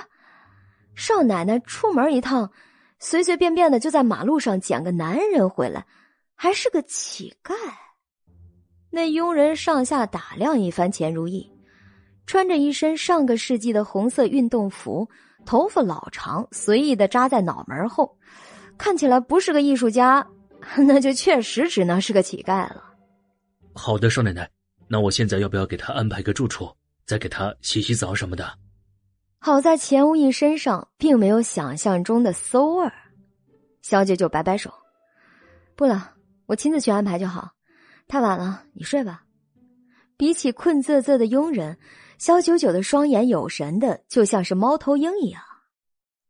[0.94, 2.52] 少奶奶出门一趟，
[2.98, 5.86] 随随便便的就在马路上捡个男人回来，
[6.34, 7.54] 还是个乞丐。
[8.90, 11.50] 那佣人上下打量一番钱如意，
[12.26, 15.08] 穿着一身上个世纪的红色运动服，
[15.44, 18.16] 头发老长，随意的扎在脑门后，
[18.78, 20.26] 看起来不是个艺术家，
[20.86, 22.82] 那就确实只能是个乞丐了。
[23.74, 24.48] 好的，少奶奶。
[24.88, 26.70] 那我现在要不要给他安排个住处，
[27.06, 28.58] 再给他洗洗澡什么的？
[29.38, 32.92] 好在钱无义身上并没有想象中的馊味儿。
[33.80, 34.72] 小姐就摆摆手，
[35.74, 36.12] 不了，
[36.46, 37.50] 我亲自去安排就好。
[38.06, 39.24] 太晚了，你睡吧。
[40.16, 41.76] 比起困涩涩的佣人，
[42.22, 45.42] 肖九九的双眼有神的，就像是猫头鹰一样。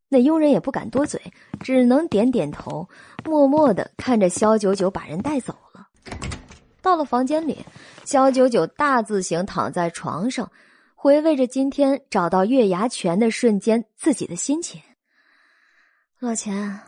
[0.08, 1.20] 那佣人也不敢多嘴，
[1.60, 2.88] 只能点点头，
[3.26, 5.86] 默默的看着肖九九把人带走了。
[6.80, 7.58] 到了房间里。
[8.06, 10.50] 肖九九大字形躺在床上，
[10.94, 14.80] 回味着今天找到月牙泉的瞬间自己的心情。
[16.20, 16.80] 老钱，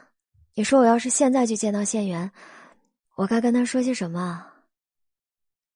[0.54, 2.32] 你说我要是现在就见到县元，
[3.16, 4.46] 我该跟他说些什么？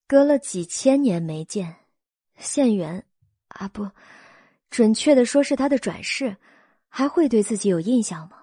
[0.07, 1.75] 隔了几千年没见，
[2.35, 3.05] 县元，
[3.49, 3.87] 啊不，
[4.69, 6.35] 准确的说是他的转世，
[6.87, 8.37] 还会对自己有印象吗？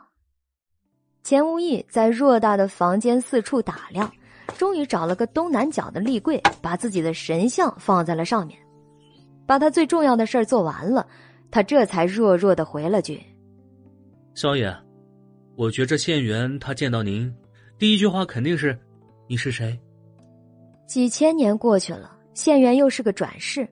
[1.22, 4.12] 钱无意在偌大的房间四处打量。
[4.56, 8.56] 终于找了个东南角的立柜，把自己的神像放在了上面。
[9.44, 11.06] 把他最重要的事儿做完了，
[11.50, 13.20] 他这才弱弱的回了句
[14.34, 14.74] ：“少爷，
[15.56, 17.30] 我觉着县元他见到您，
[17.76, 18.78] 第一句话肯定是
[19.28, 19.78] ‘你是谁’。
[20.86, 23.68] 几千年过去了，县元又是个转世，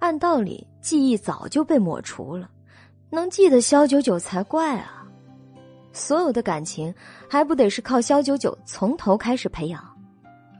[0.00, 2.50] 按道理记忆早就被抹除了，
[3.10, 5.06] 能记得萧九九才怪啊！
[5.92, 6.92] 所有的感情
[7.28, 9.86] 还不得是靠萧九九从头开始培养？”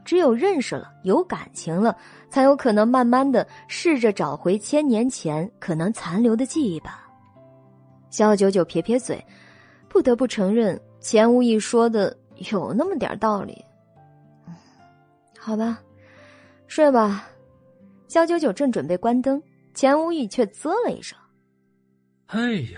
[0.03, 1.95] 只有认识了，有感情了，
[2.29, 7.07] 才有可能慢慢的试着找回千年前可能残留的记忆吧。
[8.09, 9.23] 肖九九撇撇嘴，
[9.87, 12.15] 不得不承认钱无义说的
[12.51, 13.63] 有那么点道理。
[15.39, 15.79] 好吧，
[16.67, 17.27] 睡吧。
[18.11, 19.41] 肖九九正准备关灯，
[19.73, 21.17] 钱无义却啧了一声
[22.27, 22.77] ：“哎呦，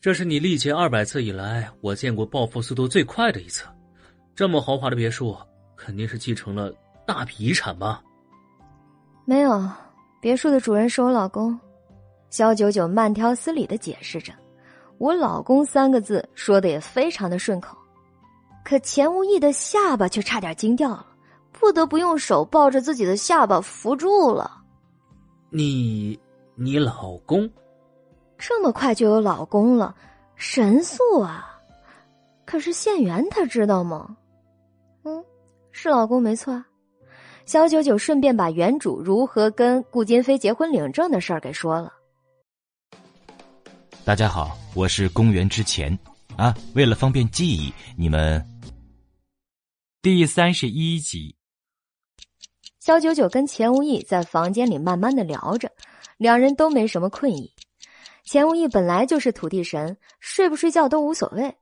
[0.00, 3.62] 这是你历劫二百次以来我见过暴富速度最快的一次，
[4.34, 5.36] 这么豪华的别墅。”
[5.78, 6.74] 肯定是继承了
[7.06, 8.02] 大笔遗产吧？
[9.24, 9.70] 没有，
[10.20, 11.56] 别墅的主人是我老公。
[12.28, 14.32] 肖九九慢条斯理的解释着
[14.98, 17.78] ，“我老公”三个字说的也非常的顺口。
[18.64, 21.06] 可钱无意的下巴却差点惊掉了，
[21.60, 24.62] 不得不用手抱着自己的下巴扶住了。
[25.50, 26.18] 你，
[26.54, 27.50] 你老公？
[28.36, 29.94] 这么快就有老公了，
[30.36, 31.60] 神速啊！
[32.44, 34.16] 可是县元他知道吗？
[35.04, 35.24] 嗯。
[35.70, 36.64] 是老公没错，
[37.46, 41.92] 肖九九顺便把原主如何跟顾金飞结婚领证的事儿给说了。
[44.04, 45.96] 大家好，我是公元之前
[46.36, 48.44] 啊，为了方便记忆，你们
[50.02, 51.37] 第三十一集。
[52.88, 55.70] 肖九九跟钱无义在房间里慢慢的聊着，
[56.16, 57.52] 两人都没什么困意。
[58.24, 61.54] 钱无义本来就是土地神，睡不睡觉都无所谓。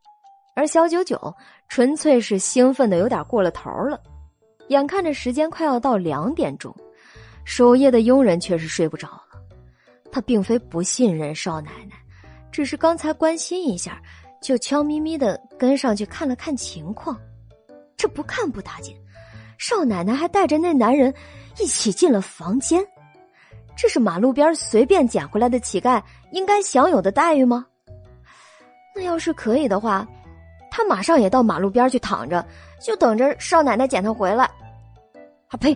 [0.54, 1.34] 而肖九九
[1.68, 4.00] 纯粹是兴奋的有点过了头了，
[4.68, 6.72] 眼看着时间快要到两点钟，
[7.44, 9.42] 守夜的佣人却是睡不着了。
[10.12, 11.96] 他并非不信任少奶奶，
[12.52, 14.00] 只是刚才关心一下，
[14.40, 17.20] 就悄咪咪的跟上去看了看情况。
[17.96, 18.96] 这不看不打紧，
[19.58, 21.12] 少奶奶还带着那男人
[21.58, 22.86] 一起进了房间，
[23.76, 26.02] 这是马路边随便捡回来的乞丐
[26.32, 27.66] 应该享有的待遇吗？
[28.94, 30.06] 那要是可以的话。
[30.68, 32.46] 他马上也到马路边去躺着，
[32.82, 34.44] 就等着少奶奶捡他回来。
[35.48, 35.74] 啊呸！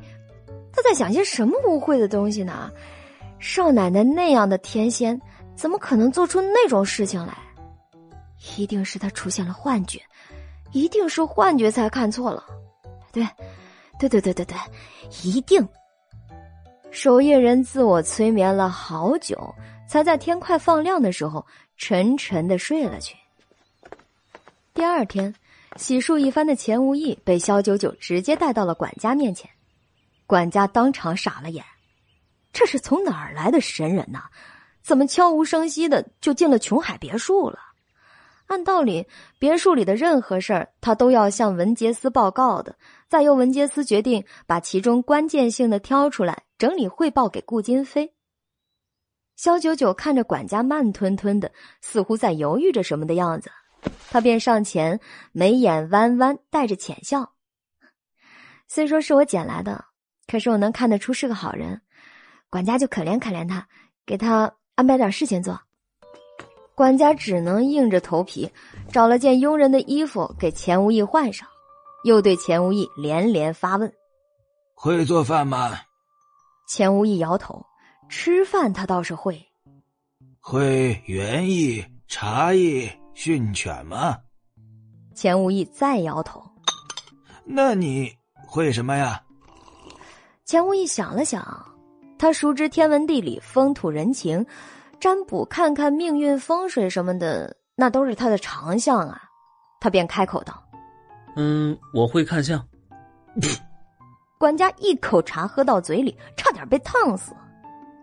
[0.72, 2.70] 他在想些什么污秽的东西呢？
[3.38, 5.18] 少奶奶那样的天仙，
[5.54, 7.34] 怎么可能做出那种事情来？
[8.58, 10.02] 一定是他出现了幻觉，
[10.72, 12.44] 一定是幻觉才看错了。
[13.10, 13.26] 对，
[14.00, 14.56] 对对对对对，
[15.22, 15.66] 一定。
[16.90, 19.54] 守夜人自我催眠了好久，
[19.86, 21.46] 才在天快放亮的时候
[21.76, 23.14] 沉沉的睡了去。
[24.72, 25.32] 第二天，
[25.76, 29.48] 洗漱一番的钱无义被肖九九直接带到了管家面前，
[30.26, 31.62] 管家当场傻了眼，
[32.52, 34.22] 这是从哪儿来的神人呢？
[34.82, 37.58] 怎么悄无声息的就进了琼海别墅了？
[38.46, 39.06] 按道理，
[39.38, 42.74] 别墅里的任何事儿他都要向文杰斯报告的，
[43.10, 46.44] 再由文杰斯决定把其中关键性的挑出来。
[46.56, 48.12] 整理汇报给顾金飞。
[49.34, 51.50] 肖九九看着管家慢吞吞的，
[51.80, 53.50] 似乎在犹豫着什么的样子，
[54.10, 55.00] 他便上前，
[55.32, 57.32] 眉眼弯弯，带着浅笑。
[58.68, 59.86] 虽说是我捡来的，
[60.26, 61.80] 可是我能看得出是个好人，
[62.50, 63.66] 管家就可怜可怜他，
[64.04, 65.58] 给他安排点事情做。
[66.74, 68.52] 管家只能硬着头皮
[68.92, 71.48] 找了件佣人的衣服给钱无义换上，
[72.04, 73.92] 又对钱无义连连发问
[74.74, 75.78] ：“会做饭吗？”
[76.68, 77.64] 钱无义摇头，
[78.08, 79.44] 吃饭他倒是会，
[80.40, 84.16] 会园艺、茶艺、训犬吗？
[85.14, 86.42] 钱无义再摇头，
[87.44, 88.10] 那你
[88.46, 89.22] 会什么呀？
[90.46, 91.44] 钱无义想了想，
[92.18, 94.46] 他熟知天文地理、风土人情、
[94.98, 99.20] 占卜、看看命运、风水什么的，那都是他的长项啊。
[99.80, 100.62] 他便开口道
[101.40, 102.62] ：“嗯，我会看相。
[104.38, 107.32] ”管家一口茶喝到嘴里，差点被烫死。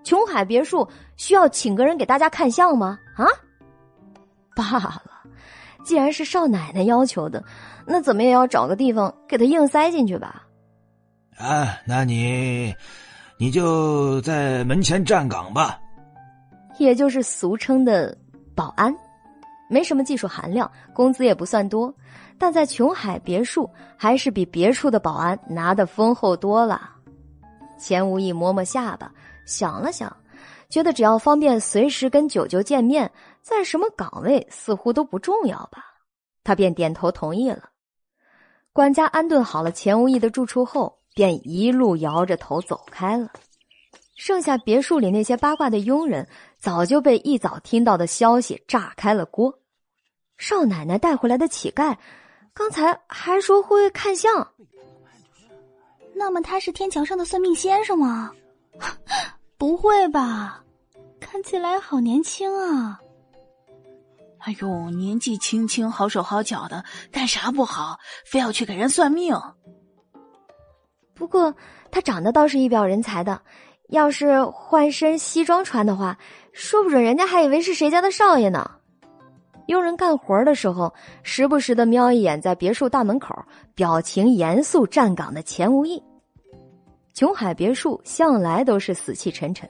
[0.03, 0.88] 琼海别墅
[1.18, 2.97] 需要请个人给大家看相吗？
[3.15, 3.26] 啊，
[4.55, 5.01] 罢了，
[5.84, 7.43] 既然是少奶奶要求的，
[7.85, 10.47] 那怎么也要找个地方给她硬塞进去吧。
[11.38, 12.73] 啊，那你，
[13.38, 15.80] 你就在门前站岗吧，
[16.80, 18.18] 也就是俗称的
[18.55, 18.95] 保安，
[19.69, 21.93] 没什么技术含量，工资也不算多。
[22.39, 26.91] 但在琼海别墅，还是比别处的保安拿的丰厚多了。
[27.80, 29.11] 钱无义摸摸下巴，
[29.45, 30.15] 想了想，
[30.69, 33.11] 觉得只要方便随时跟九九见面，
[33.41, 35.84] 在什么岗位似乎都不重要吧。
[36.43, 37.69] 他便点头同意了。
[38.72, 43.31] 管家安顿好了钱无义的住处后，便一路摇着头走开了。
[44.15, 46.27] 剩下别墅里那些八卦的佣人，
[46.59, 49.59] 早就被一早听到的消息炸开了锅。
[50.38, 51.95] 少奶奶带回来的乞丐。
[52.58, 54.52] 刚才还说会看相，
[56.16, 58.32] 那么他是天桥上的算命先生吗？
[59.60, 60.64] 不会吧，
[61.20, 63.00] 看起来好年轻啊！
[64.40, 69.40] 哎呦，年纪轻轻，好手好脚的，干啥不好，非要去给人算命？
[71.14, 71.54] 不过
[71.92, 73.40] 他长得倒是一表人才的，
[73.90, 76.18] 要是换身西装穿的话，
[76.54, 78.72] 说不准人家还以为是谁家的少爷呢。
[79.68, 83.34] 佣人干活的时候，时不时的瞄一眼在别墅大门口
[83.76, 86.02] 表情严肃站岗的钱无义。
[87.14, 89.69] 琼海别墅向来都是死气沉沉，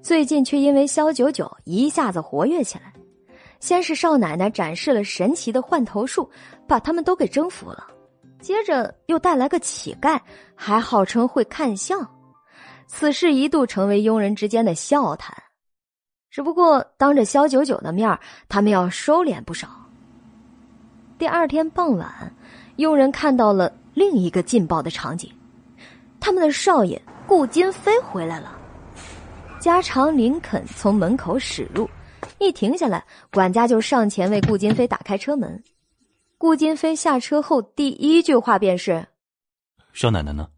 [0.00, 2.92] 最近却因为肖九九一下子活跃起来。
[3.60, 6.28] 先是少奶奶展示了神奇的换头术，
[6.68, 7.84] 把他们都给征服了；
[8.40, 10.20] 接着又带来个乞丐，
[10.54, 12.06] 还号称会看相。
[12.86, 15.34] 此事一度成为佣人之间的笑谈。
[16.34, 19.68] 只不过当着肖九九的面他们要收敛不少。
[21.16, 22.34] 第二天傍晚，
[22.74, 25.30] 佣人看到了另一个劲爆的场景：
[26.18, 28.58] 他们的少爷顾金飞回来了。
[29.60, 31.88] 加长林肯从门口驶入，
[32.40, 35.62] 一停下来，管家就上前为顾金飞打开车门。
[36.36, 39.06] 顾金飞下车后，第一句话便是
[39.94, 40.48] ：“少奶奶呢？”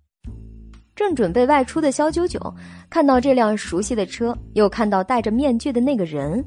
[0.96, 2.40] 正准备外出的肖九九
[2.88, 6.42] 看到这辆熟悉的车，又看到戴着面具的那个人，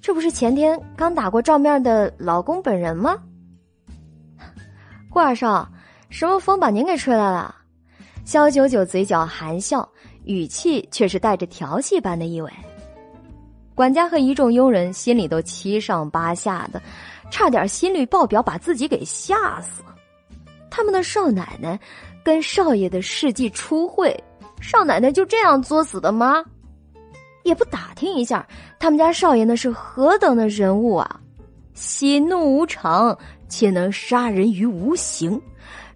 [0.00, 3.18] 这不是前天刚打过照面的老公本人吗？
[5.10, 5.68] 顾二少，
[6.10, 7.52] 什么风把您给吹来了？
[8.24, 9.86] 肖九九嘴角含笑，
[10.22, 12.48] 语气却是带着调戏般的意味。
[13.74, 16.80] 管家和一众佣人心里都七上八下的，
[17.32, 19.82] 差点心率爆表，把自己给吓死。
[20.70, 21.76] 他们的少奶奶。
[22.30, 24.16] 跟少爷的事迹初会，
[24.60, 26.44] 少奶奶就这样作死的吗？
[27.42, 28.46] 也不打听一下，
[28.78, 31.20] 他们家少爷那是何等的人物啊！
[31.74, 35.42] 喜怒无常，且能杀人于无形，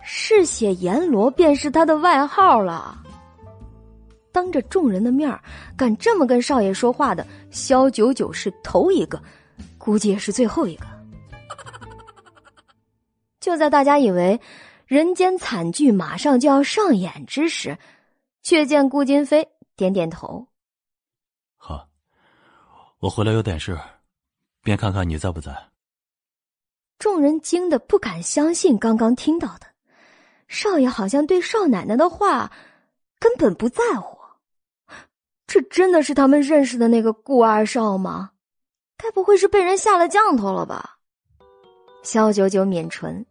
[0.03, 3.01] 嗜血阎罗便是他的外号了。
[4.33, 5.39] 当着众人的面
[5.77, 9.23] 敢这么跟少爷说话的，萧九九是头一个，
[9.79, 10.87] 估计也是最后一个。
[13.39, 14.41] 就在大家以为。
[14.95, 17.77] 人间惨剧马上就要上演之时，
[18.43, 20.47] 却见顾金飞点点头
[21.59, 21.89] ：“好
[23.01, 23.77] 我回来有点事，
[24.63, 25.53] 便看看你在不在。
[26.97, 29.67] 众人惊得不敢相信刚刚听到的，
[30.47, 32.53] 少爷好像对少奶奶的话
[33.19, 34.17] 根本不在乎。
[35.49, 38.31] 这真的是他们认识的那个顾二少吗？
[38.97, 40.99] 该不会是被人下了降头了吧？
[42.05, 43.27] 萧九九抿唇：“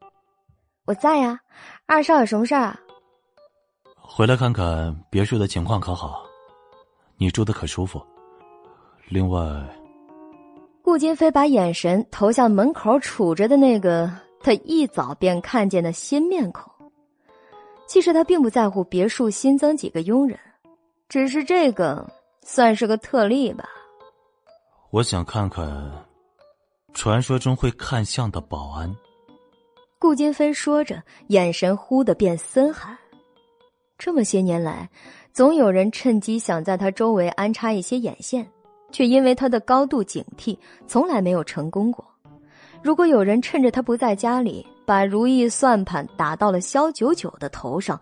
[0.85, 1.39] 我在呀，
[1.85, 2.79] 二少有什么事儿啊？”
[3.95, 6.25] 回来看看别墅的情况可好？
[7.17, 8.01] 你住的可舒服？
[9.07, 9.39] 另外，
[10.81, 14.11] 顾金飞把眼神投向门口杵着的那个
[14.41, 16.71] 他一早便看见的新面孔。
[17.87, 20.37] 其实他并不在乎别墅新增几个佣人。
[21.09, 22.09] 只是这个
[22.41, 23.65] 算是个特例吧。
[24.89, 26.05] 我想看看，
[26.93, 28.93] 传说中会看相的保安。
[30.03, 32.93] 顾金飞说着，眼神忽的变森寒。
[33.97, 34.89] 这么些年来，
[35.31, 38.45] 总有人趁机想在他周围安插一些眼线，
[38.91, 40.57] 却因为他的高度警惕，
[40.87, 42.03] 从来没有成功过。
[42.81, 47.97] 如果有人趁着他不在家里，把如意算盘打到了萧九九的头上，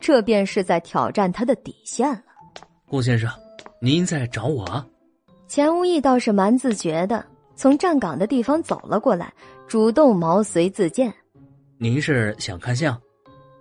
[0.00, 2.22] 这便是在挑战他的底线了。
[2.88, 3.30] 顾先生，
[3.80, 4.84] 您在找我啊？
[5.46, 7.24] 钱无意倒是蛮自觉的，
[7.54, 9.32] 从站岗的地方走了过来，
[9.68, 11.14] 主动毛遂自荐。
[11.84, 12.98] 您是想看相？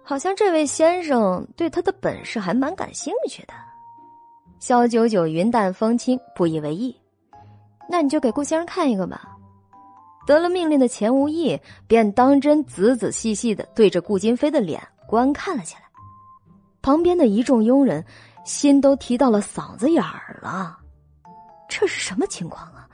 [0.02, 3.54] 好像这位先生对他的本事还蛮感兴趣的。
[4.62, 6.96] 萧九九云淡风轻，不以为意。
[7.90, 9.28] 那你就给顾先生看一个吧。
[10.26, 15.82] 得了命令的钱无义便当真仔仔细细的对着顾金飞的脸观看了起来。
[16.82, 18.02] 旁边的一众佣人。
[18.46, 20.78] 心都提到了嗓子眼儿了，
[21.70, 22.88] 这是什么情况啊？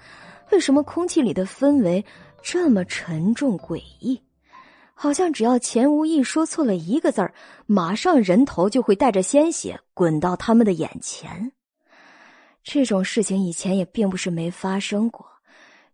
[0.52, 2.04] 为什么空气里的氛围
[2.42, 4.20] 这么沉重诡异？
[5.02, 7.34] 好像只要钱无意说错了一个字儿，
[7.66, 11.54] 马上人头就会带着鲜血滚到他们的眼前。
[12.66, 15.26] 这种事情以前也并不是没发生过，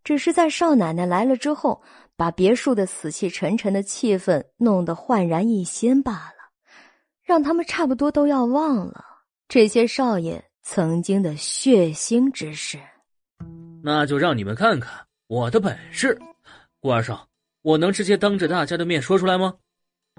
[0.04, 1.84] 只是在少奶奶来了之后，
[2.16, 6.50] 把别墅的死气沉沉的气氛弄得焕然一新罢了，
[7.22, 9.06] 让他们差不多都要忘了。
[9.48, 12.80] 这些少爷曾经的血腥之事，
[13.84, 16.20] 那就让你们看看我的本事。
[16.80, 17.28] 顾二少，
[17.66, 19.56] 我能直接当着大家的面说出来吗？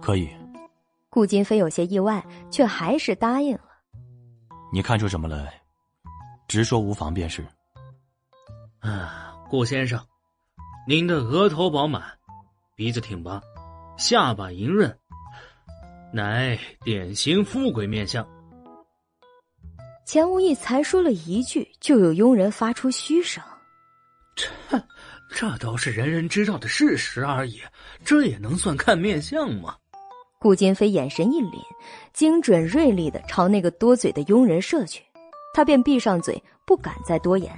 [0.02, 0.28] 可以。
[1.09, 3.68] 顾金飞有些意外，却还是答应了。
[4.73, 5.62] 你看出什么来？
[6.48, 7.47] 直说无妨便是。
[8.81, 10.05] 啊，顾先生，
[10.89, 12.02] 您的额头饱满，
[12.74, 13.40] 鼻子挺拔，
[13.97, 14.98] 下巴莹润，
[16.12, 18.27] 乃典型富贵面相。
[20.05, 23.43] 钱无义才说了一句，就有佣人发出嘘声
[24.35, 24.48] ：“这，
[25.31, 27.61] 这都是人人知道的事实而已，
[28.05, 29.77] 这也能算看面相吗？”
[30.39, 31.61] 顾金飞眼神一凛，
[32.12, 35.03] 精准锐利的朝那个多嘴的佣人射去，
[35.55, 37.53] 他便闭上嘴，不敢再多言。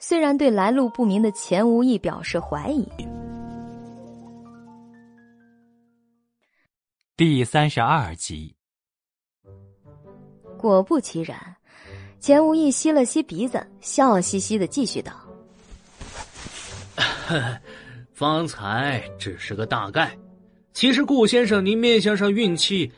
[0.00, 2.88] 虽然对来路不明的钱无意表示怀疑。
[7.16, 8.54] 第三十二集。
[10.56, 11.56] 果不其然，
[12.18, 15.12] 钱无意吸了吸鼻子，笑嘻嘻的继续道
[18.12, 20.16] ：“方才只是个大概，
[20.72, 22.90] 其实顾先生您面相上运气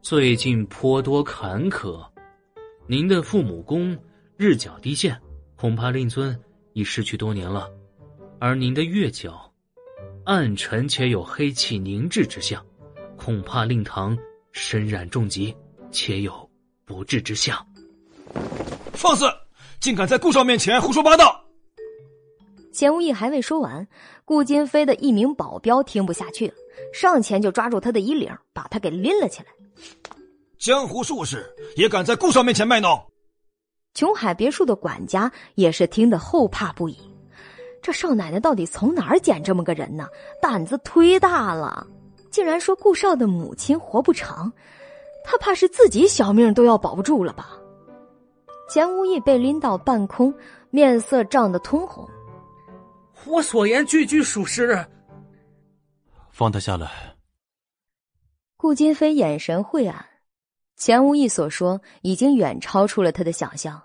[0.00, 2.04] 最近颇多坎坷，
[2.86, 3.96] 您的父母宫
[4.36, 5.18] 日角低陷，
[5.56, 6.38] 恐怕令尊
[6.72, 7.68] 已失去多年了；
[8.38, 9.52] 而您的月角
[10.24, 12.64] 暗沉且有黑气凝滞之象，
[13.16, 14.16] 恐怕令堂
[14.52, 15.54] 身染重疾，
[15.90, 16.48] 且有。”
[16.84, 17.56] 不治之相，
[18.92, 19.24] 放肆！
[19.78, 21.41] 竟敢在顾少面前胡说八道！
[22.72, 23.86] 钱无义还未说完，
[24.24, 26.54] 顾金飞的一名保镖听不下去了，
[26.92, 29.48] 上前就抓住他的衣领，把他给拎了起来。
[30.58, 31.44] 江湖术士
[31.76, 32.98] 也敢在顾少面前卖弄？
[33.94, 36.96] 琼海别墅的管家也是听得后怕不已。
[37.82, 40.06] 这少奶奶到底从哪儿捡这么个人呢？
[40.40, 41.86] 胆子忒大了，
[42.30, 44.50] 竟然说顾少的母亲活不长。
[45.24, 47.50] 他怕是自己小命都要保不住了吧？
[48.70, 50.32] 钱无义被拎到半空，
[50.70, 52.08] 面色涨得通红。
[53.26, 54.84] 我所言句句属实。
[56.30, 56.90] 放他下来。
[58.56, 60.04] 顾金飞眼神晦暗，
[60.76, 63.80] 钱无义所说已经远超出了他的想象。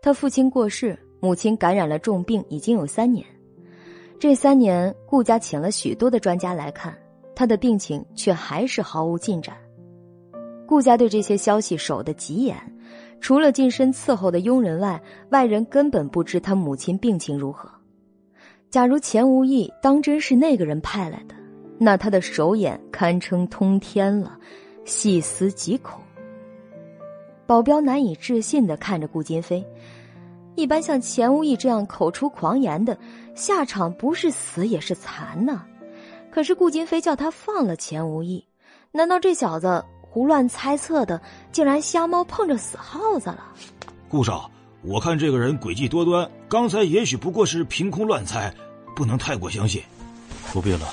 [0.00, 3.24] 他父亲过世，母亲感染了重病，已经有三年。
[4.18, 6.96] 这三年，顾家请了许多的专家来看，
[7.34, 9.56] 他的病情却还是毫无进展。
[10.66, 12.56] 顾家对这些消息守得极严，
[13.20, 17.68] 除了近身伺候的佣人外，外人根本不知他母亲病情如何。
[18.72, 21.34] 假如钱无义当真是那个人派来的，
[21.76, 24.38] 那他的手眼堪称通天了，
[24.86, 26.00] 细思极恐。
[27.46, 29.62] 保镖难以置信的看着顾金飞，
[30.54, 32.96] 一般像钱无义这样口出狂言的，
[33.34, 35.66] 下场不是死也是残呢。
[36.30, 38.42] 可是顾金飞叫他放了钱无义，
[38.90, 41.20] 难道这小子胡乱猜测的，
[41.52, 43.52] 竟然瞎猫碰着死耗子了？
[44.08, 44.50] 顾少，
[44.82, 48.52] 我看这个人诡计多端，刚才也许不过是凭空乱猜，
[48.96, 49.80] 不能太过相信。
[50.52, 50.92] 不必了。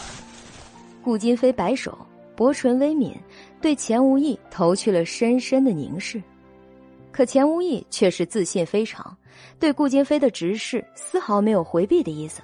[1.03, 1.97] 顾金飞摆手，
[2.35, 3.13] 薄唇微抿，
[3.59, 6.21] 对钱无义投去了深深的凝视。
[7.11, 9.17] 可钱无义却是自信非常，
[9.59, 12.41] 对顾金飞的直视丝毫没有回避的意思，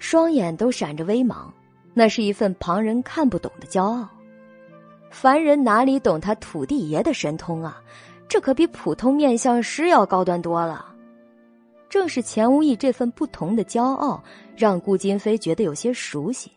[0.00, 1.54] 双眼都闪着微芒，
[1.94, 4.08] 那是一份旁人看不懂的骄傲。
[5.10, 7.80] 凡人哪里懂他土地爷的神通啊？
[8.32, 10.86] 这可比普通面相师要高端多了。
[11.90, 14.24] 正是钱无义这份不同的骄傲，
[14.56, 16.50] 让顾金飞觉得有些熟悉。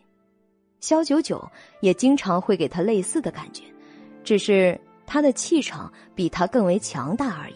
[0.80, 1.46] 萧九九
[1.80, 3.62] 也经常会给他类似的感觉，
[4.24, 4.80] 只是。
[5.08, 7.54] 他的气场比他更为强大而已。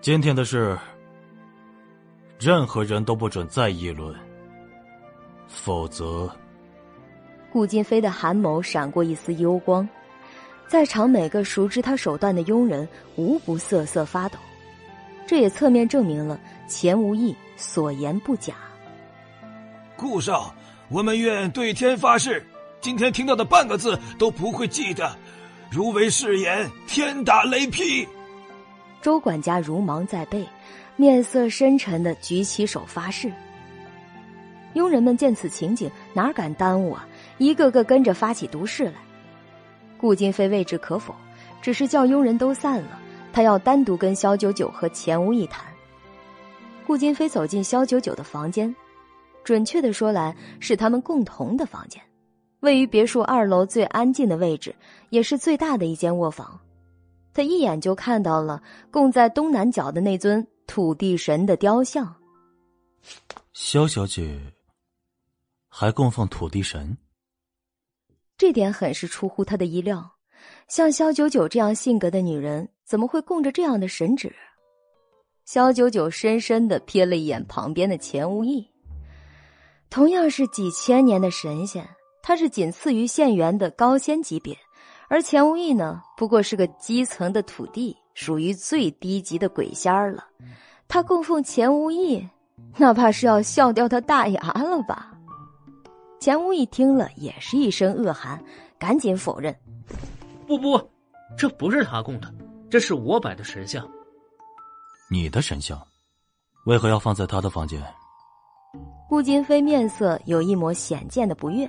[0.00, 0.76] 今天的事，
[2.40, 4.12] 任何人都不准再议论，
[5.46, 6.28] 否则。
[7.52, 9.88] 顾金飞的寒眸闪过一丝幽光，
[10.68, 12.86] 在场每个熟知他手段的佣人
[13.16, 14.38] 无不瑟瑟发抖，
[15.26, 16.38] 这也侧面证明了
[16.68, 18.54] 钱无义所言不假。
[19.96, 20.54] 顾少，
[20.90, 22.46] 我们愿对天发誓，
[22.82, 25.16] 今天听到的半个字都不会记得。
[25.70, 28.06] 如违誓言，天打雷劈！
[29.00, 30.46] 周管家如芒在背，
[30.96, 33.32] 面色深沉的举起手发誓。
[34.74, 37.08] 佣人们见此情景，哪敢耽误啊？
[37.38, 38.92] 一个个跟着发起毒誓来。
[39.98, 41.14] 顾金飞未置可否，
[41.60, 43.00] 只是叫佣人都散了，
[43.32, 45.66] 他要单独跟萧九九和钱无义谈。
[46.86, 48.74] 顾金飞走进萧九九的房间，
[49.44, 52.00] 准确的说来，是他们共同的房间。
[52.60, 54.74] 位于别墅二楼最安静的位置，
[55.10, 56.58] 也是最大的一间卧房。
[57.34, 58.60] 他一眼就看到了
[58.90, 62.12] 供在东南角的那尊土地神的雕像。
[63.52, 64.40] 萧小姐
[65.68, 66.96] 还供奉土地神，
[68.38, 70.12] 这点很是出乎他的意料。
[70.68, 74.32] 像萧九九这样性格的女人，怎么会供着这样的神旨？
[75.44, 78.70] 萧九九深深的瞥了一眼旁边的钱无义，
[79.90, 81.86] 同样是几千年的神仙。
[82.22, 84.56] 他是仅次于县元的高仙级别，
[85.08, 90.26] 而钱无义呢，不过是个基层的土地，属于最低级的鬼仙儿了。
[90.86, 92.28] 他供奉钱无义，
[92.76, 95.17] 哪怕是要笑掉他大牙了吧？
[96.20, 98.42] 钱无义听了也是一身恶寒，
[98.78, 99.54] 赶紧否认
[100.46, 100.80] ：“不不，
[101.36, 102.32] 这不是他供的，
[102.68, 103.88] 这是我摆的神像。
[105.10, 105.80] 你的神像，
[106.66, 107.82] 为何要放在他的房间？”
[109.08, 111.68] 顾金飞面色有一抹显见的不悦。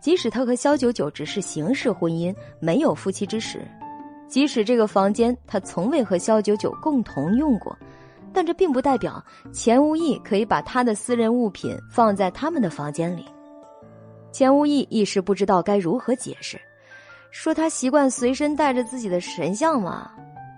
[0.00, 3.66] 即使他和萧九九只是形式婚姻，没有夫妻之实，
[4.28, 7.76] 即使这个房间他从未和萧九九共同用过，
[8.32, 13.26] 但这并不代表钱无义可以把他的私人物品放在他们的房间里。
[14.32, 16.60] 钱无义一时不知道该如何解释，
[17.30, 20.10] 说他习惯随身带着自己的神像嘛，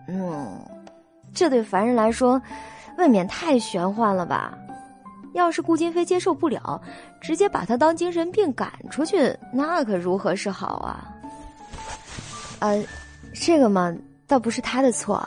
[0.08, 0.60] 嗯，
[1.34, 2.40] 这对凡人来说，
[2.98, 4.56] 未免太玄幻了吧。
[5.34, 6.80] 要是顾金飞接受不了，
[7.20, 11.08] 直接把他当精神病赶出去，那可如何是好啊？
[12.60, 12.84] 呃，
[13.32, 13.94] 这个嘛，
[14.26, 15.20] 倒不是他的错，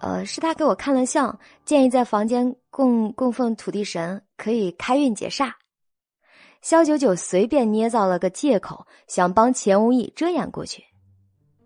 [0.00, 5.50] 呃，是他给我看了相，建议在房间供供奉土地神，可以开运解煞。
[6.66, 10.82] 萧九九随便捏造了个借口，想帮钱无义遮掩过去，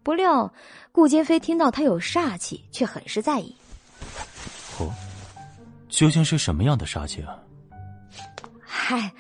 [0.03, 0.53] 不料
[0.93, 3.57] 顾金飞听到他有煞气，却很是在意。
[4.79, 4.93] 哦，
[5.89, 7.35] 究竟是什么样的煞气啊？
[8.61, 9.11] 嗨，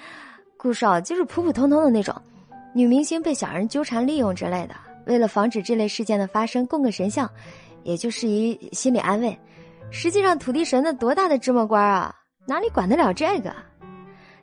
[0.59, 2.15] 顾少就是普普通通的那种，
[2.75, 4.75] 女明星被小人纠缠利用之类的。
[5.07, 7.27] 为了防止这类事件的发生，供个神像，
[7.85, 9.35] 也就是一心理安慰。
[9.91, 12.15] 实际上，土地神的多大的芝麻官啊，
[12.47, 13.51] 哪里管得了这个？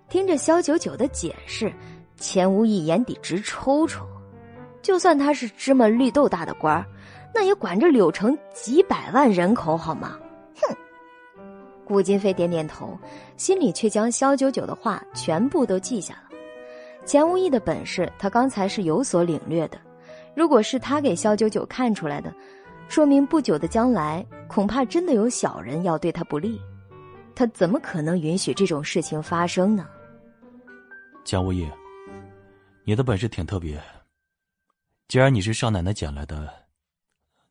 [0.09, 1.71] 听着萧九九的解释，
[2.15, 4.05] 钱无义眼底直抽抽。
[4.81, 6.85] 就算他是芝麻绿豆大的官
[7.33, 10.17] 那也管着柳城几百万人口好吗？
[10.61, 10.75] 哼
[11.83, 12.97] 顾金飞点点头，
[13.35, 16.37] 心里却将萧九九的话全部都记下了。
[17.05, 19.77] 钱无意的本事，他刚才是有所领略的。
[20.35, 22.33] 如果是他给萧九九看出来的，
[22.87, 26.61] 说明不久的将来，恐怕真的有小人要对他不利。
[27.35, 29.85] 他怎么可能允许这种事情发生呢？
[31.27, 31.69] 钱无义，
[32.85, 33.77] 你的本事挺特别。
[35.09, 36.49] 既然你是少奶奶捡来的，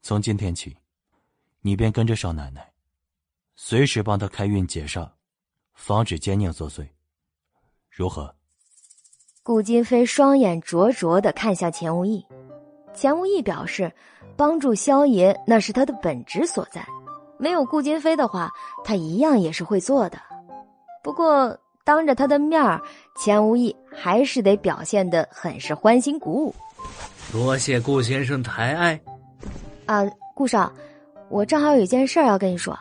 [0.01, 0.75] 从今天起，
[1.61, 2.73] 你便跟着少奶奶。
[3.55, 5.07] 随时帮她开运解煞，
[5.75, 6.89] 防止奸佞作祟，
[7.91, 8.35] 如何？
[9.43, 12.27] 顾金飞双眼灼灼的看向钱无义，
[12.95, 13.93] 钱无义表示，
[14.39, 16.83] 帮助萧爷那是他的本职所在，
[17.39, 18.51] 没有顾金飞的话，
[18.83, 20.19] 他一样也是会做的。
[21.03, 22.83] 不过当着他的面儿，
[23.17, 26.55] 钱无义还是得表现的很是欢欣鼓舞。
[27.33, 29.01] 多谢顾先生抬爱。
[29.87, 30.73] 啊，顾少，
[31.29, 32.79] 我正好有一件事要跟你说。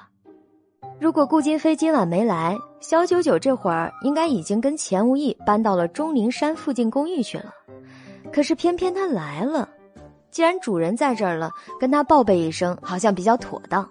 [0.99, 7.53] 如果顾金飞今晚没来，肖九九这会儿应该已经跟钱无义搬到了钟灵山附近公寓去了。
[8.31, 9.67] 可是偏偏他来了，
[10.31, 13.87] 既然主人在这儿了，跟他报备一声，好像比较妥当。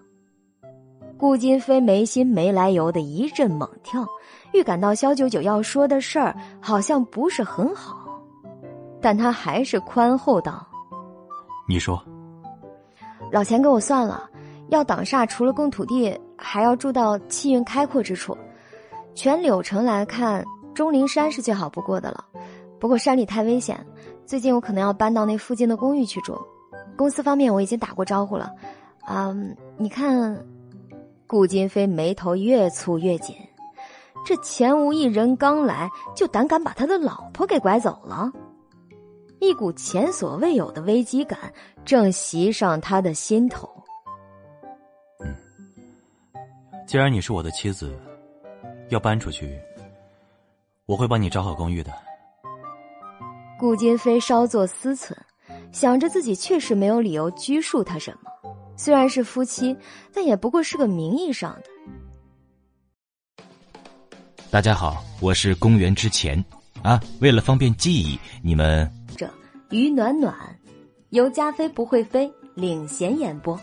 [1.16, 4.04] 顾金飞没心没来由的一阵猛跳，
[4.54, 8.18] 预感到肖九九要说的事儿好像不是很好，
[9.02, 10.66] 但他还是宽厚道
[11.68, 12.02] ：“你说，
[13.30, 14.30] 老钱给我算了，
[14.68, 18.36] 要挡煞，除了供土地。”还要住到气运开阔之处，
[19.14, 20.44] 全柳城来看，
[20.74, 22.22] 钟灵山是最好不过的了。
[22.78, 23.82] 不过山里太危险，
[24.26, 26.36] 最近我可能要搬到那附近的公寓去住。
[26.96, 28.52] 公司方面我已经打过招呼了。
[29.00, 29.34] 啊，
[29.78, 30.44] 你看，
[31.26, 33.34] 顾金飞眉头越蹙越紧。
[34.24, 38.32] 这钱无一人刚来就胆敢把他的老婆给拐走了，
[39.38, 41.38] 一股前所未有的危机感
[41.84, 43.68] 正袭上他的心头。
[46.86, 47.94] 既然你是我的妻子，
[48.88, 49.58] 要搬出去，
[50.86, 51.92] 我会帮你找好公寓的。
[53.58, 55.12] 顾金飞稍作思忖，
[55.70, 58.30] 想着自己确实没有理由拘束他什么。
[58.76, 59.76] 虽然是夫妻，
[60.12, 61.73] 但也不过是个名义上的。
[64.54, 66.38] 大家好，我是公元之前
[66.80, 67.00] 啊。
[67.20, 69.28] 为了方便记忆，你们这
[69.70, 70.32] 于暖暖
[71.08, 73.58] 由加菲不会飞领衔演播，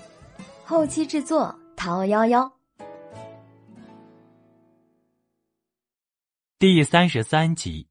[0.66, 2.52] 后期制作陶幺幺。
[6.60, 7.88] 第三十三集。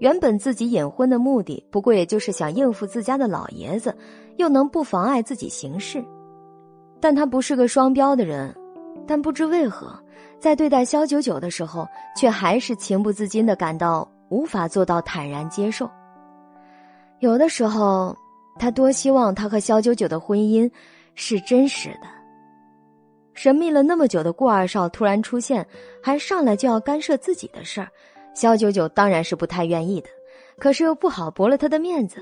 [0.00, 3.96] 原本自己隐婚的目的，不过也就是想应付自家的老爷子，
[4.38, 6.04] 又能不妨碍自己行事。
[7.00, 8.52] 但他不是个双标的人，
[9.06, 9.96] 但不知为何，
[10.42, 11.86] 在对待萧九九的时候，
[12.16, 15.88] 却还是情不自禁的感到无法做到坦然接受。
[17.20, 18.16] 有的时候，
[18.58, 20.68] 他多希望他和萧九九的婚姻
[21.14, 22.08] 是真实的。
[23.34, 25.64] 神秘了那么久的顾二少突然出现，
[26.02, 27.86] 还上来就要干涉自己的事儿，
[28.34, 30.08] 肖九九当然是不太愿意的，
[30.58, 32.20] 可是又不好驳了他的面子。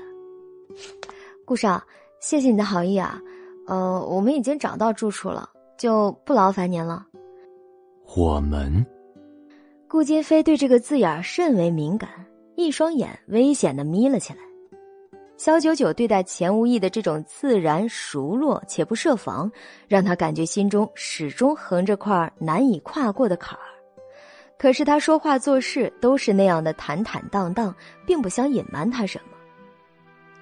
[1.43, 1.81] 顾少，
[2.19, 3.19] 谢谢你的好意啊，
[3.65, 7.07] 呃，我们已经找到住处了，就不劳烦您了。
[8.13, 8.85] 我们，
[9.87, 12.09] 顾金飞对这个字眼甚为敏感，
[12.57, 14.39] 一双眼危险的眯了起来。
[15.37, 19.49] 肖九九对待钱无义的这种自然熟络且不设防，
[19.87, 23.63] 让他感觉心中始终横着块难以跨过的坎儿。
[24.57, 27.73] 可是他说话做事都是那样的坦坦荡荡，
[28.05, 29.37] 并不想隐瞒他什么。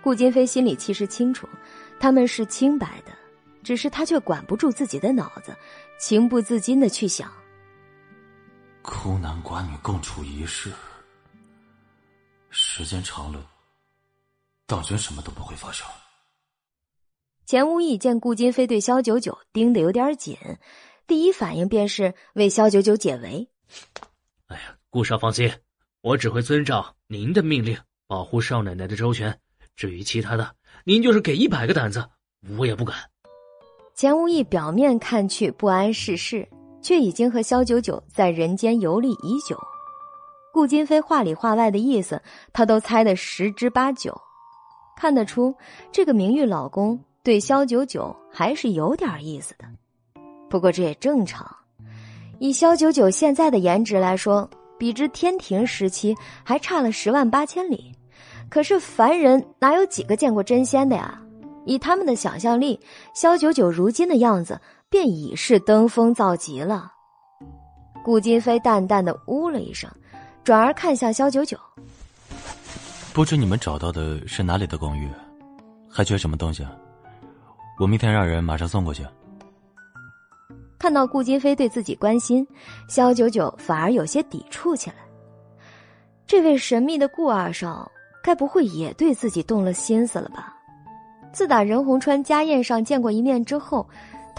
[0.02, 1.48] 顾金飞心里其实清楚，
[2.00, 3.12] 他们是清白的，
[3.64, 5.56] 只是他却管不住自己的脑子，
[6.00, 7.32] 情不自禁的去想：
[8.81, 10.72] 孤男寡女共处一室，
[12.49, 13.45] 时间长了。
[14.65, 15.88] 当真什么都不会发生。
[17.45, 20.38] 钱无义见顾金飞对萧九九盯得有点紧，
[21.07, 23.49] 第一反应便是为萧九九解围。
[24.47, 25.51] 哎呀，顾少放心，
[26.01, 27.77] 我只会遵照您的命令，
[28.07, 29.39] 保护少奶奶的周全。
[29.76, 32.07] 至于其他的，您就是给一百个胆子，
[32.57, 32.97] 我也不敢。
[33.95, 36.47] 钱无义表面看去不谙世事，
[36.81, 39.57] 却已经和萧九九在人间游历已久。
[40.51, 44.19] 顾金飞话里话外的意思，他都猜得十之八九。
[44.95, 45.56] 看得出，
[45.91, 49.65] 这个名誉老公对萧九九还是有点意思的。
[50.49, 51.47] 不过这也正常，
[52.39, 57.93] 以萧九九现在的颜值来说，比之天庭时期还差了十万八千里。
[58.49, 61.22] 可是凡人哪有几个见过真仙的呀？
[61.65, 62.80] 以他们的想象力，
[63.14, 64.60] 萧九九如今的样子
[64.90, 66.91] 便已是登峰造极了。
[68.03, 69.90] 顾金飞淡淡的呜了一声，
[70.44, 71.57] 转而看向萧九九。
[73.14, 75.10] 不知你们找到的是哪里的公寓？
[75.90, 76.66] 还缺什么东西？
[77.80, 79.06] 我明天让人马上送过去。
[80.78, 82.48] 看到顾金飞对自己关心，
[82.88, 84.95] 萧九九反而有些抵触起来。
[86.26, 87.91] 这位神秘的顾二少，
[88.24, 90.56] 该不会也对自己动了心思了吧？
[91.34, 93.88] 自打任洪川家宴上见过一面之后，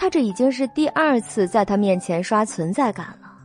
[0.01, 3.37] 他这已经是第二次在他面前刷存在感了。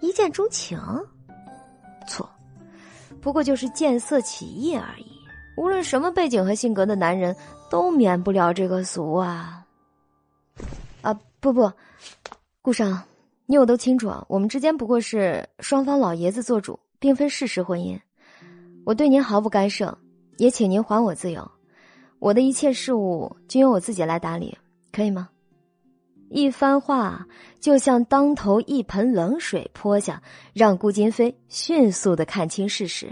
[0.00, 0.78] 一见钟情？
[2.06, 2.30] 错。
[3.20, 5.06] 不过就是见色起意而已。
[5.56, 7.34] 无论什么背景和性格的男人，
[7.68, 9.66] 都免不了这个俗啊！
[11.02, 11.68] 啊，不不，
[12.62, 12.86] 顾少，
[13.46, 17.98] 你我都清楚，我们之间不过是双方老爷子做主，并非事实婚姻。
[18.86, 19.98] 我对您毫不干涉，
[20.36, 21.50] 也请您还我自由。
[22.20, 24.56] 我的一切事务均由我自己来打理，
[24.92, 25.28] 可以吗？
[26.30, 27.26] 一番话
[27.58, 33.08] 就像当头一盆冷水泼下，让顾金飞迅速的看清事实。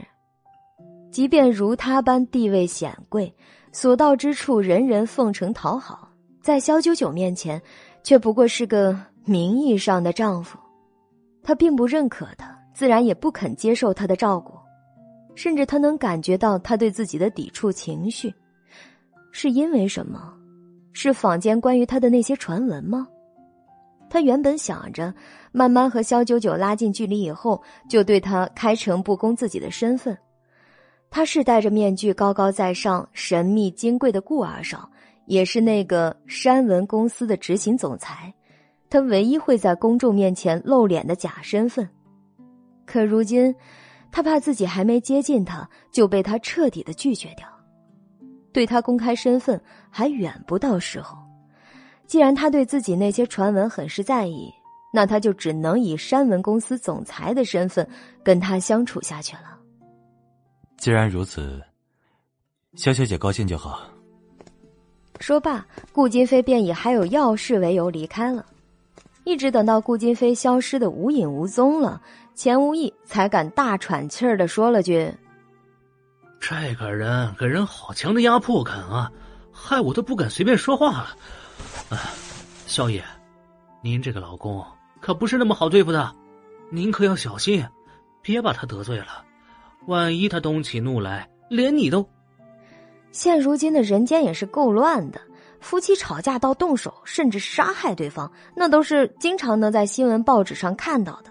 [1.11, 3.35] 即便如他般地位显贵，
[3.73, 6.11] 所到之处人人奉承讨好，
[6.43, 7.61] 在萧九九面前，
[8.03, 8.95] 却不过是个
[9.25, 10.59] 名义上的丈夫。
[11.43, 14.53] 他并不认可他，自然也不肯接受他的照顾，
[15.35, 18.35] 甚至他能感觉到他对自己的抵触情绪，
[19.33, 20.36] 是因为什么？
[20.99, 23.07] 是坊间关于他的那些传闻吗？
[24.09, 25.13] 他原本想着
[25.53, 30.17] 慢慢和萧九九拉近距离以后，就对他开诚布公自己的身份。
[31.11, 34.91] 他是戴着面具高高在上、神秘金贵的顾二少，
[35.27, 38.33] 也是那个山文公司的执行总裁。
[38.89, 41.87] 他唯一会在公众面前露脸的假身份。
[42.87, 43.55] 可如今，
[44.11, 47.47] 他怕自己还没接近他，就被他彻底的拒绝掉。
[48.57, 49.61] 对他公开身份
[49.91, 51.15] 还远不到时候。
[52.07, 54.51] 既然他对自己那些传闻很是在意，
[54.95, 57.87] 那他就只能以山文公司总裁的身份
[58.25, 59.59] 跟他相处下去了。
[60.79, 61.63] 既然如此，
[62.77, 63.79] 萧小姐高兴就好。
[65.21, 68.47] 说罢，顾金飞便以还有要事为由离开了。
[69.25, 72.01] 一直等到顾金飞消失的无影无踪了，
[72.35, 75.13] 钱无义才敢大喘气儿的说了句。
[76.41, 79.11] 这个人给人好强的压迫感啊，
[79.53, 81.09] 害我都不敢随便说话了。
[81.91, 82.13] 啊，
[82.67, 83.03] 萧爷，
[83.83, 84.65] 您这个老公
[85.01, 86.15] 可不是那么好对付的，
[86.71, 87.67] 您可要小心，
[88.23, 89.25] 别把他得罪了。
[89.87, 92.09] 万一他动起怒来，连你都……
[93.13, 95.21] 现如今的人间也是够乱的，
[95.61, 101.31] 夫妻吵架到动手，甚至杀害对方，那都是经常能在新闻报纸上看到的。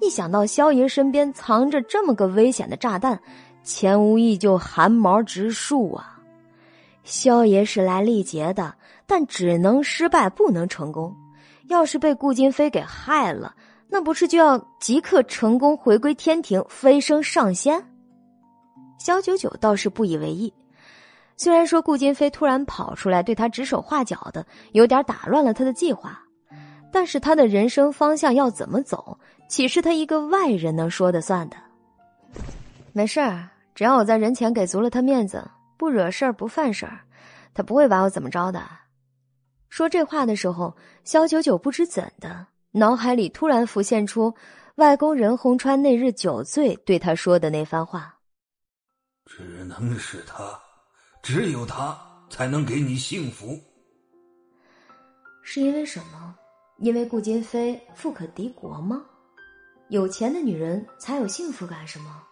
[0.00, 3.18] 一想到萧爷身边藏着这么个危险的炸弹，
[3.64, 6.20] 钱无义就汗毛直竖啊！
[7.02, 8.74] 萧爷是来历劫的，
[9.06, 11.14] 但只能失败，不能成功。
[11.68, 13.54] 要是被顾金飞给害了，
[13.88, 17.82] 那不是就要即刻成功回归天庭，飞升上仙？
[18.98, 20.52] 萧九九倒是不以为意。
[21.36, 26.22] 虽然说顾金飞突然跑出来对他指手画脚的，有点打乱了他的计划，
[26.92, 29.18] 但是他的人生方向要怎么走，
[29.48, 31.56] 岂是他一个外人能说的算的？
[32.92, 33.48] 没事儿。
[33.74, 37.00] 只要我在人前给足了他面子，不惹事儿不犯事儿，
[37.52, 38.62] 他不会把我怎么着的。
[39.68, 44.34] 说这话的时候，萧九九不知怎的，脑海里突然浮现出
[44.76, 48.16] 外公任洪川那日酒醉对他说的那番话
[49.26, 50.58] ：“只能是他，
[51.22, 51.98] 只有他
[52.30, 53.58] 才能给你幸福。”
[55.42, 56.34] 是因为什么？
[56.78, 59.04] 因为顾金飞富可敌国吗？
[59.88, 62.23] 有钱的女人才有幸福感是吗？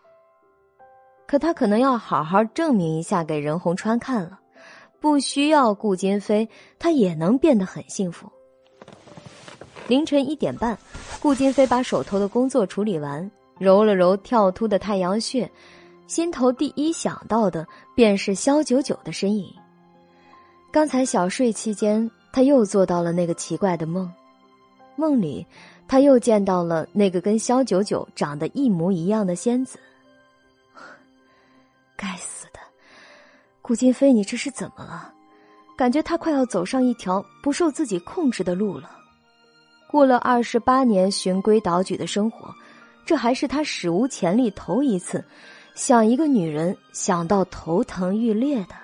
[1.32, 4.38] 可他可能要好好证明一下给任洪川看了，
[5.00, 6.46] 不需要顾金飞，
[6.78, 8.30] 他也能变得很幸福。
[9.88, 10.78] 凌晨一点半，
[11.22, 15.50] 顾金飞把手头的工作处理完，揉了揉跳突的太阳穴，
[16.06, 19.46] 心头第一想到的便是萧九九的身影。
[20.70, 24.06] 刚才小睡期间，他又做到了那个奇怪的梦，
[24.96, 25.46] 梦里
[25.88, 29.78] 他又见到了那个跟萧九九长得一模一样的仙子。
[32.02, 32.58] 该死的，
[33.62, 35.14] 顾金飞，你这是怎么了？
[35.76, 38.98] 感觉他快要走上一条不受自己控制的路了。
[39.86, 42.52] 过了二十八年循规蹈矩的生活，
[43.06, 45.24] 这还是他史无前例头一次
[45.76, 48.74] 想一个女人想到头疼欲裂的，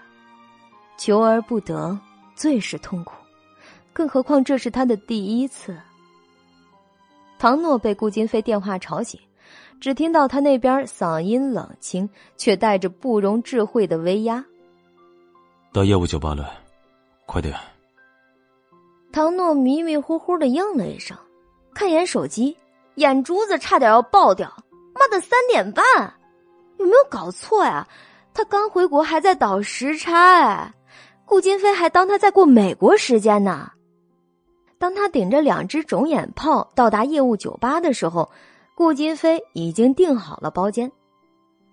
[0.97, 1.99] 求而不得，
[2.36, 3.15] 最是痛苦。
[3.93, 5.77] 更何况这是他的第一次。
[7.36, 9.19] 唐诺被顾金飞电话吵醒。
[9.80, 14.44] 只听到他那边嗓音冷清，却带着不容置喙的威压。
[15.72, 16.50] 到业务酒吧了，
[17.26, 17.55] 快点。
[19.12, 21.16] 唐诺迷迷糊糊的应了一声，
[21.74, 22.56] 看眼手机，
[22.96, 24.52] 眼珠子差点要爆掉。
[24.94, 25.84] 妈的，三点半，
[26.78, 27.86] 有没有搞错呀？
[28.34, 30.40] 他刚回国，还在倒时差。
[30.40, 30.74] 哎，
[31.24, 33.70] 顾金飞还当他在过美国时间呢。
[34.78, 38.28] 当他顶着两只肿眼泡到达业务酒吧的时候。
[38.78, 40.92] 顾金飞已经订好了包间，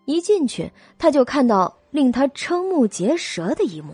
[0.05, 3.93] 一进去他就看到令他瞠目结舌的一幕。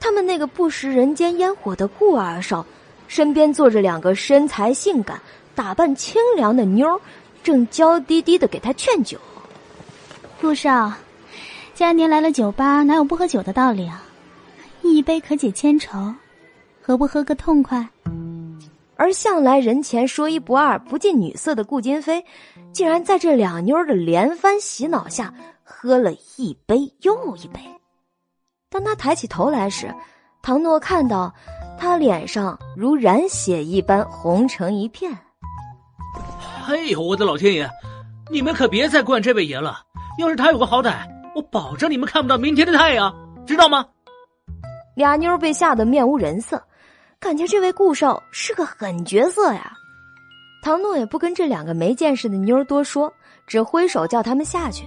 [0.00, 2.66] 他们那个不食人间烟火的顾二少，
[3.06, 5.20] 身边坐着两个身材性感、
[5.54, 7.00] 打扮清凉的妞，
[7.44, 9.16] 正娇滴滴的给他劝酒。
[10.40, 10.92] 顾少，
[11.72, 14.02] 既然您来了酒吧，哪有不喝酒的道理啊？
[14.82, 16.12] 一杯可解千愁，
[16.82, 17.88] 何不喝个痛快？
[18.96, 22.24] 而向来人前说一不二、不近女色的顾金飞，
[22.72, 25.32] 竟然在这两妞的连番洗脑下，
[25.62, 27.60] 喝了一杯又一杯。
[28.70, 29.94] 当他抬起头来时，
[30.42, 31.32] 唐诺看到
[31.78, 35.12] 他脸上如染血一般红成一片。
[36.66, 37.70] 哎呦，我的老天爷！
[38.30, 39.78] 你们可别再惯这位爷了。
[40.18, 43.14] 要是他有个好歹，我保证你们看不到明天的太阳，
[43.46, 43.86] 知道吗？
[44.96, 46.60] 俩妞被吓得面无人色，
[47.26, 49.76] 感觉这位顾少是个狠角色呀。
[50.62, 53.12] 唐诺也不跟这两个没见识的妞多说，
[53.48, 54.86] 只挥手叫他们下去。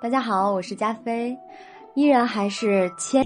[0.00, 1.36] 大家好，我是加菲，
[1.94, 3.22] 依然还是千。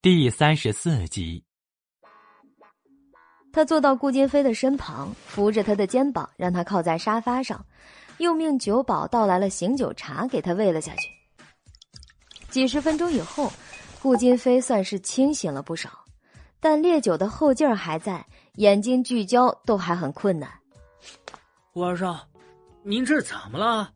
[0.00, 1.44] 第三十四集，
[3.52, 7.62] 他坐到顾金飞的身旁，扶着他的肩膀，让他靠在沙发上，
[8.18, 11.08] 又命酒保倒来了醒酒茶给他喂了下去。
[12.50, 13.50] 几十分钟以后，
[14.00, 15.90] 顾金飞算是清醒了不少，
[16.60, 20.50] 但烈酒的后劲儿还在，眼睛聚焦都还很困难。
[21.72, 22.26] 顾二少，
[22.82, 23.92] 您这怎么了？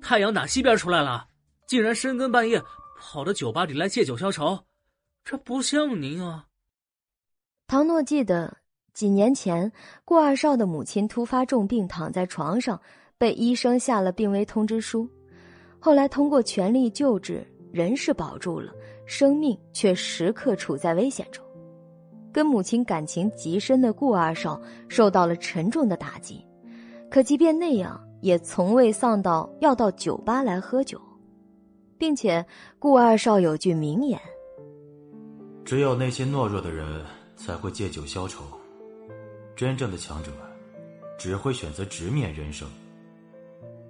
[0.00, 1.26] 太阳打西边出来了，
[1.66, 2.62] 竟然深更半夜
[3.00, 4.64] 跑到酒吧里来借酒消愁，
[5.24, 6.46] 这不像您啊！
[7.66, 8.56] 唐诺记得
[8.94, 9.70] 几年前
[10.04, 12.80] 顾二少的母亲突发重病，躺在床上，
[13.18, 15.08] 被医生下了病危通知书。
[15.80, 18.72] 后来通过全力救治，人是保住了，
[19.06, 21.44] 生命却时刻处在危险中。
[22.32, 26.44] 跟母亲感情极深的顾二少受到了沉重的打击。
[27.10, 31.00] 可即便那样，也从未丧到要到酒吧来喝酒，
[31.96, 32.44] 并且
[32.78, 34.20] 顾二少有句名言
[35.64, 37.04] ：“只有那些懦弱的人
[37.34, 38.44] 才会借酒消愁，
[39.56, 40.30] 真正的强者
[41.18, 42.68] 只会选择直面人生。”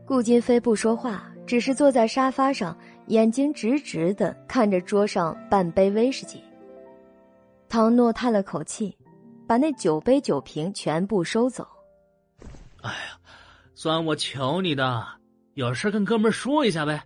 [0.09, 2.74] 顾金飞不说话，只是坐在沙发上，
[3.09, 6.43] 眼睛直直的看着桌上半杯威士忌。
[7.68, 8.97] 唐诺叹了口气，
[9.47, 11.68] 把那酒杯酒瓶全部收走。
[12.80, 13.20] 哎呀，
[13.74, 15.06] 算我求你的，
[15.52, 17.02] 有事跟哥们说一下呗，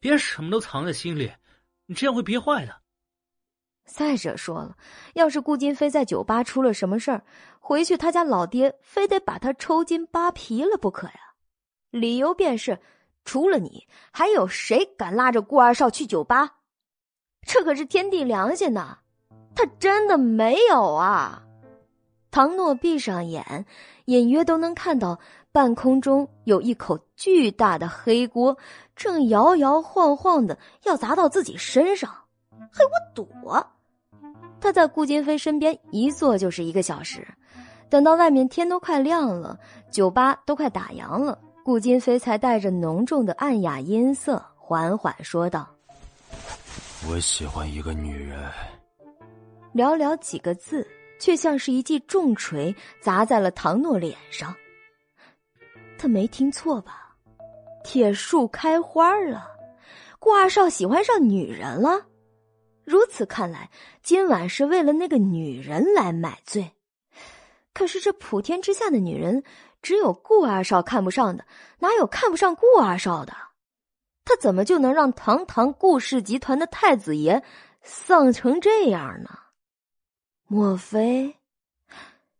[0.00, 1.30] 别什么都藏在心里，
[1.86, 2.74] 你这样会憋坏的。
[3.84, 4.76] 再者说了，
[5.14, 7.22] 要是顾金飞在酒吧出了什么事儿，
[7.60, 11.29] 回去他家老爹非得把他抽筋扒皮了不可呀。
[11.90, 12.78] 理由便是，
[13.24, 16.56] 除了你，还有谁敢拉着顾二少去酒吧？
[17.46, 18.98] 这可是天地良心呐！
[19.54, 21.42] 他真的没有啊。
[22.30, 23.66] 唐诺闭上眼。
[24.06, 25.20] 隐约都能看到
[25.52, 28.58] 半空中有一口巨大的黑锅，
[28.96, 32.12] 正摇摇晃晃的要砸到自己身上。
[32.72, 33.64] 嘿，我躲！
[34.60, 37.24] 他在顾金飞身边一坐就是一个小时，
[37.88, 39.60] 等到外面天都快亮了，
[39.92, 45.68] 酒吧都快打烊了，顾金飞才带着浓重的暗哑音色缓缓说道
[47.08, 48.50] ：“我喜欢一个女人。”
[49.74, 50.86] 寥寥几个字。
[51.20, 54.56] 却像是一记重锤砸在了唐诺脸上。
[55.98, 57.14] 他没听错吧？
[57.84, 59.46] 铁树开花了，
[60.18, 62.06] 顾二少喜欢上女人了。
[62.84, 63.70] 如此看来，
[64.02, 66.72] 今晚是为了那个女人来买醉。
[67.74, 69.44] 可是这普天之下的女人，
[69.82, 71.46] 只有顾二少看不上的，
[71.78, 73.34] 哪有看不上顾二少的？
[74.24, 77.42] 他怎么就能让堂堂顾氏集团的太子爷
[77.82, 79.38] 丧成这样呢？
[80.46, 81.36] 莫非？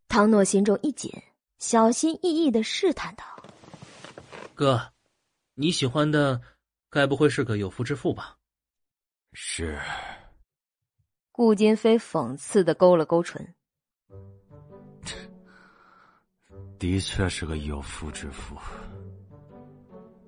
[0.07, 1.11] 唐诺心中一紧，
[1.57, 3.23] 小心翼翼的试探道
[4.53, 4.91] ：“哥，
[5.55, 6.41] 你喜欢的
[6.89, 8.37] 该不会是个有夫之妇吧？”
[9.33, 9.79] 是。
[11.31, 13.55] 顾金飞讽刺的勾了勾唇
[16.81, 18.57] ：“的确是个有夫之妇。”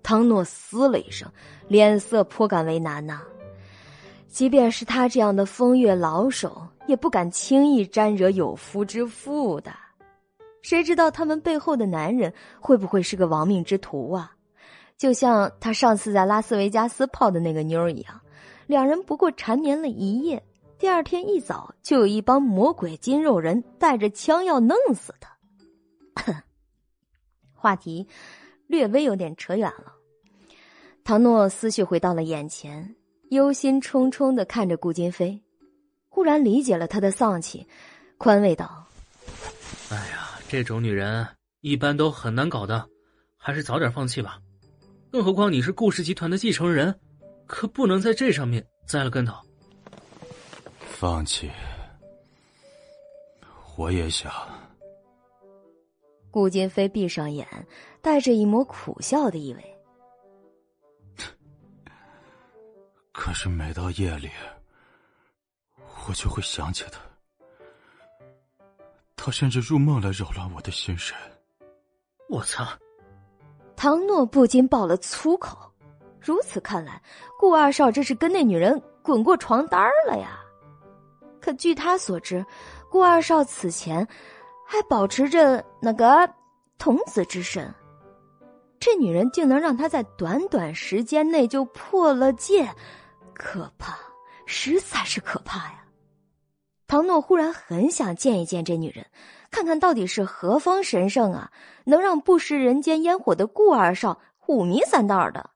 [0.01, 1.29] 唐诺嘶了一声，
[1.67, 3.21] 脸色颇感为难呐。
[4.27, 6.65] 即便是他这样的风月老手。
[6.85, 9.71] 也不敢轻易沾惹有夫之妇的，
[10.61, 14.35] 谁知道他们背后的男人会不会是个亡命之徒啊？
[14.97, 18.19] 就像他上次在拉斯维加斯泡的那个妞儿一样，
[18.67, 20.43] 两人不过缠绵了一夜，
[20.77, 25.32] 第二天一早就有一帮魔鬼筋肉人带着枪要弄死他。
[27.53, 28.07] 话题
[28.67, 29.93] 略微有点扯远了，
[31.03, 32.95] 唐诺思绪回到了眼前，
[33.29, 35.41] 忧心忡忡的看着顾金飞。
[36.09, 37.67] 忽然理解了他的丧气，
[38.17, 38.85] 宽慰道
[39.89, 41.27] ：“哎呀，这种女人
[41.61, 42.87] 一般都很难搞的，
[43.35, 44.39] 还是早点放弃吧。
[45.11, 46.93] 更何况你是顾氏集团的继承人，
[47.47, 49.33] 可不能在这上面栽了跟头。”
[50.79, 51.49] 放弃，
[53.75, 54.31] 我也想。
[56.33, 57.47] 顾金飞闭上眼，
[58.01, 59.77] 带着一抹苦笑的意味。
[63.11, 64.31] 可是每到夜里。
[66.05, 66.99] 我就会想起他，
[69.15, 71.15] 他甚至入梦来扰乱我的心神。
[72.27, 72.67] 我操！
[73.77, 75.57] 唐诺不禁爆了粗口。
[76.19, 77.01] 如此看来，
[77.39, 80.41] 顾二少这是跟那女人滚过床单了呀。
[81.39, 82.45] 可据他所知，
[82.89, 84.05] 顾二少此前
[84.73, 86.27] 还保持着那个
[86.79, 87.71] 童子之身。
[88.79, 92.67] 这女人竟能让他在短短时间内就破了戒，
[93.35, 93.95] 可怕，
[94.47, 95.85] 实在是可怕呀！
[96.87, 99.05] 唐诺忽然很想见一见这女人，
[99.51, 101.51] 看看到底是何方神圣啊，
[101.85, 105.51] 能让不食人间烟火的顾二少五迷三道的。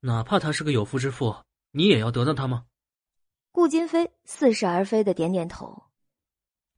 [0.00, 1.36] 哪怕他是个有夫之妇，
[1.72, 2.64] 你也要得到他吗？
[3.52, 5.82] 顾金飞似是而非的点点头。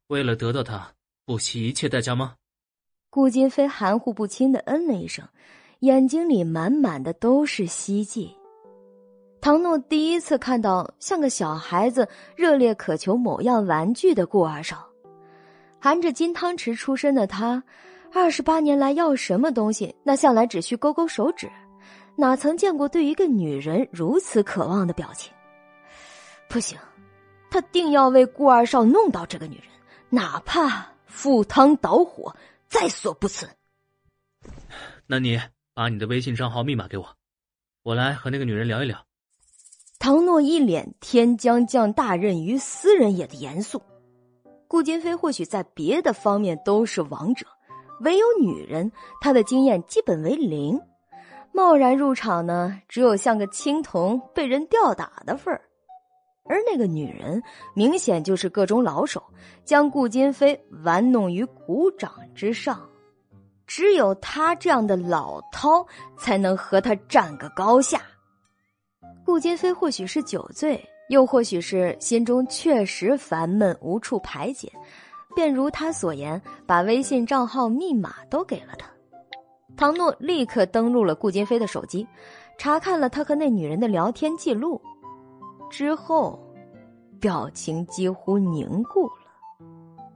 [0.08, 0.92] 为了得到他，
[1.26, 2.34] 不惜一切代价吗？
[3.08, 5.26] 顾金飞含糊不清的嗯了一声，
[5.78, 8.36] 眼睛里满满的都是希冀。
[9.40, 14.86] 唐诺第一次看到像个小孩子热烈渴求某样玩具的顾二少，
[15.80, 17.62] 含着金汤匙出身的他，
[18.12, 21.50] 二十八年来要什么东西，那向来只需勾勾手指，
[22.16, 25.32] 哪曾见过对一个女人如此渴望的表情？
[26.48, 26.78] 不行，
[27.50, 29.66] 他定要为顾二少弄到这个女人，
[30.10, 32.34] 哪怕赴汤蹈火，
[32.68, 33.48] 在所不辞。
[35.06, 35.40] 那你
[35.74, 37.16] 把你的微信账号密码给我，
[37.82, 39.06] 我来和那个女人聊一聊。
[39.98, 43.82] 唐诺一脸天将降大任于斯人也的严肃。
[44.68, 47.46] 顾金飞或许在别的方面都是王者，
[48.00, 48.90] 唯有女人，
[49.20, 50.80] 他的经验基本为零。
[51.52, 55.62] 贸然入场呢，只有像个青铜被人吊打的份儿。
[56.44, 57.42] 而那个女人
[57.74, 59.22] 明显就是各种老手，
[59.64, 62.80] 将顾金飞玩弄于股掌之上。
[63.66, 65.86] 只有他这样的老饕
[66.18, 68.02] 才能和他战个高下。
[69.24, 74.70] 顾金飞或许是酒醉，又或许是心中确实烦闷无处排解，
[75.34, 78.86] 便如他所言，把微信账号密码都给了他。
[79.78, 82.06] 唐诺立刻登录了顾金飞的手机，
[82.58, 84.78] 查看了他和那女人的聊天记录，
[85.70, 86.38] 之后，
[87.20, 89.10] 表情几乎凝固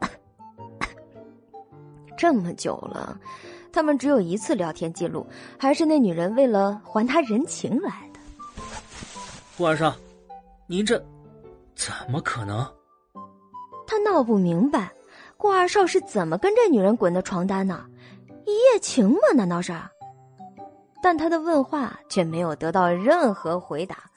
[0.00, 0.08] 了。
[2.16, 3.18] 这么久了，
[3.72, 5.26] 他们只有一次聊天记录，
[5.58, 8.20] 还是那女人为了还他人情来的。
[9.56, 9.94] 顾二少，
[10.66, 11.02] 您这
[11.74, 12.66] 怎么可能？
[13.86, 14.92] 他闹不明白，
[15.36, 17.84] 顾二少是怎么跟这女人滚的床单呢？
[18.44, 19.18] 一夜情吗？
[19.34, 19.72] 难道是？
[21.00, 24.07] 但他的问话却没有得到任何回答。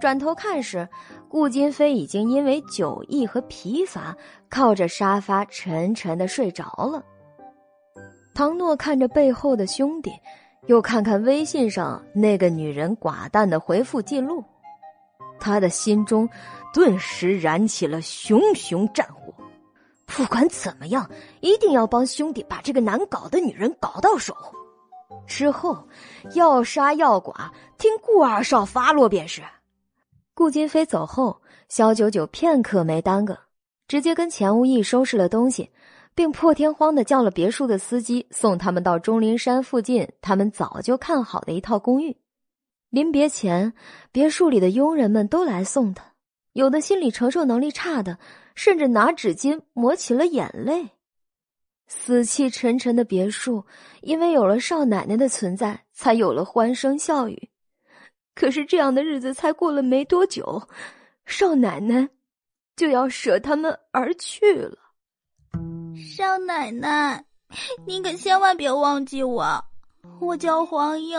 [0.00, 0.86] 转头看时，
[1.28, 4.14] 顾金飞已经因为酒意和疲乏，
[4.50, 7.02] 靠着沙发沉沉的睡着了。
[8.34, 10.12] 唐诺看着背后的兄弟，
[10.66, 14.44] 又看看微信上那个女人寡淡的回复记录。
[15.40, 16.28] 他的心中
[16.74, 19.32] 顿时燃起了熊熊战火，
[20.04, 21.10] 不管怎么样，
[21.40, 24.36] 一定要帮兄弟把这个难搞的女人搞到手。
[25.26, 25.88] 之后，
[26.34, 29.42] 要杀要剐，听顾二少发落便是。
[30.36, 33.38] 顾金飞走后，肖九九片刻没耽搁，
[33.88, 35.70] 直接跟钱无义收拾了东西，
[36.14, 42.14] 并破天荒的叫了别墅的司机送他们到钟灵山附近他们早就看好的一套公寓。
[42.90, 43.72] 临别前，
[44.12, 46.12] 别墅里的佣人们都来送他，
[46.52, 48.18] 有的心理承受能力差的，
[48.54, 50.90] 甚至拿纸巾抹起了眼泪。
[51.86, 53.64] 死气沉沉的别墅，
[54.02, 57.48] 因为有了少奶奶的存在，才有了欢声笑语。
[58.36, 60.62] 可是这样的日子才过了没多久，
[61.24, 62.06] 少奶奶
[62.76, 64.76] 就要舍他们而去了。
[65.96, 67.24] 少奶奶，
[67.86, 69.64] 您可千万别忘记我，
[70.20, 71.18] 我叫黄英。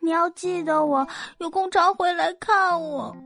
[0.00, 1.06] 你要记得我，
[1.38, 3.16] 有空常回来看我。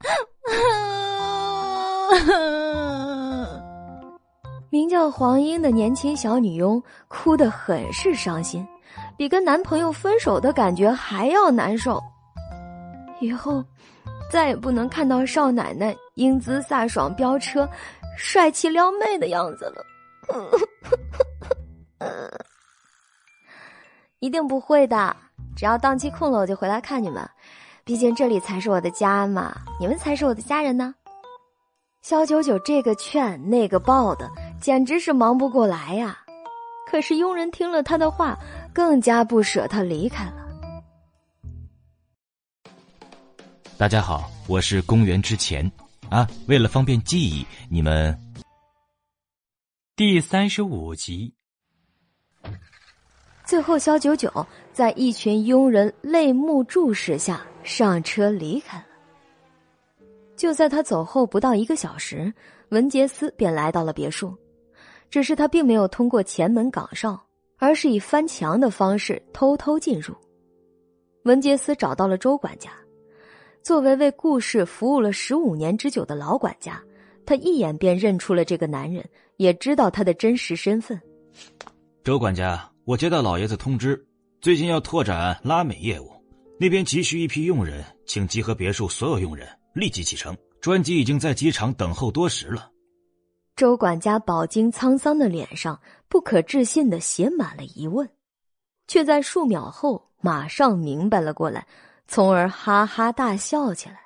[4.70, 8.66] 名叫黄英的年轻小女佣哭得很是伤心，
[9.18, 12.02] 比跟男朋友分手的感觉还要难受。
[13.22, 13.64] 以后
[14.30, 17.68] 再也不能看到少奶奶英姿飒爽飙车、
[18.18, 19.84] 帅气撩妹的样子了。
[24.18, 25.16] 一定不会的。
[25.54, 27.28] 只要档期空了，我就回来看你们。
[27.84, 30.94] 毕竟这里才是我的家嘛，你们才是我的家人呢。
[32.00, 34.28] 肖九九这个劝那个抱的，
[34.60, 36.18] 简直是忙不过来呀。
[36.88, 38.36] 可是佣人听了他的话，
[38.74, 40.41] 更加不舍他离开了。
[43.82, 45.68] 大家好，我是公元之前
[46.08, 48.16] 啊，为了方便记忆，你们
[49.96, 51.34] 第三十五集。
[53.44, 54.30] 最后，肖九九
[54.72, 58.84] 在一群佣人泪目注视下上车离开了。
[60.36, 62.32] 就在他走后不到一个小时，
[62.68, 64.32] 文杰斯便来到了别墅，
[65.10, 67.20] 只是他并没有通过前门岗哨，
[67.58, 70.14] 而是以翻墙的方式偷偷进入。
[71.24, 72.70] 文杰斯找到了周管家。
[73.62, 76.82] 作为为顾氏服务了十五年之久的老管家，
[77.24, 81.00] 他一眼便认出了这个男人，也知道他的真实身份。
[82.02, 84.04] 周管家，我接到老爷子通知，
[84.40, 86.10] 最近要拓展拉美业务，
[86.58, 90.36] 那边急需一批佣人，请集合别墅所有佣人，立即启程。
[90.60, 92.70] 专机已经在机场等候多时了。
[93.56, 98.08] 周管家饱经沧桑的脸上不可置信的写满了疑问，
[98.86, 101.66] 却在数秒后马上明白了过来，
[102.12, 103.96] 从而哈哈大笑起来。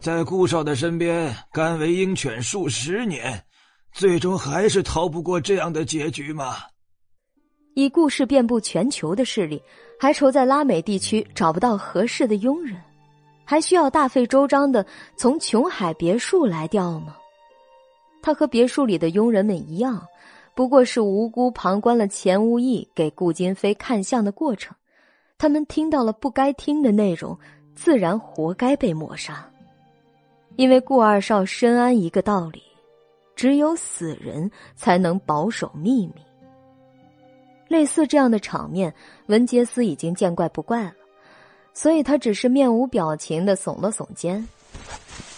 [0.00, 3.42] 在顾少的身边甘为鹰犬数十年，
[3.90, 6.56] 最终还是逃不过这样的结局吗？
[7.74, 9.62] 以顾氏遍布全球的势力，
[9.98, 12.76] 还愁在拉美地区找不到合适的佣人？
[13.46, 14.84] 还需要大费周章的
[15.16, 17.16] 从琼海别墅来调吗？
[18.20, 20.06] 他和别墅里的佣人们一样，
[20.54, 24.76] 不过是无辜旁观了钱无义给顾金飞看相的过程。
[25.40, 27.38] 他们听到了不该听的内容，
[27.74, 29.50] 自然活该被抹杀。
[30.56, 32.62] 因为顾二少深谙一个道理：
[33.34, 36.16] 只有死人才能保守秘密。
[37.68, 38.94] 类似这样的场面，
[39.28, 40.94] 文杰斯已经见怪不怪了。
[41.72, 44.46] 所以他只是面无表情的耸了耸肩。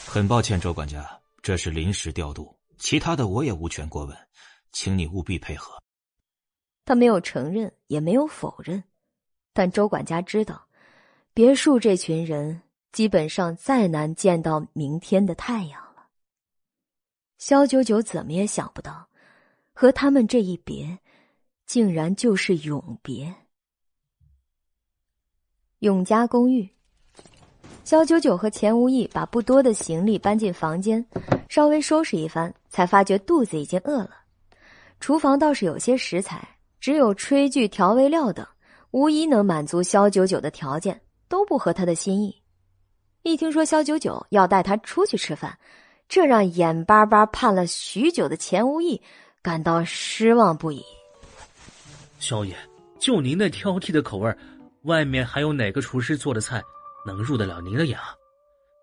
[0.04, 1.08] 很抱歉，周管家，
[1.42, 4.16] 这是临时调度，其他的我也无权过问，
[4.72, 5.80] 请你务必配合。
[6.84, 8.82] 他没有承认，也没有否认，
[9.52, 10.66] 但周管家知道，
[11.34, 12.62] 别墅这群人
[12.92, 16.06] 基本上再难见到明天的太阳了。
[17.38, 19.08] 肖九九怎么也想不到，
[19.72, 20.98] 和他们这一别，
[21.66, 23.34] 竟然就是永别。
[25.80, 26.68] 永嘉公寓，
[27.82, 31.04] 肖九九和钱无意把不多的行李搬进房间，
[31.48, 34.10] 稍微收拾一番，才发觉肚子已经饿了。
[35.00, 38.46] 厨房倒是有些食材，只有炊具、调味料等，
[38.92, 42.40] 无一能满足萧九九的条件，都不合他的心意。
[43.22, 45.58] 一听说萧九九要带他出去吃饭，
[46.08, 49.00] 这让眼巴巴盼了许久的钱无义
[49.42, 50.84] 感到失望不已。
[52.18, 52.54] 萧爷，
[52.98, 54.32] 就您那挑剔的口味
[54.82, 56.62] 外面还有哪个厨师做的菜
[57.06, 58.14] 能入得了您的眼啊？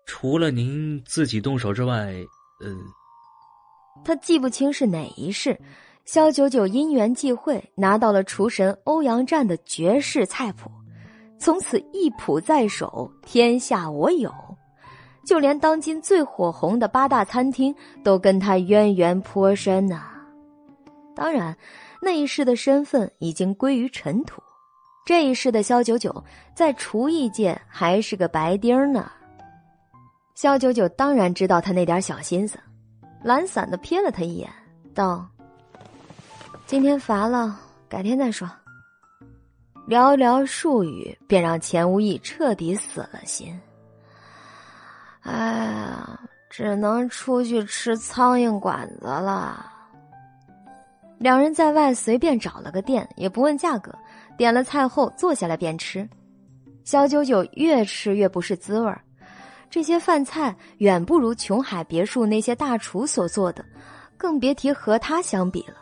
[0.06, 2.12] 除了您自己动手之外，
[2.60, 2.76] 呃，
[4.04, 5.56] 他记不清是哪一世，
[6.04, 10.70] 肖九九因缘际会拿到了厨神欧阳战的绝世菜谱，
[11.38, 14.32] 从此一谱在手，天下我有。
[15.24, 20.10] 就连当今最火红的八大餐厅都跟他渊源颇深呐。
[21.14, 21.56] 当然，
[22.00, 24.42] 那一世的身份已经归于尘土。
[25.04, 26.24] 这一世的肖九九
[26.54, 29.10] 在厨艺界还是个白丁呢。
[30.34, 32.58] 肖九九当然知道他那点小心思，
[33.22, 34.48] 懒散的瞥了他一眼，
[34.94, 35.28] 道
[36.70, 38.48] ：“今天乏了，改天再说。”
[39.90, 43.60] 寥寥数语便让钱无义彻底死了心。
[45.22, 49.66] 哎呀，只能出去吃苍蝇馆子了。
[51.18, 53.92] 两人在外随便找了个店，也不问价格。
[54.36, 56.08] 点了菜后，坐下来便吃。
[56.84, 59.02] 小九九越吃越不是滋味儿，
[59.68, 63.64] 这些饭菜远不如琼海别墅那些大厨所做的，
[64.16, 65.74] 更别提和他相比了。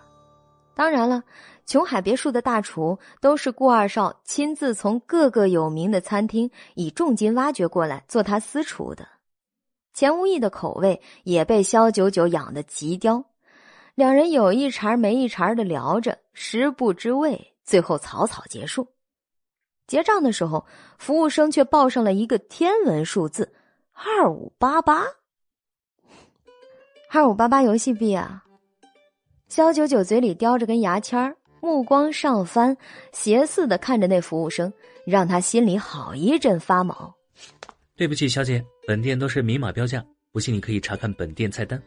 [0.79, 1.25] 当然了，
[1.67, 9.09] 琼海别墅的大厨都是顾二少亲自从各个有名的餐厅以重金挖掘过来做他私厨的。
[9.93, 13.25] 钱无义的口味也被肖九九养得极刁，
[13.97, 17.57] 两人有一茬没一茬的聊着，食不知味。
[17.65, 18.87] 最后草草结束，
[19.89, 20.65] 结账的时候，
[20.97, 23.53] 服务生却报上了一个天文数字：
[23.93, 25.03] 二五八八。
[27.11, 28.45] 二五八八游戏币啊！
[29.49, 32.77] 肖九九嘴里叼着根牙签目光上翻，
[33.13, 34.71] 斜视的看着那服务生，
[35.07, 37.13] 让他心里好一阵发毛。
[37.97, 41.83] 对不起，小姐，本店都是明码标价，不信你可以查看本店菜单。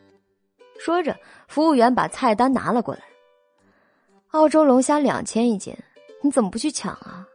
[0.79, 1.15] 说着，
[1.47, 3.01] 服务员把菜单拿了过来。
[4.31, 5.73] 澳洲龙虾两千一斤，
[6.23, 7.25] 你怎么不去抢啊？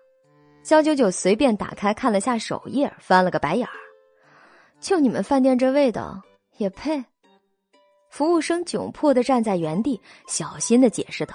[0.65, 3.73] 肖九九随便打开看了下首页，翻了个白眼儿。
[4.81, 6.21] 就你们饭店这味道，
[6.59, 7.05] 也配？
[8.17, 11.35] 服务生窘迫的站在原地，小心的解释道：“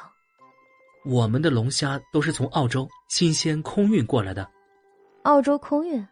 [1.05, 4.49] 我们的龙虾都是从澳洲新鲜空运过来的。
[5.21, 6.03] 澳洲空运，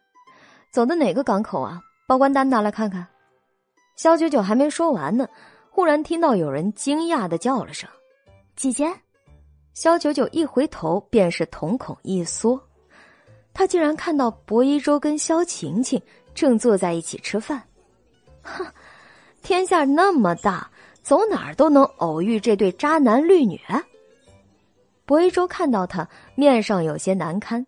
[0.72, 1.82] 走的哪个港口啊？
[2.08, 3.08] 报关单拿来看看。”
[3.98, 5.28] 肖九九还没说完呢，
[5.72, 7.90] 忽然听到有人惊讶的叫了声
[8.56, 8.94] ：“姐姐。”
[9.74, 12.62] 肖九九一回头，便是瞳孔一缩，
[13.56, 16.00] 他竟然看到薄一舟跟肖晴晴
[16.36, 17.60] 正坐在一起吃饭。
[18.44, 18.64] 哼，
[19.41, 20.70] 天下那么大，
[21.02, 23.60] 走哪儿都能偶遇这对渣男绿女。
[25.06, 27.66] 薄一舟看到他，面上有些难堪，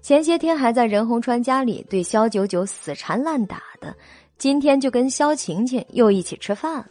[0.00, 3.96] 前些天还在任洪川家里对萧九九死缠烂打的，
[4.38, 6.86] 今天就跟萧晴晴又一起吃饭了。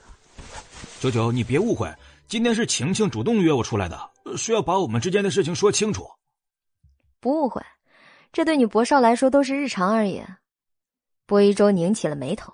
[0.99, 1.89] 九九，你别误会，
[2.27, 3.97] 今天是晴晴主动约我出来的，
[4.35, 6.05] 是要把我们之间的事情说清楚。
[7.21, 7.61] 不误会，
[8.33, 10.21] 这对你博少来说都是日常而已。
[11.25, 12.51] 薄一舟拧起了眉头。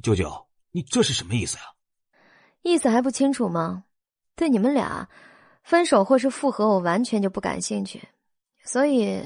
[0.00, 1.64] 九九，你这是什么意思呀？
[2.62, 3.84] 意思还不清楚吗？
[4.34, 5.08] 对你们俩
[5.62, 8.08] 分手或是复合，我完全就不感兴趣。
[8.64, 9.22] 所以，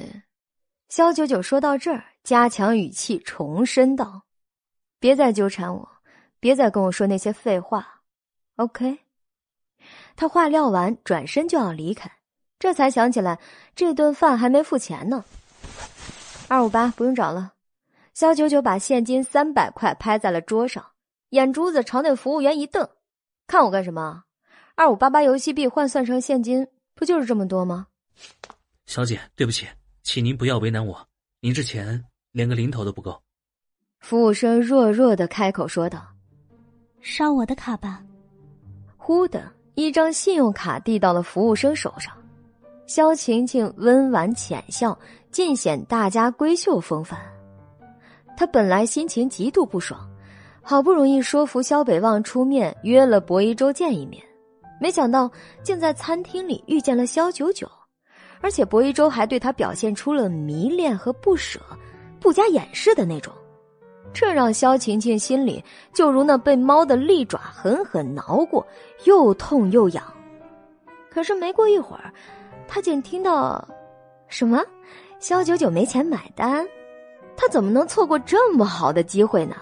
[0.88, 4.22] 肖九九说到这儿，加强语气，重申道
[5.00, 5.88] ：“别再纠缠我，
[6.38, 8.02] 别再跟我说那些废话。
[8.56, 8.98] ”OK。
[10.16, 12.10] 他话撂完，转身就要离开，
[12.58, 13.38] 这才想起来
[13.74, 15.24] 这顿饭还没付钱呢。
[16.48, 17.53] 二五八不用找了。
[18.14, 20.84] 肖九九把现金三百块拍在了桌上，
[21.30, 22.88] 眼珠子朝那服务员一瞪
[23.48, 24.22] ：“看我干什么？
[24.76, 27.88] 二五八八游戏币换算成现金，不就是这么多吗？”
[28.86, 29.66] 小姐，对不起，
[30.04, 31.08] 请您不要为难我，
[31.40, 33.20] 您这钱连个零头都不够。
[33.98, 36.06] 服务生弱弱的开口说道
[37.02, 38.00] ：“刷我的卡吧。”
[38.96, 42.16] 忽的一张信用卡递到了服务生手上，
[42.86, 44.96] 肖晴晴温婉浅笑，
[45.32, 47.33] 尽显大家闺秀风范。
[48.36, 50.00] 他本来心情极度不爽，
[50.62, 54.22] 好不容易说服萧北望出面约了薄一舟见一面，
[54.80, 55.30] 没想到
[55.62, 57.68] 竟在餐厅里遇见了萧九九。
[58.40, 61.58] 而且薄一舟还对他表现出了迷恋和不舍，
[62.20, 63.32] 不加掩饰的那种，
[64.12, 68.66] 这让萧晴晴心里就如那被猫的利爪狠狠挠过，
[69.04, 70.04] 又痛又痒。
[71.08, 72.12] 可是没过一会儿，
[72.68, 73.66] 他竟听到
[74.28, 74.62] 什么
[75.20, 76.66] “萧九九没钱买单”，
[77.36, 79.56] 他怎么能错过这么好的机会呢？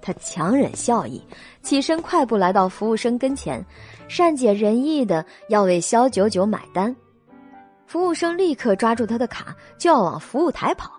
[0.00, 1.24] 他强忍笑意，
[1.62, 3.64] 起身快步来到服务生跟前，
[4.08, 6.94] 善解人意的要为肖九九买单。
[7.86, 10.90] 服务生立刻抓住他的卡，就要往服务台跑，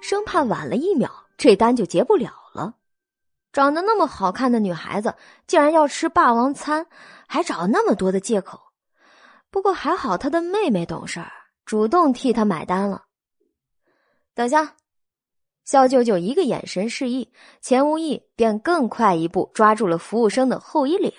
[0.00, 2.74] 生怕晚了一秒这单就结不了了。
[3.52, 5.14] 长得那么好看的女孩子，
[5.46, 6.86] 竟然要吃霸王餐，
[7.26, 8.60] 还找那么多的借口。
[9.50, 11.30] 不过还好，他的妹妹懂事儿，
[11.64, 13.02] 主动替他买单了。
[14.34, 14.74] 等下，
[15.66, 21.12] 肖九九一个眼神示意，钱无义便更快一步抓住了服务生的后衣领。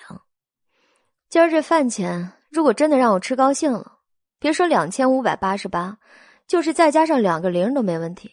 [1.28, 3.98] 今儿这饭钱，如果真的让我吃高兴了。
[4.38, 5.98] 别说两千五百八十八，
[6.46, 8.30] 就是再加上两个零都没问题。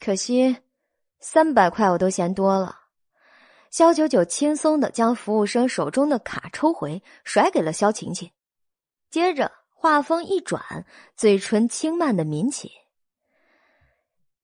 [0.00, 0.56] 可惜，
[1.20, 2.80] 三百块我都嫌多了。
[3.70, 8.28] 肖九九轻松的将服务生手中的卡抽回，甩给了肖晴晴，
[9.10, 10.84] 接着话锋一转，
[11.14, 12.72] 嘴唇轻慢的抿起。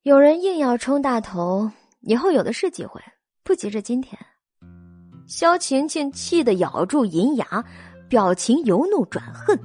[0.07, 1.69] 有人硬要冲大头，
[2.03, 3.03] 以后有的是机会，
[3.43, 4.17] 不急着今天。
[5.27, 7.65] 肖晴晴气得咬住银牙，
[8.09, 9.61] 表情由怒转恨。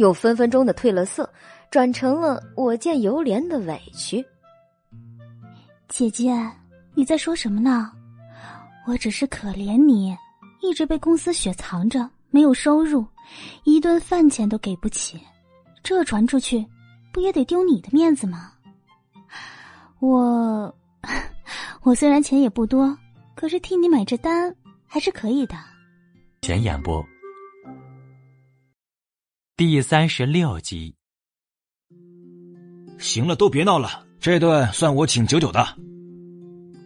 [0.00, 1.32] 又分分钟的褪了色，
[1.70, 4.26] 转成了我见犹怜的委屈。
[5.86, 6.34] 姐姐，
[6.96, 7.92] 你在说什么呢？
[8.88, 10.12] 我只是可怜你，
[10.62, 13.06] 一直被公司雪藏着，没有收入，
[13.62, 15.16] 一顿饭钱都给不起，
[15.84, 16.66] 这传出去，
[17.12, 18.50] 不也得丢你的面子吗？
[20.06, 20.74] 我，
[21.82, 22.96] 我虽然钱也不多，
[23.34, 24.54] 可是替你买这单
[24.86, 25.54] 还是可以的。
[26.42, 27.04] 前演播。
[29.56, 30.94] 第三十六集，
[32.98, 35.66] 行了，都别闹了，这顿算我请九九的。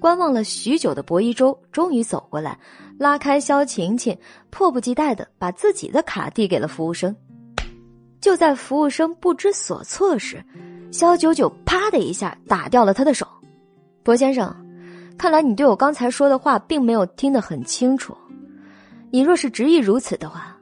[0.00, 2.58] 观望了许久的薄一舟终于走过来，
[2.98, 4.16] 拉开萧晴晴，
[4.48, 7.14] 迫不及待的把自己的卡递给了服务生。
[8.18, 10.42] 就在服务生不知所措时，
[10.90, 13.26] 萧九九啪的一下打掉了他的手。
[14.02, 14.54] 薄先生，
[15.16, 18.16] 看来你对我刚才说的话并没有听得很清楚。
[19.10, 20.56] 你若是执意如此的话，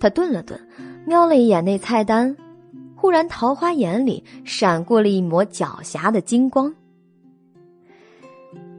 [0.00, 0.60] 他顿了顿。
[1.06, 2.34] 瞄了一眼那菜单，
[2.96, 6.74] 忽然桃花眼里闪过了一抹狡黠的金光。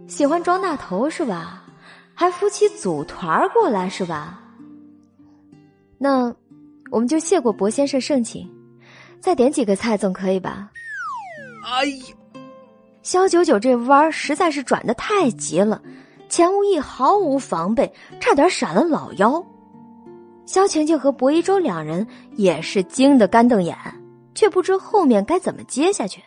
[0.08, 1.64] 喜欢装大头是吧？
[2.16, 4.42] 还夫妻组团过来是吧？
[6.00, 6.34] 那
[6.90, 8.50] 我们就谢过薄先生盛情，
[9.20, 10.72] 再点几个菜总可以吧？
[11.64, 12.42] 哎呀，
[13.02, 15.82] 肖九九这弯实在是转的太急了，
[16.30, 19.44] 钱无义毫无防备，差点闪了老腰。
[20.46, 22.06] 萧晴晴和薄一舟两人
[22.36, 23.76] 也是惊得干瞪眼，
[24.36, 26.22] 却不知后面该怎么接下去。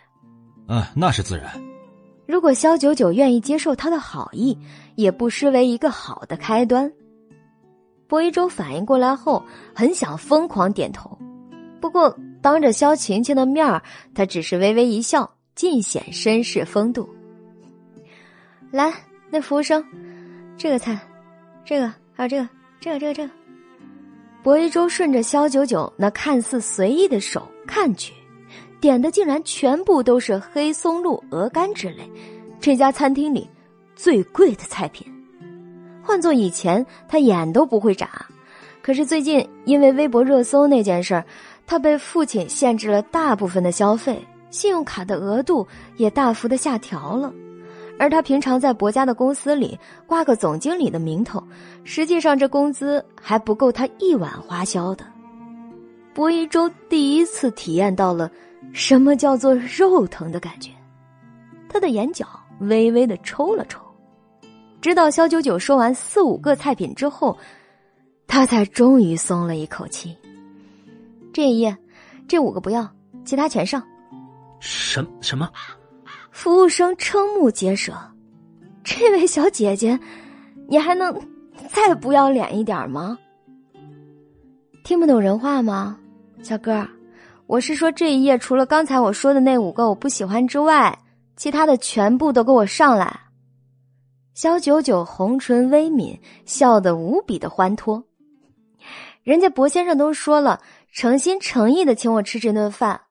[0.67, 1.49] 嗯，那是自然。
[2.27, 4.59] 如果萧九九愿意接受他的好意，
[4.97, 6.93] 也不失为一个好的开端。
[8.09, 9.43] 薄一舟反应过来后，
[9.75, 11.17] 很想疯狂点头，
[11.81, 13.83] 不过当着萧晴晴的面儿，
[14.15, 17.09] 他只是微微一笑，尽显绅士风度。
[18.71, 18.93] 来，
[19.31, 19.85] 那服务生，
[20.57, 20.99] 这个菜，
[21.65, 22.49] 这个还有这个，
[22.81, 23.33] 这个，这个，这个。
[24.43, 28.15] 薄一舟顺着萧九九那看似随意的手看去，
[28.81, 32.09] 点的竟然全部都是黑松露、鹅肝之类，
[32.61, 33.49] 这家餐厅里
[33.97, 35.07] 最贵的菜品。
[36.03, 38.27] 换做以前，他眼都不会眨。
[38.81, 41.25] 可是最近因为微博热搜那件事儿，
[41.69, 45.69] 他被父亲限制了大部分的消费，信用卡的额度
[45.99, 47.31] 也大幅的下调了。
[47.99, 51.43] 而他平常在博家的公司里挂个总经理的名头，
[51.85, 55.05] 实际上这工资还不够他一晚花销的。
[56.15, 58.31] 博一舟第一次体验到了
[58.73, 60.71] 什么叫做肉疼的感觉，
[61.69, 62.27] 他的眼角
[62.61, 63.79] 微微的抽了抽。
[64.81, 67.37] 直到肖九九说完四五个菜品之后，
[68.27, 70.17] 他才终于松了一口气。
[71.39, 71.79] 这一页，
[72.27, 72.91] 这五个不要，
[73.25, 73.81] 其他全上。
[74.59, 75.49] 什什么？
[76.33, 77.95] 服务生瞠目结舌。
[78.83, 79.97] 这位小姐姐，
[80.69, 81.17] 你还能
[81.69, 83.17] 再不要脸一点吗？
[84.83, 85.97] 听不懂人话吗，
[86.43, 86.85] 小哥？
[87.47, 90.99] 我是说这一页除了刚才我说的那五个我不喜欢之外，
[91.37, 93.17] 其他的全部都给我上来。
[94.35, 98.03] 肖九九红唇微抿，笑得无比的欢脱。
[99.23, 100.59] 人家博先生都说了，
[100.93, 103.03] 诚心诚意的请我吃这顿饭，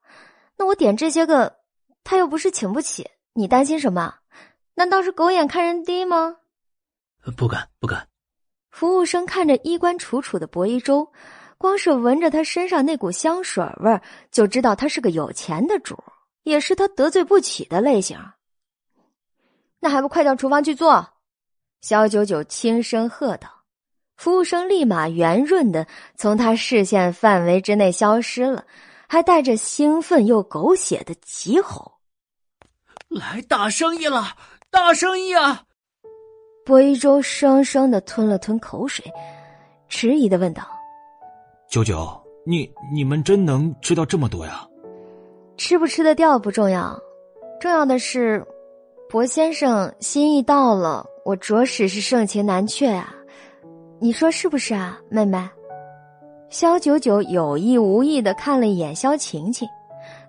[0.58, 1.58] 那我点这些个，
[2.04, 4.16] 他又不是请不起，你担心什么？
[4.76, 6.38] 难道是狗眼看人低吗？
[7.36, 8.08] 不敢，不敢。
[8.70, 11.12] 服务生看着衣冠楚楚的薄一舟，
[11.58, 14.00] 光是闻着他身上那股香水味
[14.32, 15.98] 就知道他是个有钱的主，
[16.44, 18.20] 也是他得罪不起的类型。
[19.80, 21.08] 那还不快到厨房去做？
[21.82, 23.50] 肖九九轻声喝道
[24.18, 25.86] ：“服务生立马圆润的
[26.16, 28.66] 从他视线范围之内消失了，
[29.08, 31.94] 还带着兴奋又狗血的急吼
[33.08, 34.36] ：‘来大生意了，
[34.72, 35.64] 大生意啊！’”
[36.66, 39.06] 薄一舟生生的吞了吞口水，
[39.88, 40.64] 迟疑的问道
[41.70, 44.68] ：“九九，你你们真能吃到这么多呀？
[45.58, 47.00] 吃不吃得掉不重要，
[47.62, 48.46] 重要的是，
[49.10, 53.14] 薄先生心意到了。”我着实是盛情难却啊，
[54.00, 55.44] 你说是不是啊，妹妹？
[56.50, 59.68] 肖九九有意无意的看了一眼肖晴晴，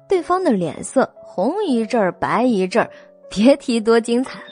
[0.09, 2.91] 对方的脸色红一阵儿白一阵儿，
[3.29, 4.47] 别提多精彩了。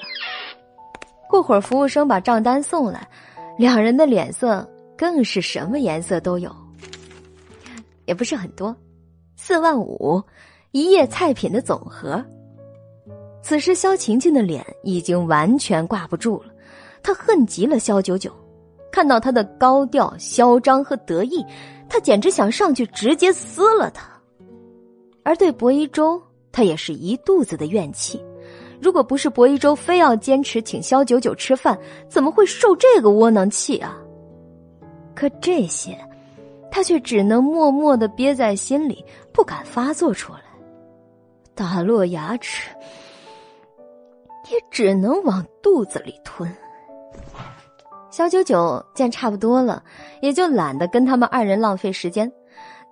[1.31, 3.09] 过会儿服务生把账单送来，
[3.57, 6.55] 两人的脸色更是什么颜色都有，
[8.05, 8.77] 也不是很多，
[9.35, 10.23] 四万五，
[10.73, 12.23] 一页菜品的总和。
[13.43, 16.53] 此时，肖晴晴的脸已经完全挂不住了，
[17.03, 18.31] 她恨极了肖九九。
[18.91, 21.45] 看到他的高调、嚣张和得意，
[21.89, 24.09] 他简直想上去直接撕了他。
[25.23, 26.21] 而对薄一舟，
[26.53, 28.25] 他也是一肚子的怨气。
[28.81, 33.99] 如果不是薄一舟非要坚持请萧九九吃饭，怎么会受这个窝囊气啊？
[35.15, 35.99] 可这些，
[36.71, 40.41] 他却只能默默的憋在心里，不敢发作出来，
[41.55, 42.71] 打落牙齿。
[44.49, 46.49] 也只能往肚子里吞。
[48.17, 49.83] 小九九见差不多了，
[50.23, 52.33] 也就懒得跟他们二人浪费时间。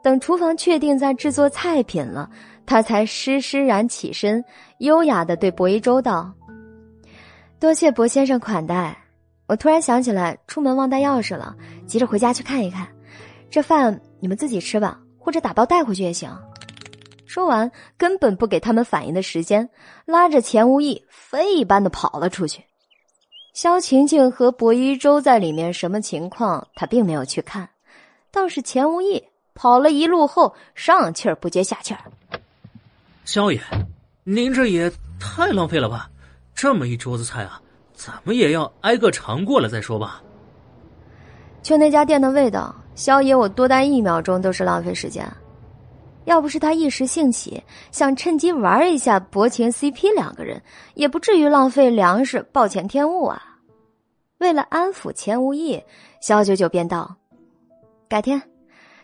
[0.02, 2.28] 等厨房确定在制作菜品了，
[2.66, 4.44] 他才施施然起身，
[4.80, 6.30] 优雅的对薄一舟道
[7.58, 8.94] ：“多谢薄先生款待。
[9.46, 12.86] 我突然想起来出门忘带钥匙了，急着回家去看一看。
[13.48, 16.30] 这饭你们自己吃吧，或者打包带回去也行。”
[17.24, 19.70] 说完，根本不给他们反应的时间，
[20.04, 22.62] 拉着钱无义飞一般的跑了出去。
[23.54, 27.68] 肖晴晴和薄一舟在里面什么情况，他并没有去看，
[28.32, 29.22] 倒是钱无义
[29.54, 32.00] 跑了一路后，上气儿不接下气儿。
[33.24, 33.60] 萧爷，
[34.24, 36.10] 您这也太浪费了吧！
[36.52, 37.62] 这么一桌子菜啊，
[37.94, 40.20] 怎么也要挨个尝过了再说吧。
[41.62, 45.24] 就那家店的味道，萧爷我多待一秒钟都是浪费时间。
[46.24, 50.62] 要不是他一时兴起，想趁机玩一下薄情 CP 两个人，
[50.94, 53.42] 也不至于浪费粮食暴殄天物啊！
[54.38, 55.82] 为了安抚钱无义，
[56.20, 57.14] 肖九九便道
[58.08, 58.42] ：“改天，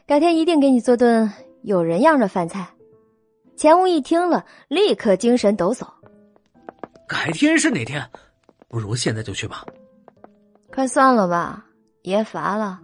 [0.07, 1.31] 改天一定给你做顿
[1.63, 2.67] 有人样的饭菜。”
[3.57, 5.87] 钱无义听了，立刻精神抖擞
[7.07, 8.03] ：“改天是哪天？
[8.69, 9.65] 不如现在就去吧。”
[10.73, 11.67] 快算了吧，
[12.03, 12.81] 爷乏了。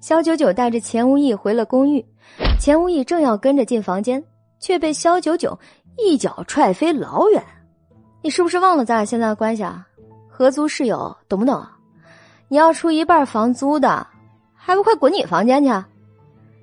[0.00, 2.04] 肖九九带着钱无义回了公寓。
[2.58, 4.22] 钱无义正要跟着进房间，
[4.58, 5.58] 却被肖九九
[5.96, 7.42] 一脚踹飞老远。
[8.22, 9.86] 你是不是忘了咱俩现在的关系啊？
[10.28, 11.64] 合租室友，懂不懂？
[12.48, 14.06] 你要出一半房租的，
[14.54, 15.70] 还不快滚你房间去！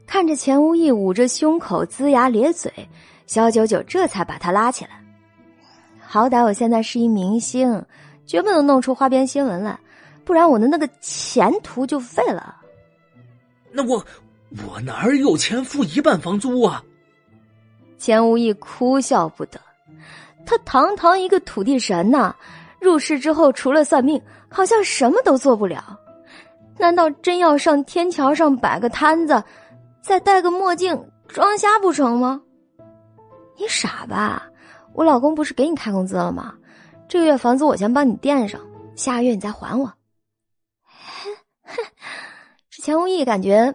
[0.06, 2.72] 看着钱无义捂着胸口龇牙咧嘴，
[3.25, 4.92] 肖九九这才把他拉起来。
[6.00, 7.83] 好歹我现在是一明星，
[8.25, 9.80] 绝不能弄出花边新闻来，
[10.24, 12.58] 不然我的那个前途就废了。
[13.72, 14.06] 那我。
[14.67, 16.83] 我哪儿有钱付一半房租啊？
[17.98, 19.59] 钱无义哭笑不得。
[20.45, 22.35] 他堂堂一个土地神呐，
[22.80, 25.98] 入世之后除了算命，好像什么都做不了。
[26.77, 29.41] 难道真要上天桥上摆个摊子，
[30.01, 32.41] 再戴个墨镜装瞎不成吗？
[33.57, 34.49] 你傻吧？
[34.93, 36.53] 我老公不是给你开工资了吗？
[37.07, 38.59] 这个月房租我先帮你垫上，
[38.95, 39.85] 下个月你再还我。
[40.85, 41.75] 哼，
[42.69, 43.73] 这钱无义感觉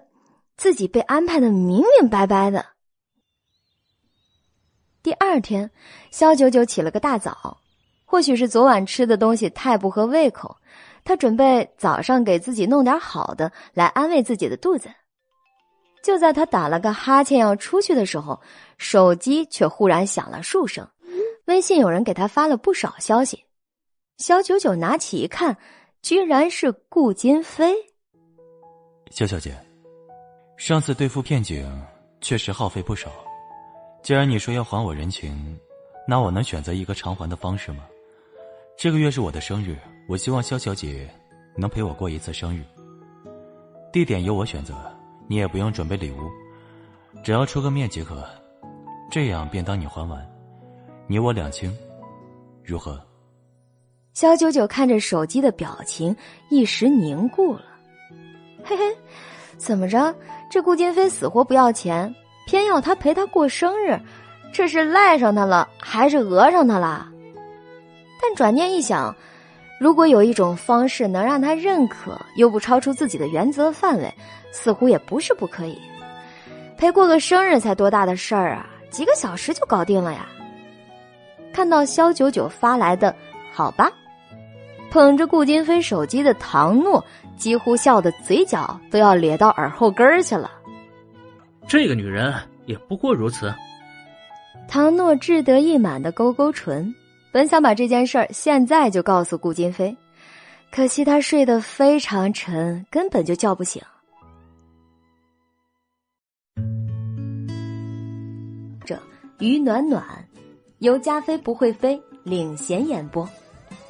[0.59, 2.67] 自己被安排的明明白白的。
[5.03, 5.71] 第二天，
[6.11, 7.59] 肖九九起了个大早，
[8.05, 10.57] 或许是昨晚吃的东西太不合胃口，
[11.05, 14.91] 他准备早上给自己弄点好的来安慰自己的肚子。
[16.03, 18.41] 就在他打了个哈欠要出去的时候，
[18.77, 20.87] 手机却忽然响了数声，
[21.45, 23.45] 微信有人给他发了不少消息。
[24.17, 25.57] 肖九九拿起一看，
[26.03, 27.77] 居然是顾金飞。
[29.11, 29.57] 肖小姐，
[30.59, 31.65] 上次对付片警
[32.21, 33.13] 确实耗费不少。
[34.03, 35.57] 既然你说要还我人情，
[36.07, 37.85] 那我能选择一个偿还的方式吗？
[38.77, 39.79] 这个月是我的生日，
[40.09, 41.09] 我希望肖小姐
[41.57, 42.65] 能陪我过一次生日。
[43.93, 44.75] 地点由我选择，
[45.29, 46.29] 你也不用准备礼物，
[47.23, 48.29] 只要出个面即可。
[49.13, 50.29] 这样便当你还完，
[51.07, 51.73] 你我两清，
[52.65, 53.01] 如何？
[54.13, 56.15] 肖九九看着手机的表情，
[56.51, 57.63] 一时凝固了。
[58.65, 58.97] 嘿嘿，
[59.57, 60.13] 怎么着？
[60.51, 62.15] 这顾金飞死活不要钱？
[62.47, 64.01] 偏要他陪他过生日，
[64.53, 67.07] 这是赖上他了，还是讹上他了？
[68.23, 69.15] 但转念一想，
[69.79, 74.13] 如果有一种方式能让他认可，又不超出自己的原则范围，
[74.51, 75.79] 似乎也不是不可以。
[76.79, 80.27] 陪过个生日才多大的事儿啊，几个小时就搞定了呀！
[81.53, 83.15] 看到肖九九发来的
[83.53, 83.91] “好吧”，
[84.91, 87.05] 捧着顾金飞手机的唐诺
[87.39, 90.51] 几乎笑得嘴角都要咧到耳后根儿去了。
[91.67, 92.35] 这个女人
[92.67, 93.55] 也不过如此。
[94.69, 96.95] 唐诺志得意满的勾勾唇，
[97.33, 99.97] 本想把这件事儿现在就告诉顾金飞，
[100.71, 103.83] 可惜他睡得非常沉，根本就叫不醒。
[108.85, 108.99] 这
[109.39, 110.05] 于暖暖，
[110.81, 113.27] 由加菲不会飞领衔演播，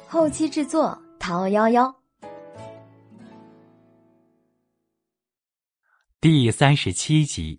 [0.07, 1.93] 后期制作唐幺幺。
[6.21, 7.57] 第三十七集。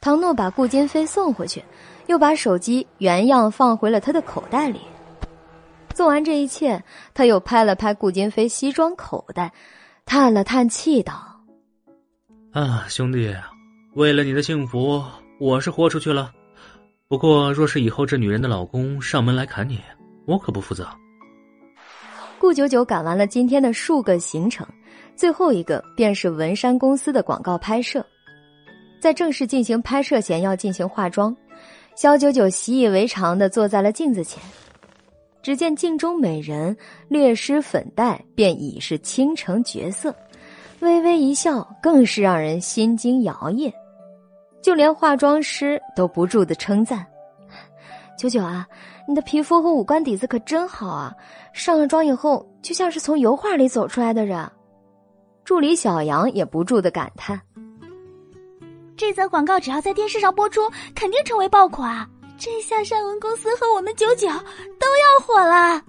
[0.00, 1.62] 唐诺把顾金飞送回去，
[2.06, 4.80] 又把手机原样放回了他的口袋里。
[5.92, 9.52] 做完这一切，他又拍了拍顾金飞西装口袋，
[10.06, 11.38] 叹了叹气道
[12.52, 13.36] ：“啊，兄弟，
[13.94, 15.04] 为了你的幸福，
[15.38, 16.32] 我是豁出去了。
[17.08, 19.78] 不过，若是以后这女人的老公上门来砍你，
[20.26, 20.88] 我可不负责。”
[22.38, 24.66] 顾九九赶完了今天的数个行程，
[25.16, 28.04] 最后一个便是文山公司的广告拍摄。
[29.00, 31.34] 在正式进行拍摄前，要进行化妆。
[31.94, 34.42] 肖九九习以为常的坐在了镜子前，
[35.42, 36.76] 只见镜中美人
[37.08, 40.14] 略施粉黛，便已是倾城绝色，
[40.80, 43.72] 微微一笑，更是让人心惊摇曳。
[44.62, 47.06] 就连化妆师都不住的称赞
[48.18, 48.66] ：“九九啊，
[49.08, 51.14] 你的皮肤和五官底子可真好啊！
[51.52, 54.46] 上了妆以后，就像是从油画里走出来的人。”
[55.46, 57.40] 助理小杨也不住的感叹。
[58.96, 60.60] 这则广告只要在电视上播出，
[60.92, 62.04] 肯定成为爆款。
[62.36, 65.80] 这下善文公司和我们九九都要火了。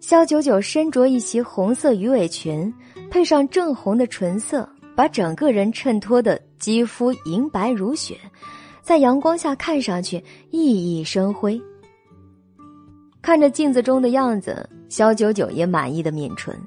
[0.00, 2.74] 肖九九身着一袭红色鱼尾裙，
[3.12, 8.18] 配上正红的唇色，把整个人衬托的肌肤银白如雪，
[8.82, 10.18] 在阳光下看上去
[10.50, 11.62] 熠熠生辉。
[13.22, 16.58] 看着镜子中的样子，肖九九也满意的抿唇。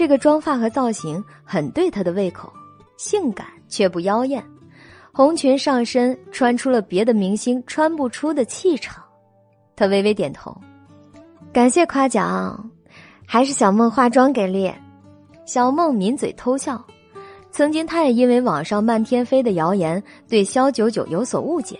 [0.00, 2.50] 这个妆发和造型很对她的胃口，
[2.96, 3.46] 性感。
[3.68, 4.42] 却不妖艳，
[5.12, 9.04] 红裙上身穿出了别的明星穿不出的气场。
[9.76, 10.58] 他微微点头，
[11.52, 12.70] 感谢夸奖，
[13.26, 14.72] 还是小梦化妆给力。
[15.44, 16.82] 小梦抿嘴偷笑，
[17.50, 21.78] 曾经她也因为网上漫天飞的谣言对肖九九有所误解，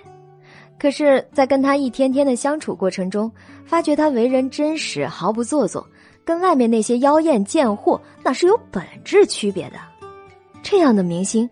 [0.79, 3.33] 可是，在跟他一天天的相处过程中，
[3.65, 5.85] 发觉他为人真实，毫不做作，
[6.31, 9.79] 跟外面那些妖艳贱货那是有本质区别的。
[10.63, 11.51] 这样的明星。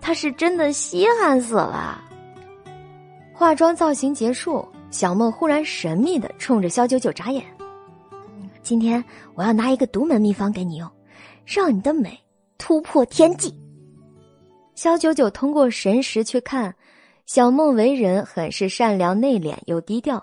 [0.00, 1.98] 他是真的稀罕死了。
[3.32, 7.42] 化妆造型结束，小梦忽然神秘的冲着肖九九眨眼
[8.62, 9.02] ：“今天
[9.34, 10.86] 我要拿一个独门秘方给你用，
[11.46, 12.20] 让你的美
[12.58, 13.58] 突破天际。”
[14.76, 16.74] 肖九九通过神识去看，
[17.24, 20.22] 小梦为人很是善良、内敛又低调。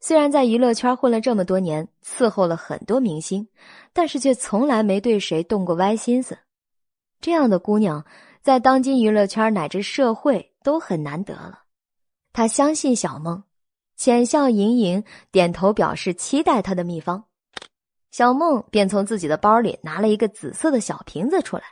[0.00, 3.48] 虽然在娱乐圈混了这么多年，伺候了很多明星，
[3.92, 6.38] 但是却从来没对谁动过歪心思。
[7.20, 8.04] 这样的姑娘。
[8.46, 11.64] 在当今娱乐圈乃至社会都很难得了。
[12.32, 13.42] 他相信小梦，
[13.96, 15.02] 浅笑盈盈，
[15.32, 17.24] 点头表示期待他的秘方。
[18.12, 21.64] 小梦便从自己的包里拿了一个紫色的小瓶子出来，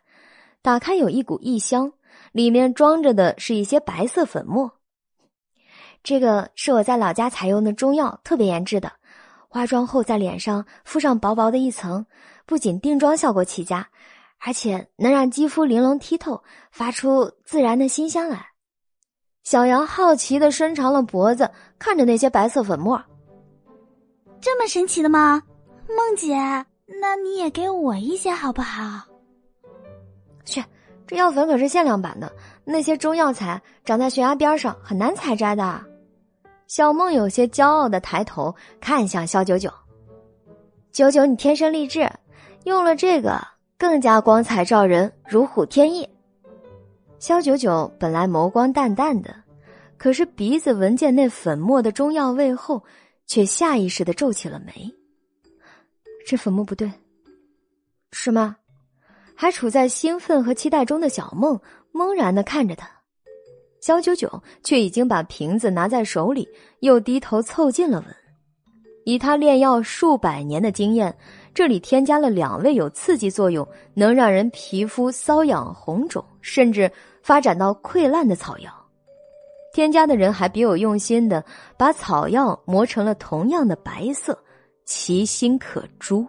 [0.63, 1.93] 打开有一股异香，
[2.33, 4.73] 里面装着的是一些白色粉末。
[6.05, 8.93] 这个是我在老家采用的中药，特别研制的。
[9.49, 12.05] 化妆后在脸上敷上薄薄的一层，
[12.45, 13.89] 不仅定妆效果奇佳，
[14.39, 18.49] 而且能让肌肤玲珑剔透，发出自然的馨香来。
[19.45, 23.03] 小杨好奇的伸长了脖子，看着那些白色粉末，
[24.41, 25.43] 这么神奇的吗？
[25.89, 26.35] 梦姐，
[27.01, 29.07] 那你也给我一些好不好？
[30.45, 30.63] 去，
[31.07, 32.31] 这药粉可是限量版的，
[32.65, 35.83] 那些中药材长在悬崖边上，很难采摘的。
[36.67, 39.73] 小梦有些骄傲的抬头看向肖九九，
[40.93, 42.11] 九九，你天生丽质，
[42.65, 43.41] 用了这个
[43.79, 46.09] 更加光彩照人，如虎添翼。
[47.19, 49.35] 肖九九本来眸光淡淡的，
[49.97, 52.83] 可是鼻子闻见那粉末的中药味后，
[53.27, 54.73] 却下意识的皱起了眉。
[56.27, 56.91] 这粉末不对，
[58.11, 58.57] 是吗？
[59.37, 61.61] 还处在兴奋和期待中的小梦
[61.93, 62.89] 懵然的看着他，
[63.85, 66.49] 肖九九却已经把瓶子拿在手里，
[66.81, 68.17] 又低头凑近了闻。
[69.05, 71.15] 以他炼药数百年的经验，
[71.53, 76.91] 这里添加了两味有刺激作用、能让人皮肤瘙痒、红肿，甚至
[77.23, 78.73] 发展到溃烂的草药。
[79.75, 81.45] 添加的人还别有用心的
[81.77, 84.39] 把草药磨成了同样的白色。
[84.87, 86.27] 其心可诛。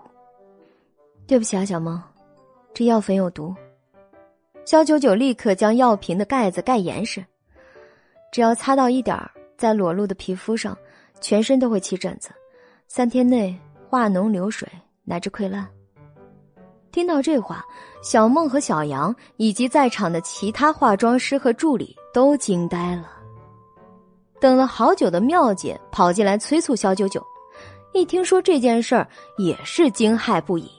[1.25, 2.01] 对不起啊，小梦，
[2.74, 3.56] 这药粉有毒。
[4.66, 7.24] 肖九九立刻将药瓶的盖子盖严实，
[8.36, 10.78] 只要擦到一点儿在裸露的皮肤上，
[11.22, 12.32] 全身都会起疹子，
[12.86, 13.58] 三天内
[13.88, 14.68] 化脓流水
[15.06, 15.66] 乃至溃烂。
[16.92, 17.64] 听到这话，
[18.04, 23.10] 小梦和小杨以及在场的其他化妆师和助理都惊呆了。
[24.42, 27.26] 等了好久的妙姐跑进来催促肖九九。
[27.94, 29.08] 一听说这件事儿，
[29.38, 30.70] 也是惊骇不已。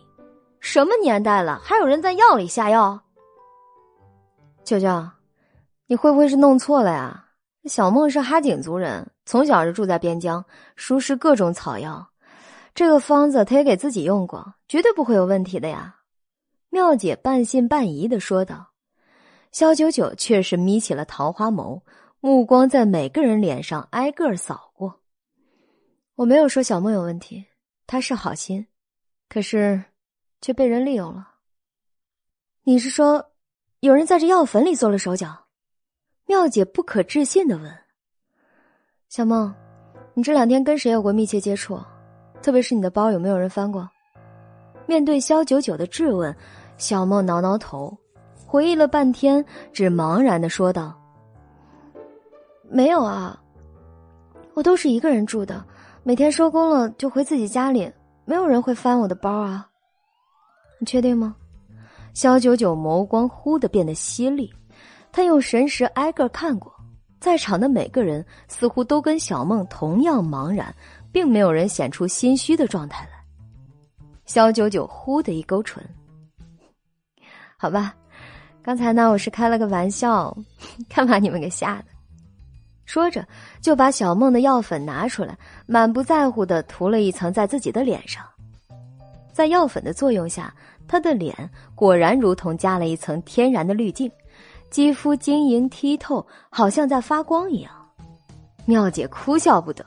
[0.60, 3.01] 什么年代了，还有人在药里下药？
[4.62, 5.09] 九九，
[5.86, 7.23] 你会不会是弄错了呀？
[7.69, 10.45] 小梦是哈景族人，从小就住在边疆，
[10.77, 12.11] 熟识各种草药。
[12.75, 15.97] 这个方子他也给自己用过，绝对不会有问题的呀。
[16.69, 18.73] 妙姐半信半疑的说道。
[19.53, 21.81] 肖九九却是眯起了桃花眸，
[22.20, 25.01] 目光在每个人脸上挨个扫过。
[26.17, 27.47] 我没有说小梦有问题，
[27.86, 28.67] 她是好心，
[29.31, 29.83] 可是
[30.43, 31.28] 却被人利用了。
[32.65, 33.33] 你是说，
[33.81, 35.45] 有人在这药粉里做了手脚？
[36.26, 37.72] 妙姐不可置信的问
[39.08, 39.55] ：“小梦，
[40.12, 41.78] 你这两天跟谁有过密切接触？
[42.42, 43.88] 特别是你的包有没有人翻过？”
[44.86, 46.34] 面对肖九九的质问，
[46.78, 47.96] 小梦挠挠头，
[48.46, 50.94] 回忆了半天，只茫然的说道
[52.68, 53.40] ：“没有啊，
[54.55, 55.64] 我都是一个人住的。”
[56.02, 57.92] 每天收工了就回自己家里，
[58.24, 59.68] 没有人会翻我的包啊。
[60.78, 61.34] 你确定吗？
[62.14, 64.48] 肖九九眸光忽的变得犀利，
[65.17, 66.70] 他用神识挨个看过，
[67.19, 70.75] 在场的每个人似乎都跟小梦同样茫然，
[71.11, 73.12] 并没有人显出心虚的状态来。
[74.27, 75.83] 肖九九忽的一勾唇，
[77.57, 77.95] 好吧，
[78.62, 80.36] 刚才呢我是开了个玩笑，
[80.86, 81.85] 看把你们给吓的。
[82.85, 83.27] 说着，
[83.62, 88.23] 就把小梦的药粉拿出来，满不在乎的涂了一层在自己的脸上。
[89.33, 90.55] 在药粉的作用下，
[90.86, 91.35] 他的脸
[91.75, 94.12] 果然如同加了一层天然的滤镜，
[94.70, 97.70] 肌肤晶莹剔透，好像在发光一样。
[98.65, 99.85] 妙姐哭笑不得：“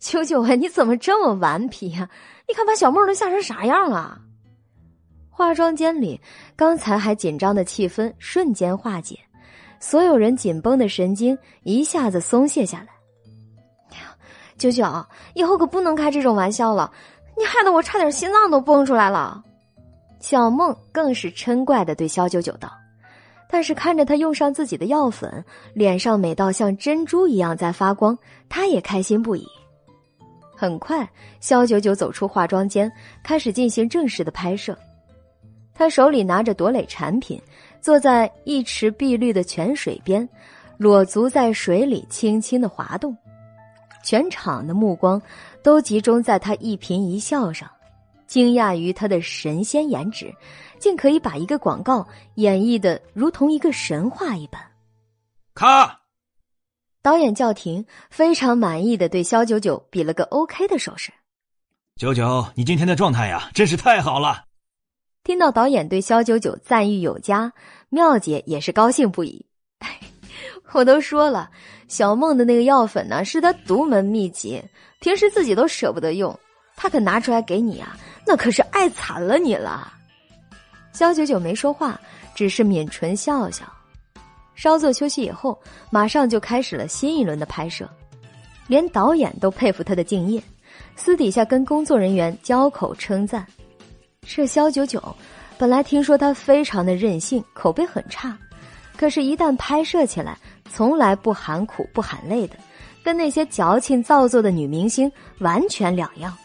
[0.00, 2.08] 九九啊，你怎么这么顽皮呀？
[2.48, 4.18] 你看把小梦都吓成啥样了？”
[5.30, 6.20] 化妆间里
[6.56, 9.18] 刚才还紧张的气氛瞬间化解。
[9.78, 12.86] 所有人紧绷的神经一下子松懈下来。
[14.56, 14.84] 九九，
[15.34, 16.92] 以后可不能开这种玩笑了，
[17.36, 19.42] 你害得我差点心脏都蹦出来了。
[20.20, 22.70] 小梦更是嗔怪的对肖九九道，
[23.52, 29.46] 但是看着他用上自己的药粉，脸上美到像珍珠一样在发光，他也开心不已。
[30.56, 31.06] 很快，
[31.38, 32.90] 肖九九走出化妆间，
[33.22, 34.74] 开始进行正式的拍摄。
[35.74, 37.38] 他手里拿着朵蕾产品。
[37.82, 40.26] 坐在一池碧绿的泉水边，
[40.78, 43.16] 裸足在水里轻轻的滑动，
[44.04, 45.20] 全场的目光
[45.64, 47.68] 都集中在他一颦一笑上，
[48.28, 50.32] 惊讶于他的神仙颜值，
[50.82, 52.04] 竟可以把一个广告
[52.34, 54.60] 演绎的如同一个神话一般。
[55.54, 56.00] 咔，
[57.00, 61.12] 导演叫停，非常满意的对肖九九比了个 OK 的手势。
[61.94, 64.46] 九九，你今天的状态呀，真是太好了。
[65.22, 67.52] 听到导演对肖九九赞誉有加，
[67.88, 69.46] 妙姐也是高兴不已。
[70.74, 71.48] 我都说了，
[71.86, 74.60] 小梦的那个药粉呢，是她独门秘籍，
[74.98, 76.36] 平时自己都舍不得用，
[76.74, 77.96] 她可拿出来给你啊，
[78.26, 79.92] 那可是爱惨了你了。
[80.92, 82.00] 肖九九没说话，
[82.34, 83.64] 只是抿唇笑笑。
[84.54, 85.58] 稍作休息以后，
[85.90, 87.88] 马上就开始了新一轮的拍摄，
[88.66, 90.42] 连导演都佩服他的敬业，
[90.94, 93.46] 私底下跟工作人员交口称赞。
[94.24, 95.02] 这肖九九，
[95.58, 98.38] 本来听说他非常的任性，口碑很差，
[98.96, 100.38] 可是，一旦拍摄起来，
[100.70, 102.56] 从来不喊苦不喊累的，
[103.02, 106.36] 跟那些矫情造作的女明星完全两样。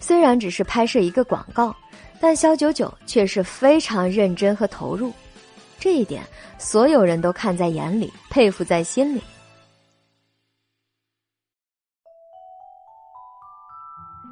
[0.00, 1.74] 虽然只是拍摄一个广告，
[2.22, 5.12] 但肖九九却是非常认真和投入，
[5.80, 6.22] 这一点
[6.56, 9.20] 所有人都看在眼里，佩服在心里。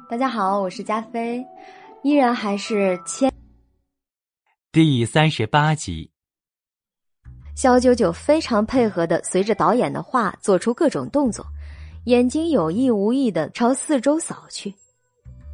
[0.09, 1.45] 大家好，我是加菲。
[2.01, 3.29] 依然还是千
[4.71, 6.09] 第三十八集，
[7.57, 11.45] 肖九九非常配合的随着导演的话做出各种动作，
[12.05, 14.73] 眼睛有意无意的朝四周扫去，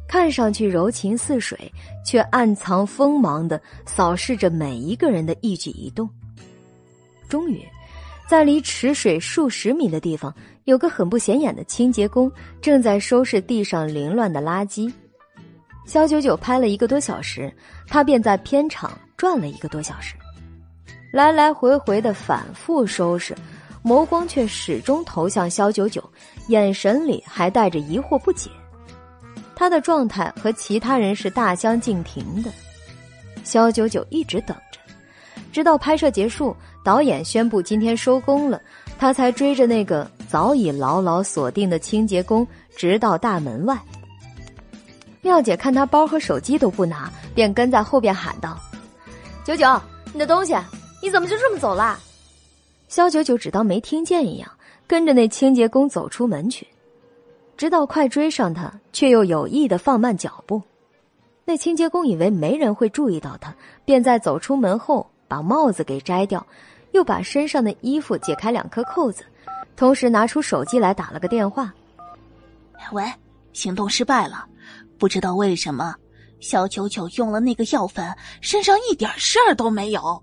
[0.08, 1.70] 看上去柔情似水，
[2.04, 6.08] 却暗藏锋芒的扫视着每一个人的一举一动。
[7.28, 7.62] 终于，
[8.26, 14.90] 在离池水数十米的地方，有个很不显眼的清洁工正在收拾地上凌乱的垃圾。
[15.84, 17.52] 肖九九拍了一个多小时，
[17.86, 20.14] 他便在片场转了一个多小时，
[21.12, 23.34] 来来回回的反复收拾，
[23.84, 26.02] 眸光却始终投向肖九九，
[26.48, 28.50] 眼神里还带着疑惑不解。
[29.58, 32.50] 他的状态和其他人是大相径庭的。
[33.42, 34.78] 肖九九一直等着，
[35.52, 36.54] 直到拍摄结束，
[36.84, 38.62] 导演宣布今天收工了，
[39.00, 42.46] 他才追着那个早已牢牢锁定的清洁工，
[42.76, 43.76] 直到大门外。
[45.22, 48.56] 妙姐看他包和手机都不拿，便跟在后边喊道
[49.44, 49.66] ：“九九，
[50.12, 50.54] 你的东西，
[51.02, 51.98] 你怎么就这么走了？”
[52.86, 54.48] 肖九九只当没听见一样，
[54.86, 56.64] 跟着那清洁工走出门去，
[57.58, 60.62] 直到快追上他，却又有意的放慢脚步。
[61.44, 63.52] 那清洁工以为没人会注意到他，
[63.84, 66.46] 便在走出门后把帽子给摘掉，
[66.92, 69.24] 又把身上的衣服解开两颗扣子，
[69.74, 71.74] 同时拿出手机来打了个电话
[72.92, 73.04] ：“喂，
[73.52, 74.46] 行动失败了。”
[74.96, 75.94] 不知道为什么，
[76.38, 78.06] 小九九用了那个药粉，
[78.40, 80.22] 身上一点事儿都没有。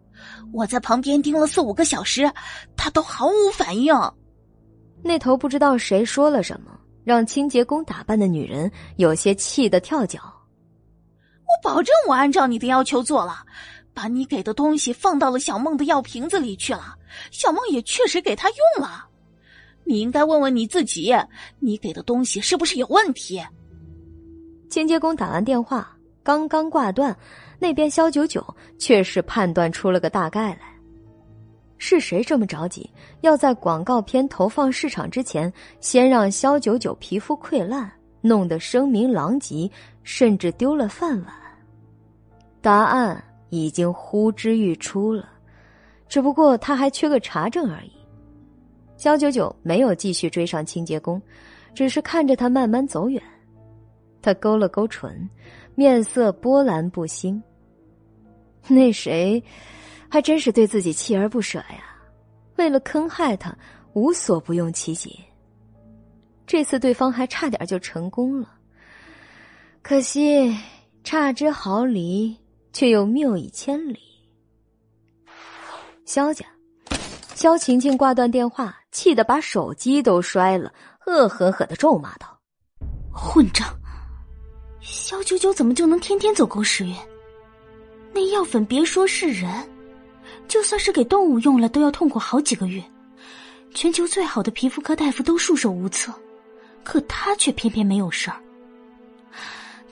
[0.53, 2.31] 我在旁边盯了四五个小时，
[2.77, 3.93] 他都毫无反应。
[5.01, 6.71] 那头不知道谁说了什么，
[7.05, 10.19] 让清洁工打扮的女人有些气得跳脚。
[11.47, 13.45] 我保证，我按照你的要求做了，
[13.93, 16.97] 把你给的东西放到了小梦的药瓶子里去了。
[17.31, 19.05] 小梦也确实给他用了。
[19.83, 21.15] 你应该问问你自己，
[21.59, 23.41] 你给的东西是不是有问题？
[24.69, 27.15] 清洁工打完电话，刚刚挂断，
[27.59, 28.43] 那边肖九九
[28.79, 30.74] 却是判断出了个大概来。
[31.77, 32.89] 是谁这么着急，
[33.21, 39.69] 要在广告片投放市场之前，先让肖九九皮肤溃烂，弄得声名狼藉，
[40.03, 41.33] 甚至丢了饭碗？
[42.61, 45.29] 答案已经呼之欲出了，
[46.07, 47.91] 只不过他还缺个查证而已。
[48.97, 51.21] 肖九九没有继续追上清洁工，
[51.73, 53.21] 只是看着他慢慢走远。
[54.21, 55.29] 他勾了勾唇，
[55.75, 57.43] 面色波澜不兴。
[58.67, 59.43] 那谁，
[60.09, 61.95] 还真是对自己锲而不舍呀！
[62.57, 63.55] 为了坑害他，
[63.93, 65.19] 无所不用其极。
[66.47, 68.49] 这次对方还差点就成功了，
[69.81, 70.55] 可惜
[71.03, 72.37] 差之毫厘，
[72.71, 73.99] 却又谬以千里。
[76.05, 76.45] 肖家，
[77.33, 80.71] 肖晴晴挂断电话，气得把手机都摔了，
[81.07, 82.39] 恶狠狠的咒骂道
[83.11, 83.67] ：“混账！”
[84.79, 86.95] 肖九九怎么就能天天走狗屎运？
[88.13, 89.51] 那药粉别说是人，
[90.47, 92.83] 就算是给动物用了，都要痛苦好几个月。
[93.73, 96.13] 全球最好的皮肤科大夫都束手无策，
[96.83, 98.41] 可他却偏偏没有事儿。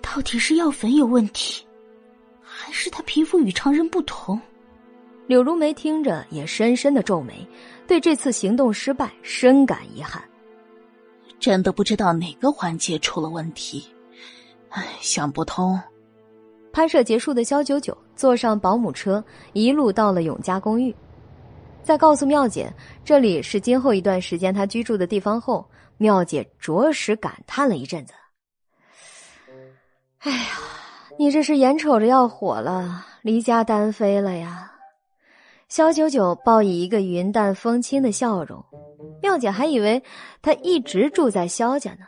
[0.02, 1.66] 到底是药粉有问题，
[2.42, 4.40] 还是他皮肤与常人不同？
[5.28, 7.48] 柳如梅听着也深深的皱眉，
[7.88, 10.24] 对这次行动失败深感遗憾。
[11.40, 13.86] 真的不知道哪个环节出了问题。
[14.70, 15.80] 唉，想不通。
[16.74, 20.94] 拍摄结束的肖九九坐上保姆车，一路到了永嘉公寓。
[21.84, 22.74] 在告诉妙姐
[23.06, 28.14] 这里是今后一段时间她居住的地方后，妙姐着实感叹了一阵子
[30.20, 30.58] ：“哎呀，
[31.20, 34.72] 你这是眼瞅着要火了，离家单飞了呀？”
[35.70, 38.66] 肖九九报以一个云淡风轻的笑容。
[39.22, 40.02] 妙姐还以为
[40.42, 42.06] 他一直住在肖家呢，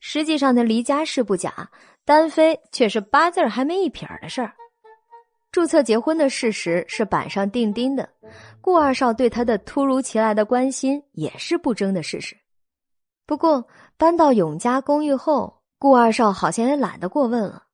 [0.00, 1.70] 实际上他离家是不假。
[2.04, 4.52] 单飞却是八字还没一撇儿的事儿。
[5.50, 8.08] 注册结婚的事实是板上钉钉的，
[8.60, 12.36] 顾二少对他的突如其来的关心也是不争的事实。
[13.26, 17.64] 不过搬到永嘉公寓后，顾二少好像也懒得过问了，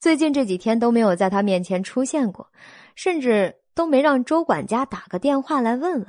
[0.00, 2.50] 最近这几天都没有在他面前出现过，
[2.94, 6.06] 甚至都没让周管家打个电话来问问。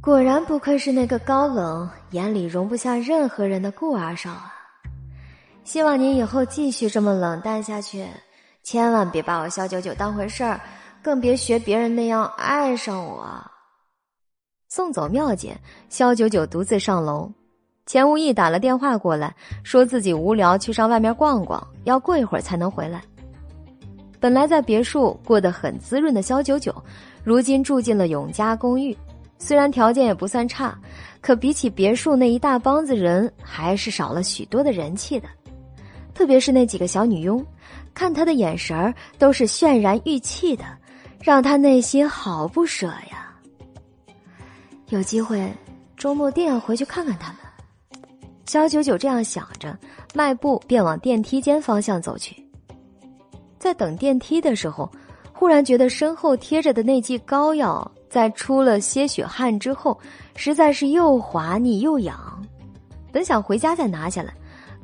[0.00, 4.53] 果然不愧是那个高冷、眼里容不下任何人的顾二少啊！
[5.64, 8.06] 希望你以后继续这么冷淡下去。
[8.62, 10.60] 千万别把我肖九九当回事儿，
[11.02, 13.26] 更别学别人那样爱上我。
[14.68, 15.56] 送走妙姐，
[15.88, 17.30] 肖九九独自上楼。
[17.86, 23.02] 钱无意打了电话过来，说自己无聊，去上外面逛逛，要过一会儿才能回来。
[24.18, 26.74] 本来在别墅过得很滋润的肖九九，
[27.22, 28.96] 如今住进了永嘉公寓。
[29.38, 30.78] 虽然条件也不算差，
[31.20, 35.28] 可比起别墅那一大帮子人，还是少了许多的人气的。
[36.14, 37.44] 特别是那几个小女佣。
[37.92, 40.64] 看他的眼神儿都是渲然欲泣的，
[41.20, 43.32] 让他内心好不舍呀。
[44.88, 45.52] 有机会，
[45.96, 47.38] 周末定要回去看看他们。
[48.46, 49.76] 肖九九这样想着，
[50.12, 52.36] 迈步便往电梯间方向走去。
[53.58, 54.90] 在等电梯的时候，
[55.32, 59.98] 忽然觉得身后贴着的那剂膏药，在出了些许汗之后，
[60.36, 62.44] 实在是又滑腻又痒。
[63.10, 64.34] 本想回家再拿下来，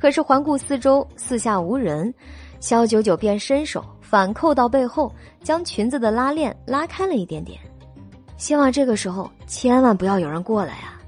[0.00, 2.12] 可是环顾四周，四下无人。
[2.58, 5.12] 肖九九便伸手反扣到背后，
[5.42, 7.58] 将裙子的拉链拉开了一点点，
[8.36, 11.00] 希望这个时候千万不要有人过来啊，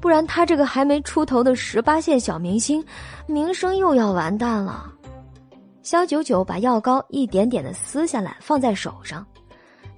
[0.00, 2.84] 不然他这个还没出头的十八线小明星，
[3.26, 4.92] 名声又要完蛋了。
[5.82, 9.24] 肖九九把药膏一点点的撕下来，放在手上，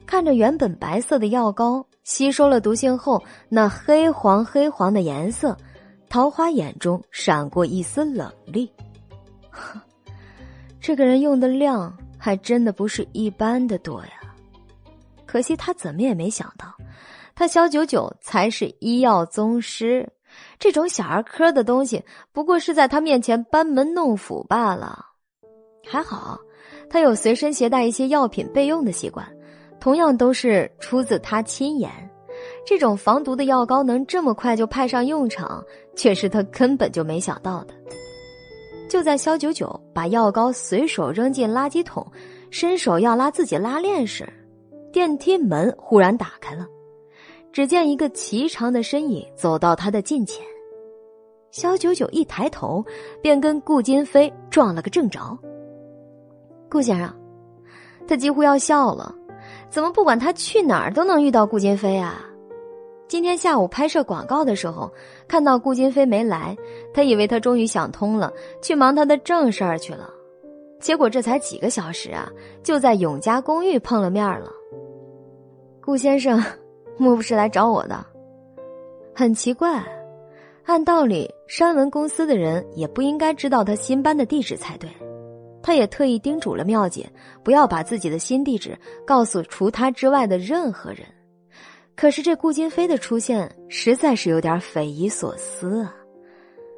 [0.04, 5.56] 看着原本白色的药膏吸收了毒性后那黑黄黑黄的颜色，
[6.08, 8.70] 桃花眼中闪过一丝冷厉。
[10.80, 14.34] 这个人用的量还真的不是一般的多呀，
[15.26, 16.72] 可惜他怎么也没想到，
[17.34, 20.08] 他肖九九才是医药宗师，
[20.58, 25.04] 这种小儿科的东西不过是在他面前班门弄斧罢了。
[25.86, 26.38] 还好，
[26.88, 29.26] 他有随身携带一些药品备用的习惯，
[29.80, 31.90] 同样都是出自他亲眼。
[32.64, 35.64] 这种防毒的药膏能这么快就派上用场，
[35.98, 37.74] 却是他根本就没想到的。
[38.88, 42.06] 就在肖九九把药膏随手扔进垃圾桶，
[42.50, 44.26] 伸手要拉自己拉链时，
[44.92, 46.64] 电梯门忽然打开了，
[47.52, 50.42] 只见一个颀长的身影走到他的近前。
[51.50, 52.84] 肖九九一抬头，
[53.20, 55.36] 便跟顾金飞撞了个正着。
[56.70, 57.12] 顾先生，
[58.06, 59.14] 他几乎要笑了，
[59.68, 62.24] 怎么不管他去哪儿都能遇到顾金飞啊？
[63.08, 64.92] 今天下午拍摄广告的时候，
[65.26, 66.54] 看到顾金飞没来，
[66.92, 68.30] 他以为他终于想通了，
[68.60, 70.10] 去忙他的正事儿去了。
[70.78, 72.30] 结果这才几个小时啊，
[72.62, 74.52] 就在永嘉公寓碰了面了。
[75.82, 76.40] 顾先生，
[76.98, 78.04] 莫不是来找我的？
[79.14, 79.82] 很奇怪，
[80.66, 84.88] 按道理山文公司的人也不应该知道他新搬的地址才对。
[85.62, 87.10] 他也特意叮嘱了妙姐，
[87.42, 91.06] 不要把自己的新地址告诉除他之外的任何人。
[91.98, 95.92] 可是这顾金飞的出现实在是有点匪夷所思啊！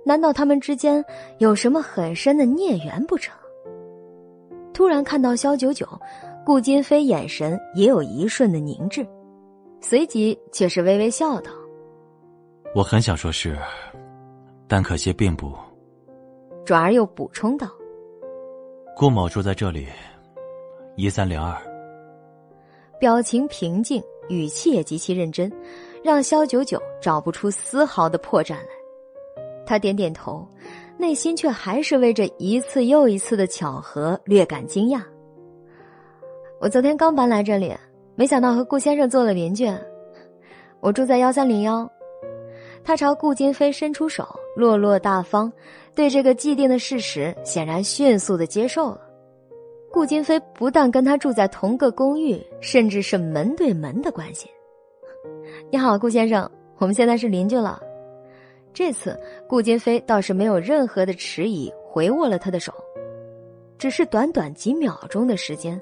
[0.02, 1.04] 难道他们之间
[1.36, 3.36] 有什么很深的孽缘不成？
[4.72, 5.86] 突然看到萧九九，
[6.42, 9.06] 顾金飞眼神也有一瞬的凝滞，
[9.82, 11.50] 随即却是微微笑道
[12.74, 13.58] ：“我很想说是，
[14.66, 15.54] 但可惜并不。”
[16.64, 17.68] 转而又补充道
[18.96, 19.86] ：“顾某住在这里，
[20.96, 21.54] 一三零二。”
[22.98, 24.02] 表情平静。
[24.30, 25.52] 语气也极其认真，
[26.02, 28.66] 让肖九九找不出丝毫的破绽来。
[29.66, 30.46] 他点点头，
[30.96, 35.02] 内心却还是为这一次又一次的巧合略感惊讶。
[36.60, 37.74] 我昨天刚搬来这里，
[38.14, 39.68] 没想到和顾先生做了邻居。
[40.80, 41.90] 我住在幺三零幺。
[42.82, 44.26] 他朝顾金飞伸出手，
[44.56, 45.52] 落落大方，
[45.94, 49.09] 对这个既定的事实显然迅速的接受了。
[49.92, 54.48] 顾金飞不但跟他住在同个公寓，甚至是门对门的关系。
[55.70, 57.80] 你好，顾先生，我们现在是邻居了。
[58.72, 62.72] 这次顾金飞倒是没有任何的迟疑，回握了他的手。
[63.78, 65.80] 只是短短几秒钟的时间，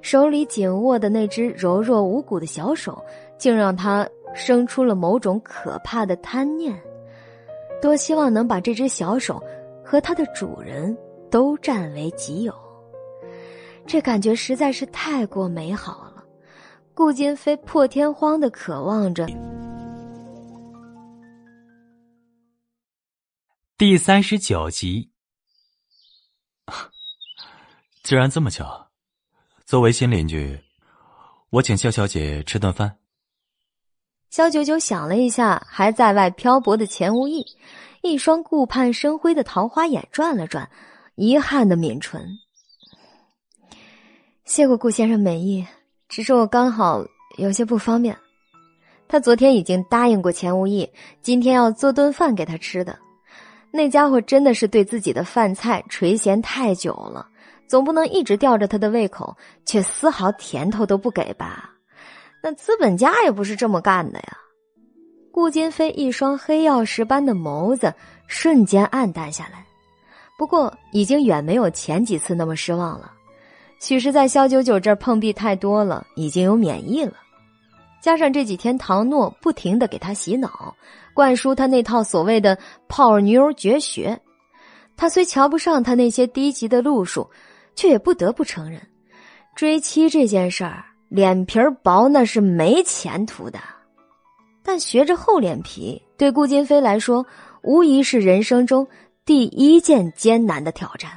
[0.00, 3.02] 手里紧握的那只柔弱无骨的小手，
[3.36, 6.80] 竟让他生出了某种可怕的贪念。
[7.82, 9.42] 多希望能把这只小手
[9.82, 10.96] 和它的主人
[11.30, 12.54] 都占为己有。
[13.92, 16.24] 这感觉实在是太过美好了，
[16.94, 19.26] 顾金飞破天荒的渴望着。
[23.76, 25.10] 第三十九集，
[28.04, 28.92] 既然这么巧，
[29.66, 30.60] 作为新邻居，
[31.50, 32.98] 我请肖小姐吃顿饭。
[34.30, 37.44] 肖九九想了一下，还在外漂泊的钱无义，
[38.02, 40.70] 一双顾盼生辉的桃花眼转了转，
[41.16, 42.38] 遗憾的抿唇
[44.50, 45.64] ：“谢过顾先生美意，
[46.08, 47.06] 只是我刚好
[47.38, 48.16] 有些不方便。”
[49.06, 50.90] 他昨天已经答应过钱无义，
[51.22, 52.98] 今天要做顿饭给他吃的。
[53.70, 57.28] 那家伙真的是对自己的饭菜垂涎太久了，
[57.68, 61.70] 总不能一直吊着他的胃口，却丝毫甜头都不给吧？
[62.42, 64.36] 那资本家也不是这么干的呀！
[65.30, 67.94] 顾金飞一双黑曜石般的眸子
[68.26, 69.64] 瞬间暗淡下来，
[70.36, 73.12] 不过已经远没有前几次那么失望了。
[73.80, 77.14] 许是在肖九九这儿碰壁太多了，已经有免疫了。
[78.00, 80.74] 加上这几天唐诺不停的给他洗脑，
[81.12, 82.56] 灌输他那套所谓的
[82.88, 84.18] 泡妞绝学，
[84.96, 87.28] 他虽瞧不上他那些低级的路数，
[87.74, 88.80] 却也不得不承认，
[89.56, 93.58] 追妻这件事儿，脸皮薄那是没前途的。
[94.62, 97.24] 但学着厚脸皮，对顾金飞来说，
[97.62, 98.86] 无疑是人生中
[99.24, 101.10] 第一件艰难的挑战。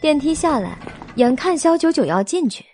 [0.00, 0.78] 电梯下来，
[1.16, 2.64] 眼看肖九九要进去。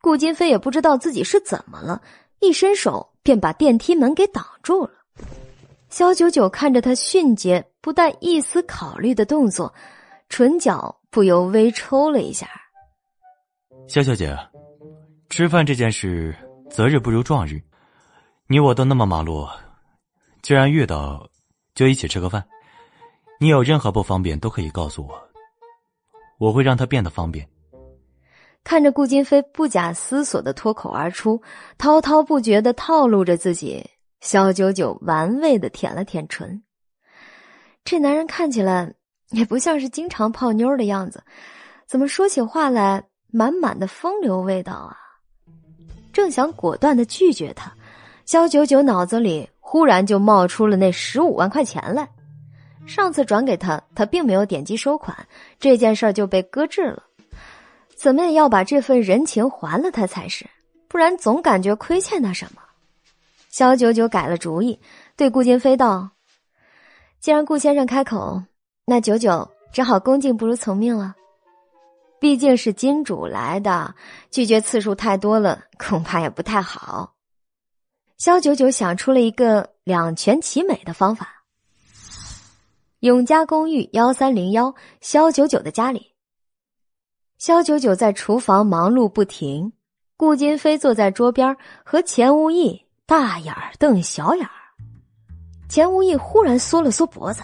[0.00, 2.00] 顾金飞也不知道自己是怎么了，
[2.38, 4.90] 一伸手便把电梯门给挡住了。
[5.90, 9.74] 肖九九看着他迅捷、不带一丝考虑的动作，
[10.30, 12.48] 唇角不由微抽了一下。
[13.86, 14.34] 肖小姐，
[15.28, 16.34] 吃饭这件事，
[16.70, 17.60] 择日不如撞日。
[18.46, 19.46] 你我都那么忙碌，
[20.40, 21.28] 既然遇到，
[21.74, 22.42] 就一起吃个饭。
[23.38, 25.29] 你有任何不方便都可以告诉我，
[26.40, 27.46] 我会让他变得方便。
[28.64, 31.40] 看着顾金飞不假思索的脱口而出，
[31.76, 33.84] 滔滔不绝的套路着自己，
[34.20, 36.62] 肖九九玩味的舔了舔唇。
[37.84, 38.94] 这男人看起来
[39.30, 41.22] 也不像是经常泡妞的样子，
[41.86, 44.96] 怎么说起话来满满的风流味道啊？
[46.10, 47.70] 正想果断的拒绝他，
[48.24, 52.08] 肖九九脑子里忽然就冒出了那十五万块钱来。
[52.90, 55.16] 上次转给他，他并没有点击收款，
[55.60, 57.04] 这件事就被搁置了。
[57.94, 60.44] 怎么也要把这份人情还了他才是，
[60.88, 62.60] 不然总感觉亏欠他什么。
[63.48, 64.80] 肖九九改了主意，
[65.14, 66.10] 对顾金飞道
[67.20, 68.42] ：“既然顾先生开口，
[68.84, 71.14] 那九九只好恭敬不如从命了。
[72.18, 73.94] 毕竟是金主来的，
[74.32, 77.12] 拒绝次数太多了，恐怕也不太好。”
[78.18, 81.39] 肖九九想出了一个两全其美的方法。
[83.00, 86.12] 永嘉公寓幺三零幺，肖九九的家里。
[87.38, 89.72] 肖九九在厨房忙碌不停，
[90.18, 94.52] 顾金飞坐在桌边和钱无义大眼瞪小眼儿。
[95.66, 97.40] 钱无义忽然缩了缩脖子，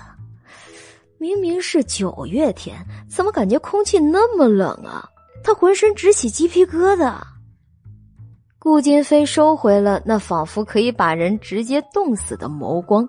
[1.17, 2.76] 明明是九月天，
[3.09, 5.09] 怎么感觉空气那么冷啊？
[5.43, 7.18] 他浑身直起鸡皮疙瘩。
[8.59, 13.09] 顾金飞收回了那仿佛可以把人直接冻死的眸光，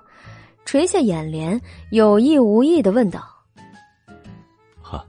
[0.67, 1.59] 垂下眼帘，
[1.91, 3.25] 有意无意的问道
[4.83, 5.01] ：“呵，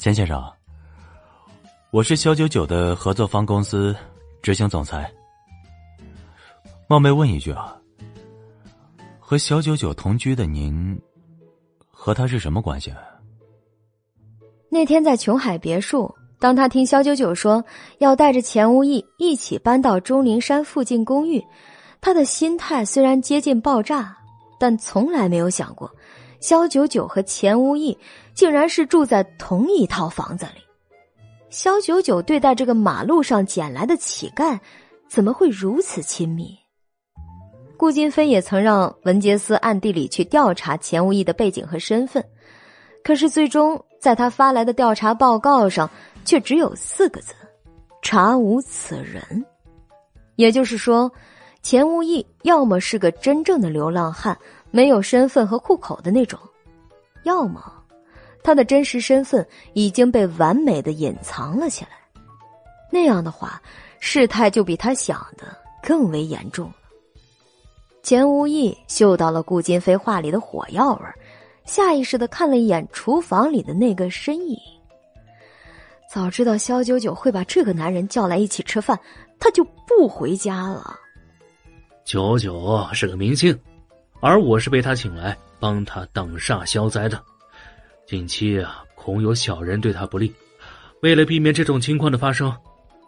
[0.00, 0.42] 钱先生。”
[1.92, 3.94] 我是肖九九的合作方公司
[4.42, 5.08] 执行总裁，
[6.88, 7.72] 冒昧问一句啊，
[9.20, 11.00] 和肖九九同居的您，
[11.88, 12.92] 和他是什么关系？
[14.68, 17.64] 那天在琼海别墅，当他听肖九九说
[17.98, 21.40] 要带着钱无意一起搬到钟灵山附近公寓，
[22.00, 24.18] 他的心态虽然接近爆炸，
[24.58, 25.90] 但从来没有想过，
[26.40, 27.96] 肖九九和钱无义
[28.34, 30.62] 竟然是住在同一套房子里。
[31.50, 34.58] 肖九九对待这个马路上捡来的乞丐，
[35.08, 36.54] 怎么会如此亲密？
[37.76, 42.24] 顾金飞也曾让文杰斯暗地里去调查钱无义的背景和身份，
[43.04, 45.88] 可是最终在他发来的调查报告上，
[46.24, 47.32] 却只有四个字：
[48.02, 49.22] 查无此人。
[50.34, 51.10] 也就是说，
[51.62, 54.36] 钱无义要么是个真正的流浪汉，
[54.70, 56.38] 没有身份和户口的那种，
[57.24, 57.60] 要么……
[58.42, 61.90] 他的真实身份已经被完美的隐藏了起来，
[62.90, 63.60] 那样的话，
[63.98, 66.74] 事态就比他想的更为严重了。
[68.02, 71.04] 钱无义嗅到了顾金飞话里的火药味
[71.66, 74.56] 下意识的看了一眼厨房里的那个身影。
[76.10, 78.98] 早知道肖九九会把这个男人叫来一起吃饭，
[79.38, 80.98] 他就不回家了。
[82.08, 83.54] 九九是个明星，
[84.22, 87.22] 而我是被他请来帮他挡煞消灾的。
[88.06, 90.34] 近期啊，恐有小人对他不利。
[91.02, 92.50] 为了避免这种情况的发生，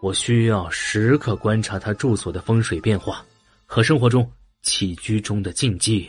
[0.03, 3.25] 我需要时刻观察他住所的风水变化
[3.65, 4.31] 和生活中
[4.61, 6.07] 起居中的禁忌。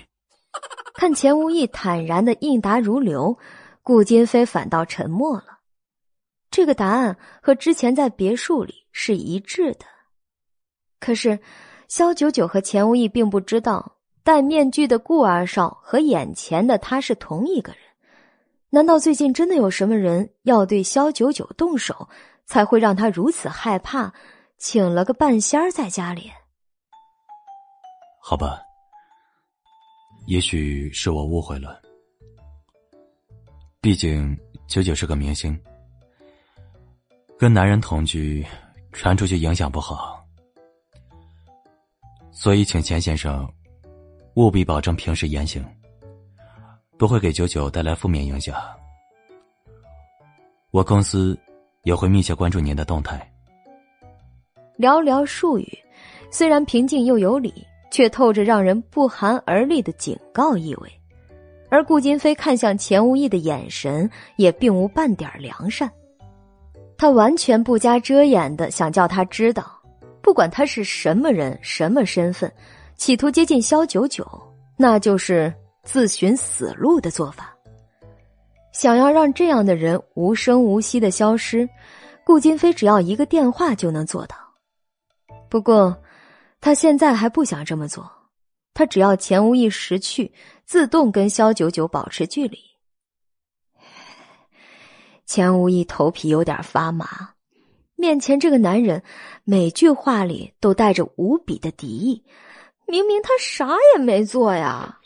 [0.93, 3.39] 看钱无义坦然的应答如流，
[3.81, 5.59] 顾金飞反倒沉默了。
[6.49, 9.85] 这个答案和之前在别墅里是一致的。
[10.99, 11.39] 可是，
[11.91, 17.81] 肖九九和钱无义并不知道，戴面具的顾二少和眼前的他是同一个人。
[18.69, 22.07] 难道最近真的有什么人要对肖九九动手，
[22.45, 24.13] 才会让他如此害怕，
[24.57, 26.31] 请了个半仙儿在家里？
[28.21, 28.61] 好吧，
[30.27, 31.81] 也许是我误会了。
[33.81, 35.61] 毕竟九九是个明星，
[37.37, 38.47] 跟男人同居，
[38.93, 40.20] 传出去影响不好，
[42.41, 43.47] 所以请钱先生
[44.33, 45.63] 务必保证平时言行。
[46.97, 48.55] 不会给九九带来负面影响。
[50.71, 51.37] 我公司
[51.83, 53.31] 也会密切关注您的动态。
[54.75, 55.67] 寥寥数语，
[56.31, 57.53] 虽然平静又有理，
[57.91, 60.91] 却透着让人不寒而栗的警告意味。
[61.69, 65.87] 而顾金飞看向钱无义的眼神也并无半点良善，
[66.97, 69.81] 他完全不加遮掩的想叫他知道，
[70.22, 72.51] 不管他是什么人、什么身份，
[72.95, 74.25] 企图接近肖九九，
[74.77, 75.53] 那就是。
[75.83, 77.51] 自寻死路的做法。
[78.72, 81.67] 想要让这样的人无声无息的消失，
[82.24, 84.35] 顾金飞只要一个电话就能做到。
[85.50, 86.00] 不过，
[86.59, 88.08] 他现在还不想这么做。
[88.75, 90.32] 他只要钱无义识去，
[90.67, 92.59] 自动跟肖九九保持距离。
[95.25, 97.08] 钱无义头皮有点发麻，
[98.01, 99.03] 面前这个男人
[99.43, 102.23] 每句话里都带着无比的敌意，
[102.88, 104.97] 明明他啥也没做呀。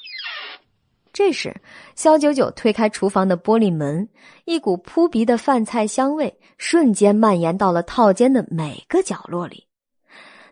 [1.11, 1.53] 这时，
[1.93, 4.07] 肖九九推开厨房的玻璃门，
[4.45, 9.67] 一股扑鼻的饭菜香味瞬间蔓延到了套间的每个角落里。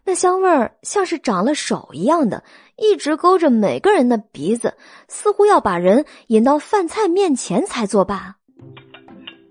[0.04, 2.44] 那香味儿像是长了手一样的，
[2.76, 4.76] 一直勾着每个人的鼻子，
[5.08, 8.36] 似乎要把人引到饭菜面前才作罢。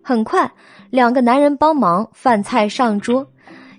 [0.05, 0.53] 很快，
[0.93, 3.27] 两个男人帮忙，饭菜上桌，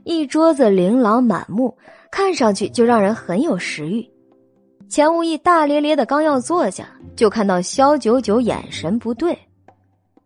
[0.03, 1.77] 一桌子琳琅满目，
[2.09, 4.09] 看上去就让人很有食欲。
[4.89, 9.37] 钱无义大咧咧的刚要坐下，就看到肖九九眼神不对。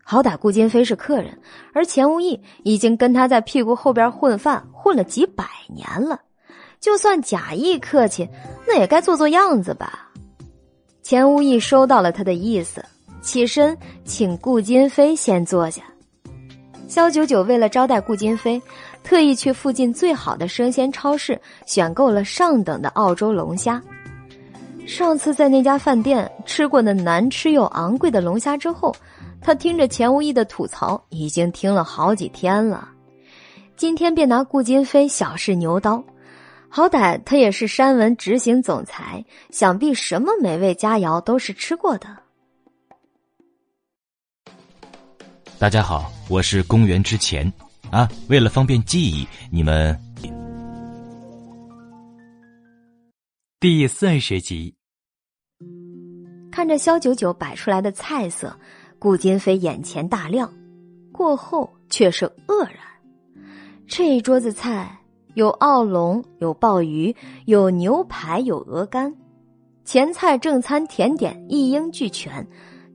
[0.01, 1.37] 好歹顾金飞是客人，
[1.73, 6.21] 而钱无义已经跟他在屁股后边混饭混了几百年了，
[6.79, 8.29] 就算假意客气，
[8.65, 10.09] 那也该做做样子吧。
[11.01, 12.81] 钱无义收到了他的意思，
[13.21, 15.83] 起身请顾金飞先坐下。
[16.87, 18.61] 肖九九为了招待顾金飞，
[19.03, 23.81] 特意去附近最好的生鲜超市选购了上等的澳洲龙虾。
[24.85, 28.95] 上次在那家饭店吃过那难吃又昂贵的龙虾之后，
[29.41, 32.87] 他听着钱无义的吐槽，已经听了好几天了。
[33.75, 36.01] 今天便拿顾金飞小试牛刀，
[36.69, 42.07] 好歹他也是山文执行总裁，想必什么美味佳肴都是吃过的。
[45.59, 47.51] 大家好，我是公元之前
[47.89, 49.99] 啊，为了方便记忆，你们
[53.59, 54.75] 第四十集。
[56.51, 58.55] 看着肖九九摆出来的菜色，
[58.99, 60.53] 顾金飞眼前大亮，
[61.11, 62.77] 过后却是愕然。
[63.87, 64.95] 这一桌子菜
[65.33, 69.11] 有澳龙，有鲍鱼，有牛排，有鹅肝，
[69.83, 72.47] 前菜、正餐、甜点一应俱全。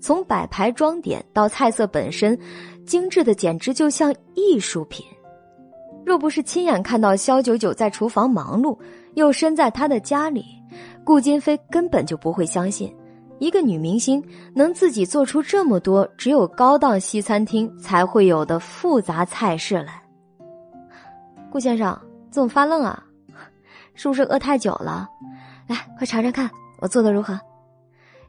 [0.03, 2.37] 从摆盘装点到菜色本身，
[2.85, 5.07] 精致的简直就像艺术品。
[6.05, 8.77] 若不是亲眼看到肖九九在厨房忙碌，
[9.15, 10.45] 又身在他的家里，
[11.05, 12.93] 顾金飞根本就不会相信。
[13.39, 14.23] 一个女明星
[14.55, 20.03] 能自己做出这么多只有高档西餐厅才会有的复杂菜式来，
[21.51, 21.97] 顾先生
[22.31, 23.01] 怎么发愣啊？
[23.95, 25.09] 是不是饿太久了？
[25.69, 26.51] 来，快尝尝看
[26.81, 27.39] 我做的如何？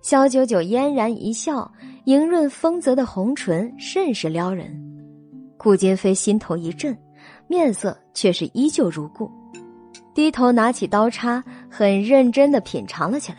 [0.03, 1.71] 萧九九嫣然一笑，
[2.03, 4.69] 莹润丰泽的红唇甚是撩人。
[5.57, 6.95] 顾金飞心头一震，
[7.47, 9.31] 面色却是依旧如故，
[10.13, 11.41] 低头拿起刀叉，
[11.71, 13.37] 很认真的品尝了起来。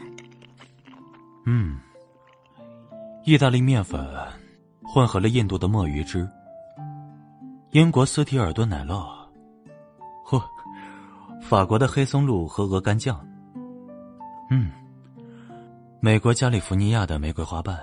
[1.44, 1.78] 嗯，
[3.26, 4.02] 意大利面粉
[4.82, 6.26] 混合了印度的墨鱼汁，
[7.72, 9.04] 英国斯提尔顿奶酪，
[10.24, 10.42] 嚯，
[11.42, 13.22] 法国的黑松露和鹅肝酱，
[14.50, 14.70] 嗯，
[16.04, 17.82] 美国加利福尼亚的玫瑰花瓣。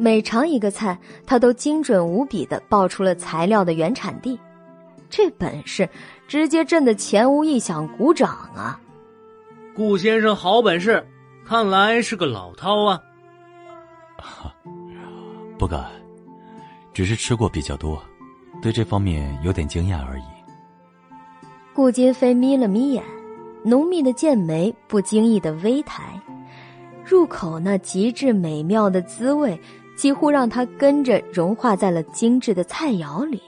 [0.00, 4.36] 每尝一个菜，他都精准无比的报出了材料的原产地，
[5.08, 5.88] 这本事
[6.26, 8.80] 直接震得前无一响鼓掌啊！
[9.76, 11.06] 顾先生好本事。
[11.46, 13.00] 看来是个老饕啊！
[15.56, 15.88] 不敢，
[16.92, 18.02] 只是吃过比较多，
[18.60, 20.24] 对这方面有点经验而已。
[21.72, 23.04] 顾金飞眯了眯眼，
[23.64, 26.20] 浓密的剑眉不经意的微抬，
[27.12, 29.60] 入口那极致美妙的滋味
[29.94, 33.38] 几乎让他跟着融化在了精致的菜肴里。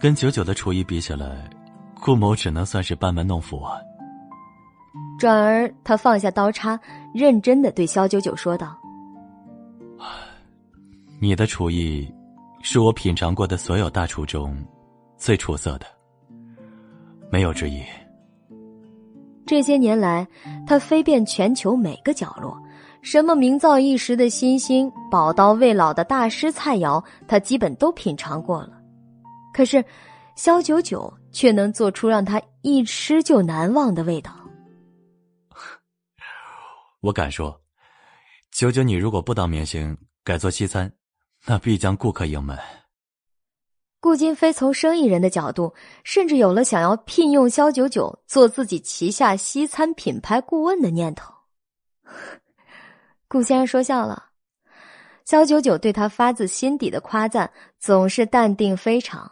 [0.00, 1.50] 跟九九的厨艺比起来，
[2.00, 3.76] 顾某只能算是班门弄斧啊。
[5.18, 6.80] 转而，他放下刀叉，
[7.12, 8.78] 认真的对肖九九说道
[11.20, 12.10] ：“你的厨艺，
[12.62, 14.56] 是我品尝过的所有大厨中，
[15.18, 15.84] 最出色的，
[17.30, 17.82] 没有之一。
[19.46, 20.26] 这些年来，
[20.66, 22.60] 他飞遍全球每个角落，
[23.00, 28.70] 什么名噪一时的新星、宝刀未老的大师菜肴，他基本都品尝过了。
[29.54, 29.84] 可是，
[30.34, 34.32] 肖九九却能做出让他一吃就难忘的味道。
[37.00, 37.58] ”我敢说，
[38.50, 40.92] 九九，你如果不当明星，改做西餐，
[41.46, 42.58] 那必将顾客盈门。
[44.06, 51.34] 顾金飞从生意人的角度，甚至有了想要聘用肖九九做自己旗下西餐品牌顾问的念头。
[53.26, 54.26] 顾先生说笑了，
[55.24, 59.28] 肖九九对他发自心底的夸赞，总是淡定非常。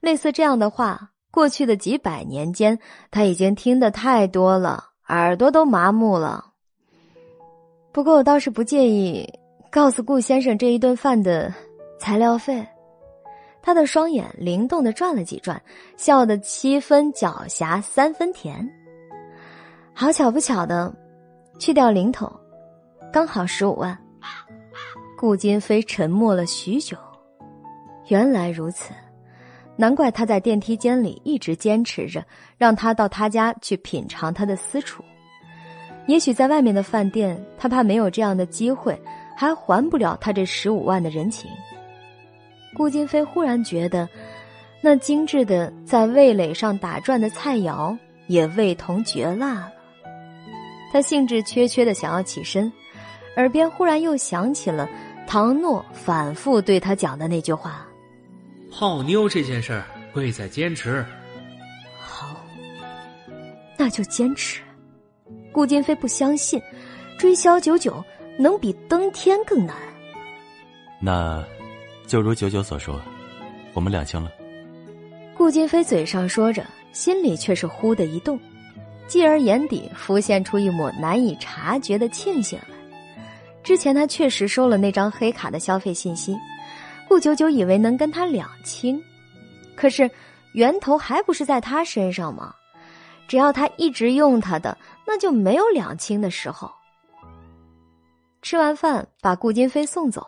[0.00, 2.78] 类似这样的话，过去的几百年间，
[3.10, 6.46] 他已经听得太多了，耳朵都麻木了。
[7.92, 9.30] 不过我倒是不介意
[9.70, 11.52] 告诉顾先生这一顿饭的
[11.98, 12.66] 材料费。
[13.62, 15.60] 他的双眼灵动的转了几转，
[15.96, 18.68] 笑得七分狡黠三分甜。
[19.92, 20.92] 好巧不巧的，
[21.58, 22.30] 去掉零头，
[23.12, 23.96] 刚好十五万。
[25.18, 26.96] 顾金飞沉默了许久，
[28.08, 28.94] 原来如此，
[29.76, 32.24] 难怪他在电梯间里一直坚持着
[32.56, 35.04] 让他到他家去品尝他的私厨。
[36.06, 38.98] 也许在外面的饭店，他怕没有这样的机会，
[39.36, 41.50] 还还不了他这十五万的人情。
[42.74, 44.08] 顾金飞忽然觉得，
[44.80, 49.72] 那精致的在味蕾上打转的菜肴也味同嚼蜡了。
[50.92, 52.72] 他兴致缺缺的想要起身，
[53.36, 54.88] 耳边忽然又响起了
[55.26, 57.86] 唐诺反复对他讲的那句话
[58.72, 61.04] ：“泡妞这件事儿，贵在坚持。”
[61.98, 62.36] 好，
[63.76, 64.60] 那就坚持。
[65.52, 66.60] 顾金飞不相信，
[67.18, 68.02] 追萧九九
[68.38, 69.76] 能比登天更难。
[71.00, 71.44] 那，
[72.10, 73.00] 就如九九所说，
[73.72, 74.32] 我们两清了。
[75.32, 78.36] 顾金飞嘴上说着，心里却是忽的一动，
[79.06, 82.74] 继而眼底浮现出一抹难以察觉的庆幸来。
[83.62, 86.36] 之前他确实收了那张黑卡的消费信息，
[87.06, 89.00] 顾九九以为能跟他两清，
[89.76, 90.10] 可是
[90.54, 92.52] 源头还不是在他身上吗？
[93.28, 94.76] 只要他一直用他的。
[95.06, 96.68] 那就没有两清的时候。
[98.42, 100.26] 吃完饭，把顾金飞送走，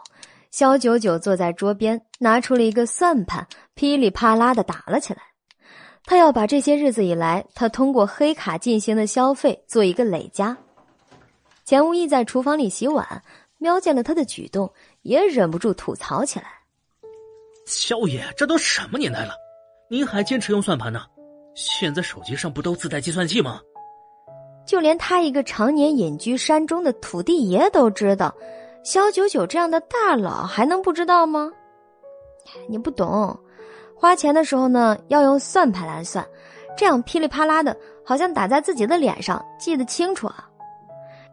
[0.52, 5.22] 肖九九坐在桌边，拿出了一个算盘，噼里啪啦的打了起来。
[6.04, 10.54] 他要把这些日子以来他通过黑卡进行的消费做一个累加。
[11.64, 13.22] 钱无义在厨房里洗碗，
[13.56, 16.44] 瞄见了他的举动，也忍不住吐槽起来
[17.64, 19.32] ：“肖爷，这都什么年代了，
[19.88, 21.00] 您还坚持用算盘呢？
[21.54, 23.58] 现在手机上不都自带计算器吗？”
[24.66, 28.34] 就连他一个常年隐居山中的土地爷都知道，
[28.82, 31.50] 肖九九这样的大佬还能不知道吗？
[32.68, 33.38] 你不懂，
[33.94, 36.26] 花钱的时候呢要用算盘来算，
[36.76, 40.48] 这样噼里啪啦的，好像打在自己的脸上，记得清楚啊。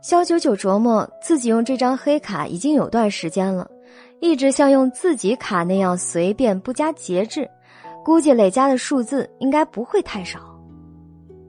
[0.01, 3.69] 肖九九琢磨自己用这张黑卡已经有段时间了，
[4.19, 7.49] 一直像用自己卡那样随便不加节制，
[8.05, 10.39] 估计累加的数字应该不会太少。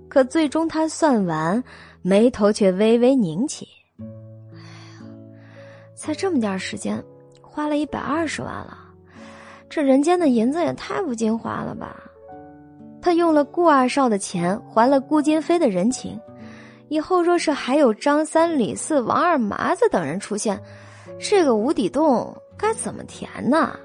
[0.09, 1.63] 可最终他算完，
[2.01, 3.69] 眉头却微微拧起。
[6.01, 7.05] 才这么点时间，
[7.43, 8.79] 花了一百二十万了，
[9.69, 11.95] 这人间的银子也太不经花了吧！
[13.03, 16.19] 他用了顾二少的钱，还了顾金飞的人情，
[16.89, 20.59] 以后若是还有张三、李四、王二麻子等人出现，
[21.19, 23.79] 这个无底洞该怎么填呢？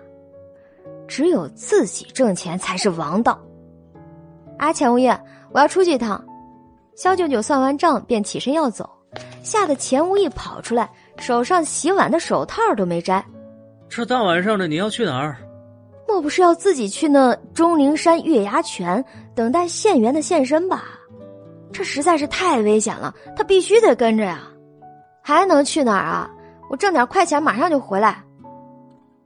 [1.09, 3.37] 只有自己挣钱才是王道。
[4.57, 5.19] 阿钱无业。
[5.51, 6.23] 我要出去一趟，
[6.95, 8.89] 肖九九算完账便起身要走，
[9.43, 13.23] 吓得钱无义跑出来，手上洗碗的手套都没摘。
[13.89, 15.37] 这大晚上的你要去哪儿？
[16.07, 19.03] 莫不是要自己去那钟灵山月牙泉
[19.33, 20.83] 等待县员的现身吧？
[21.71, 24.43] 这实在是太危险了，他必须得跟着呀！
[25.21, 26.29] 还能去哪儿啊？
[26.69, 28.23] 我挣点快钱，马上就回来。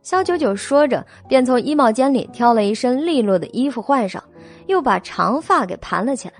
[0.01, 4.23] 肖九九说着，便从衣帽间里挑了一身利落的衣服换上。
[4.67, 6.35] 又把长发给盘了起来，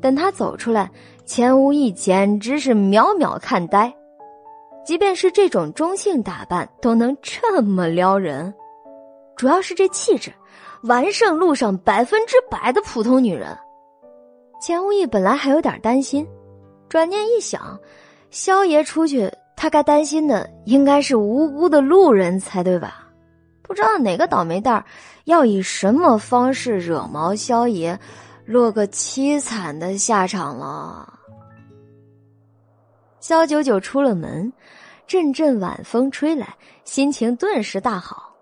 [0.00, 0.88] 等他走出来，
[1.24, 3.92] 钱无义简直是秒秒看呆。
[4.86, 8.54] 即便是这种中性打扮，都能这么撩人，
[9.36, 10.32] 主要是这气质，
[10.84, 13.48] 完胜路上百分之百的普通女人。
[14.62, 16.24] 钱无义本来还有点担心，
[16.88, 17.76] 转念一想，
[18.30, 23.08] 萧爷出去他该担心的应该是无辜的路人才对吧？
[23.62, 24.84] 不知道哪个倒霉蛋
[25.24, 27.98] 要以什么方式惹毛萧爷，
[28.44, 31.12] 落个凄惨的下场了。
[33.18, 34.52] 萧九九出了门，
[35.06, 38.34] 阵阵晚风吹来，心情顿时大好。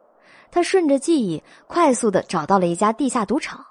[0.51, 3.65] 他顺着记忆，快速的找到了一家地下赌场。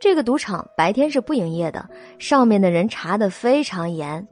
[0.00, 1.88] 这个赌场白天是不营业的，
[2.18, 4.26] 上面的人查的非常严。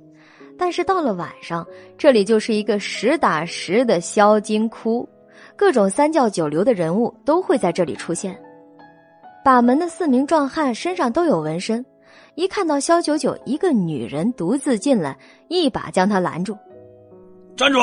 [0.59, 1.67] 但是到了晚上，
[1.99, 5.07] 这里就是一个实打实的销金窟，
[5.55, 8.41] 各种三教九流的人物都会在这里出现。
[9.45, 11.85] 把门的四名壮汉身上都有纹身，
[12.37, 15.17] 一看到萧九九一个女人独自进来，
[15.49, 16.57] 一把将他拦住
[17.57, 17.79] ：“站住！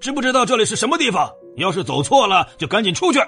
[0.00, 1.28] 知不知道这里是什么地方？
[1.56, 3.18] 要是走错了，就赶紧出去。”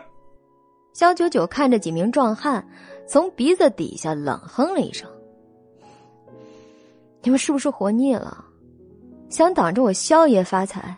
[0.94, 2.64] 肖九九看着几名壮汉，
[3.08, 5.10] 从鼻子底下冷哼了一声
[7.22, 8.44] ：“你们是不是活腻了？”
[9.28, 10.96] 想挡着我萧爷发财？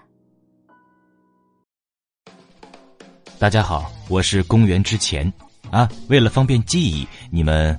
[3.38, 5.32] 大家好，我是公元之前
[5.70, 5.88] 啊。
[6.08, 7.78] 为了方便记忆，你们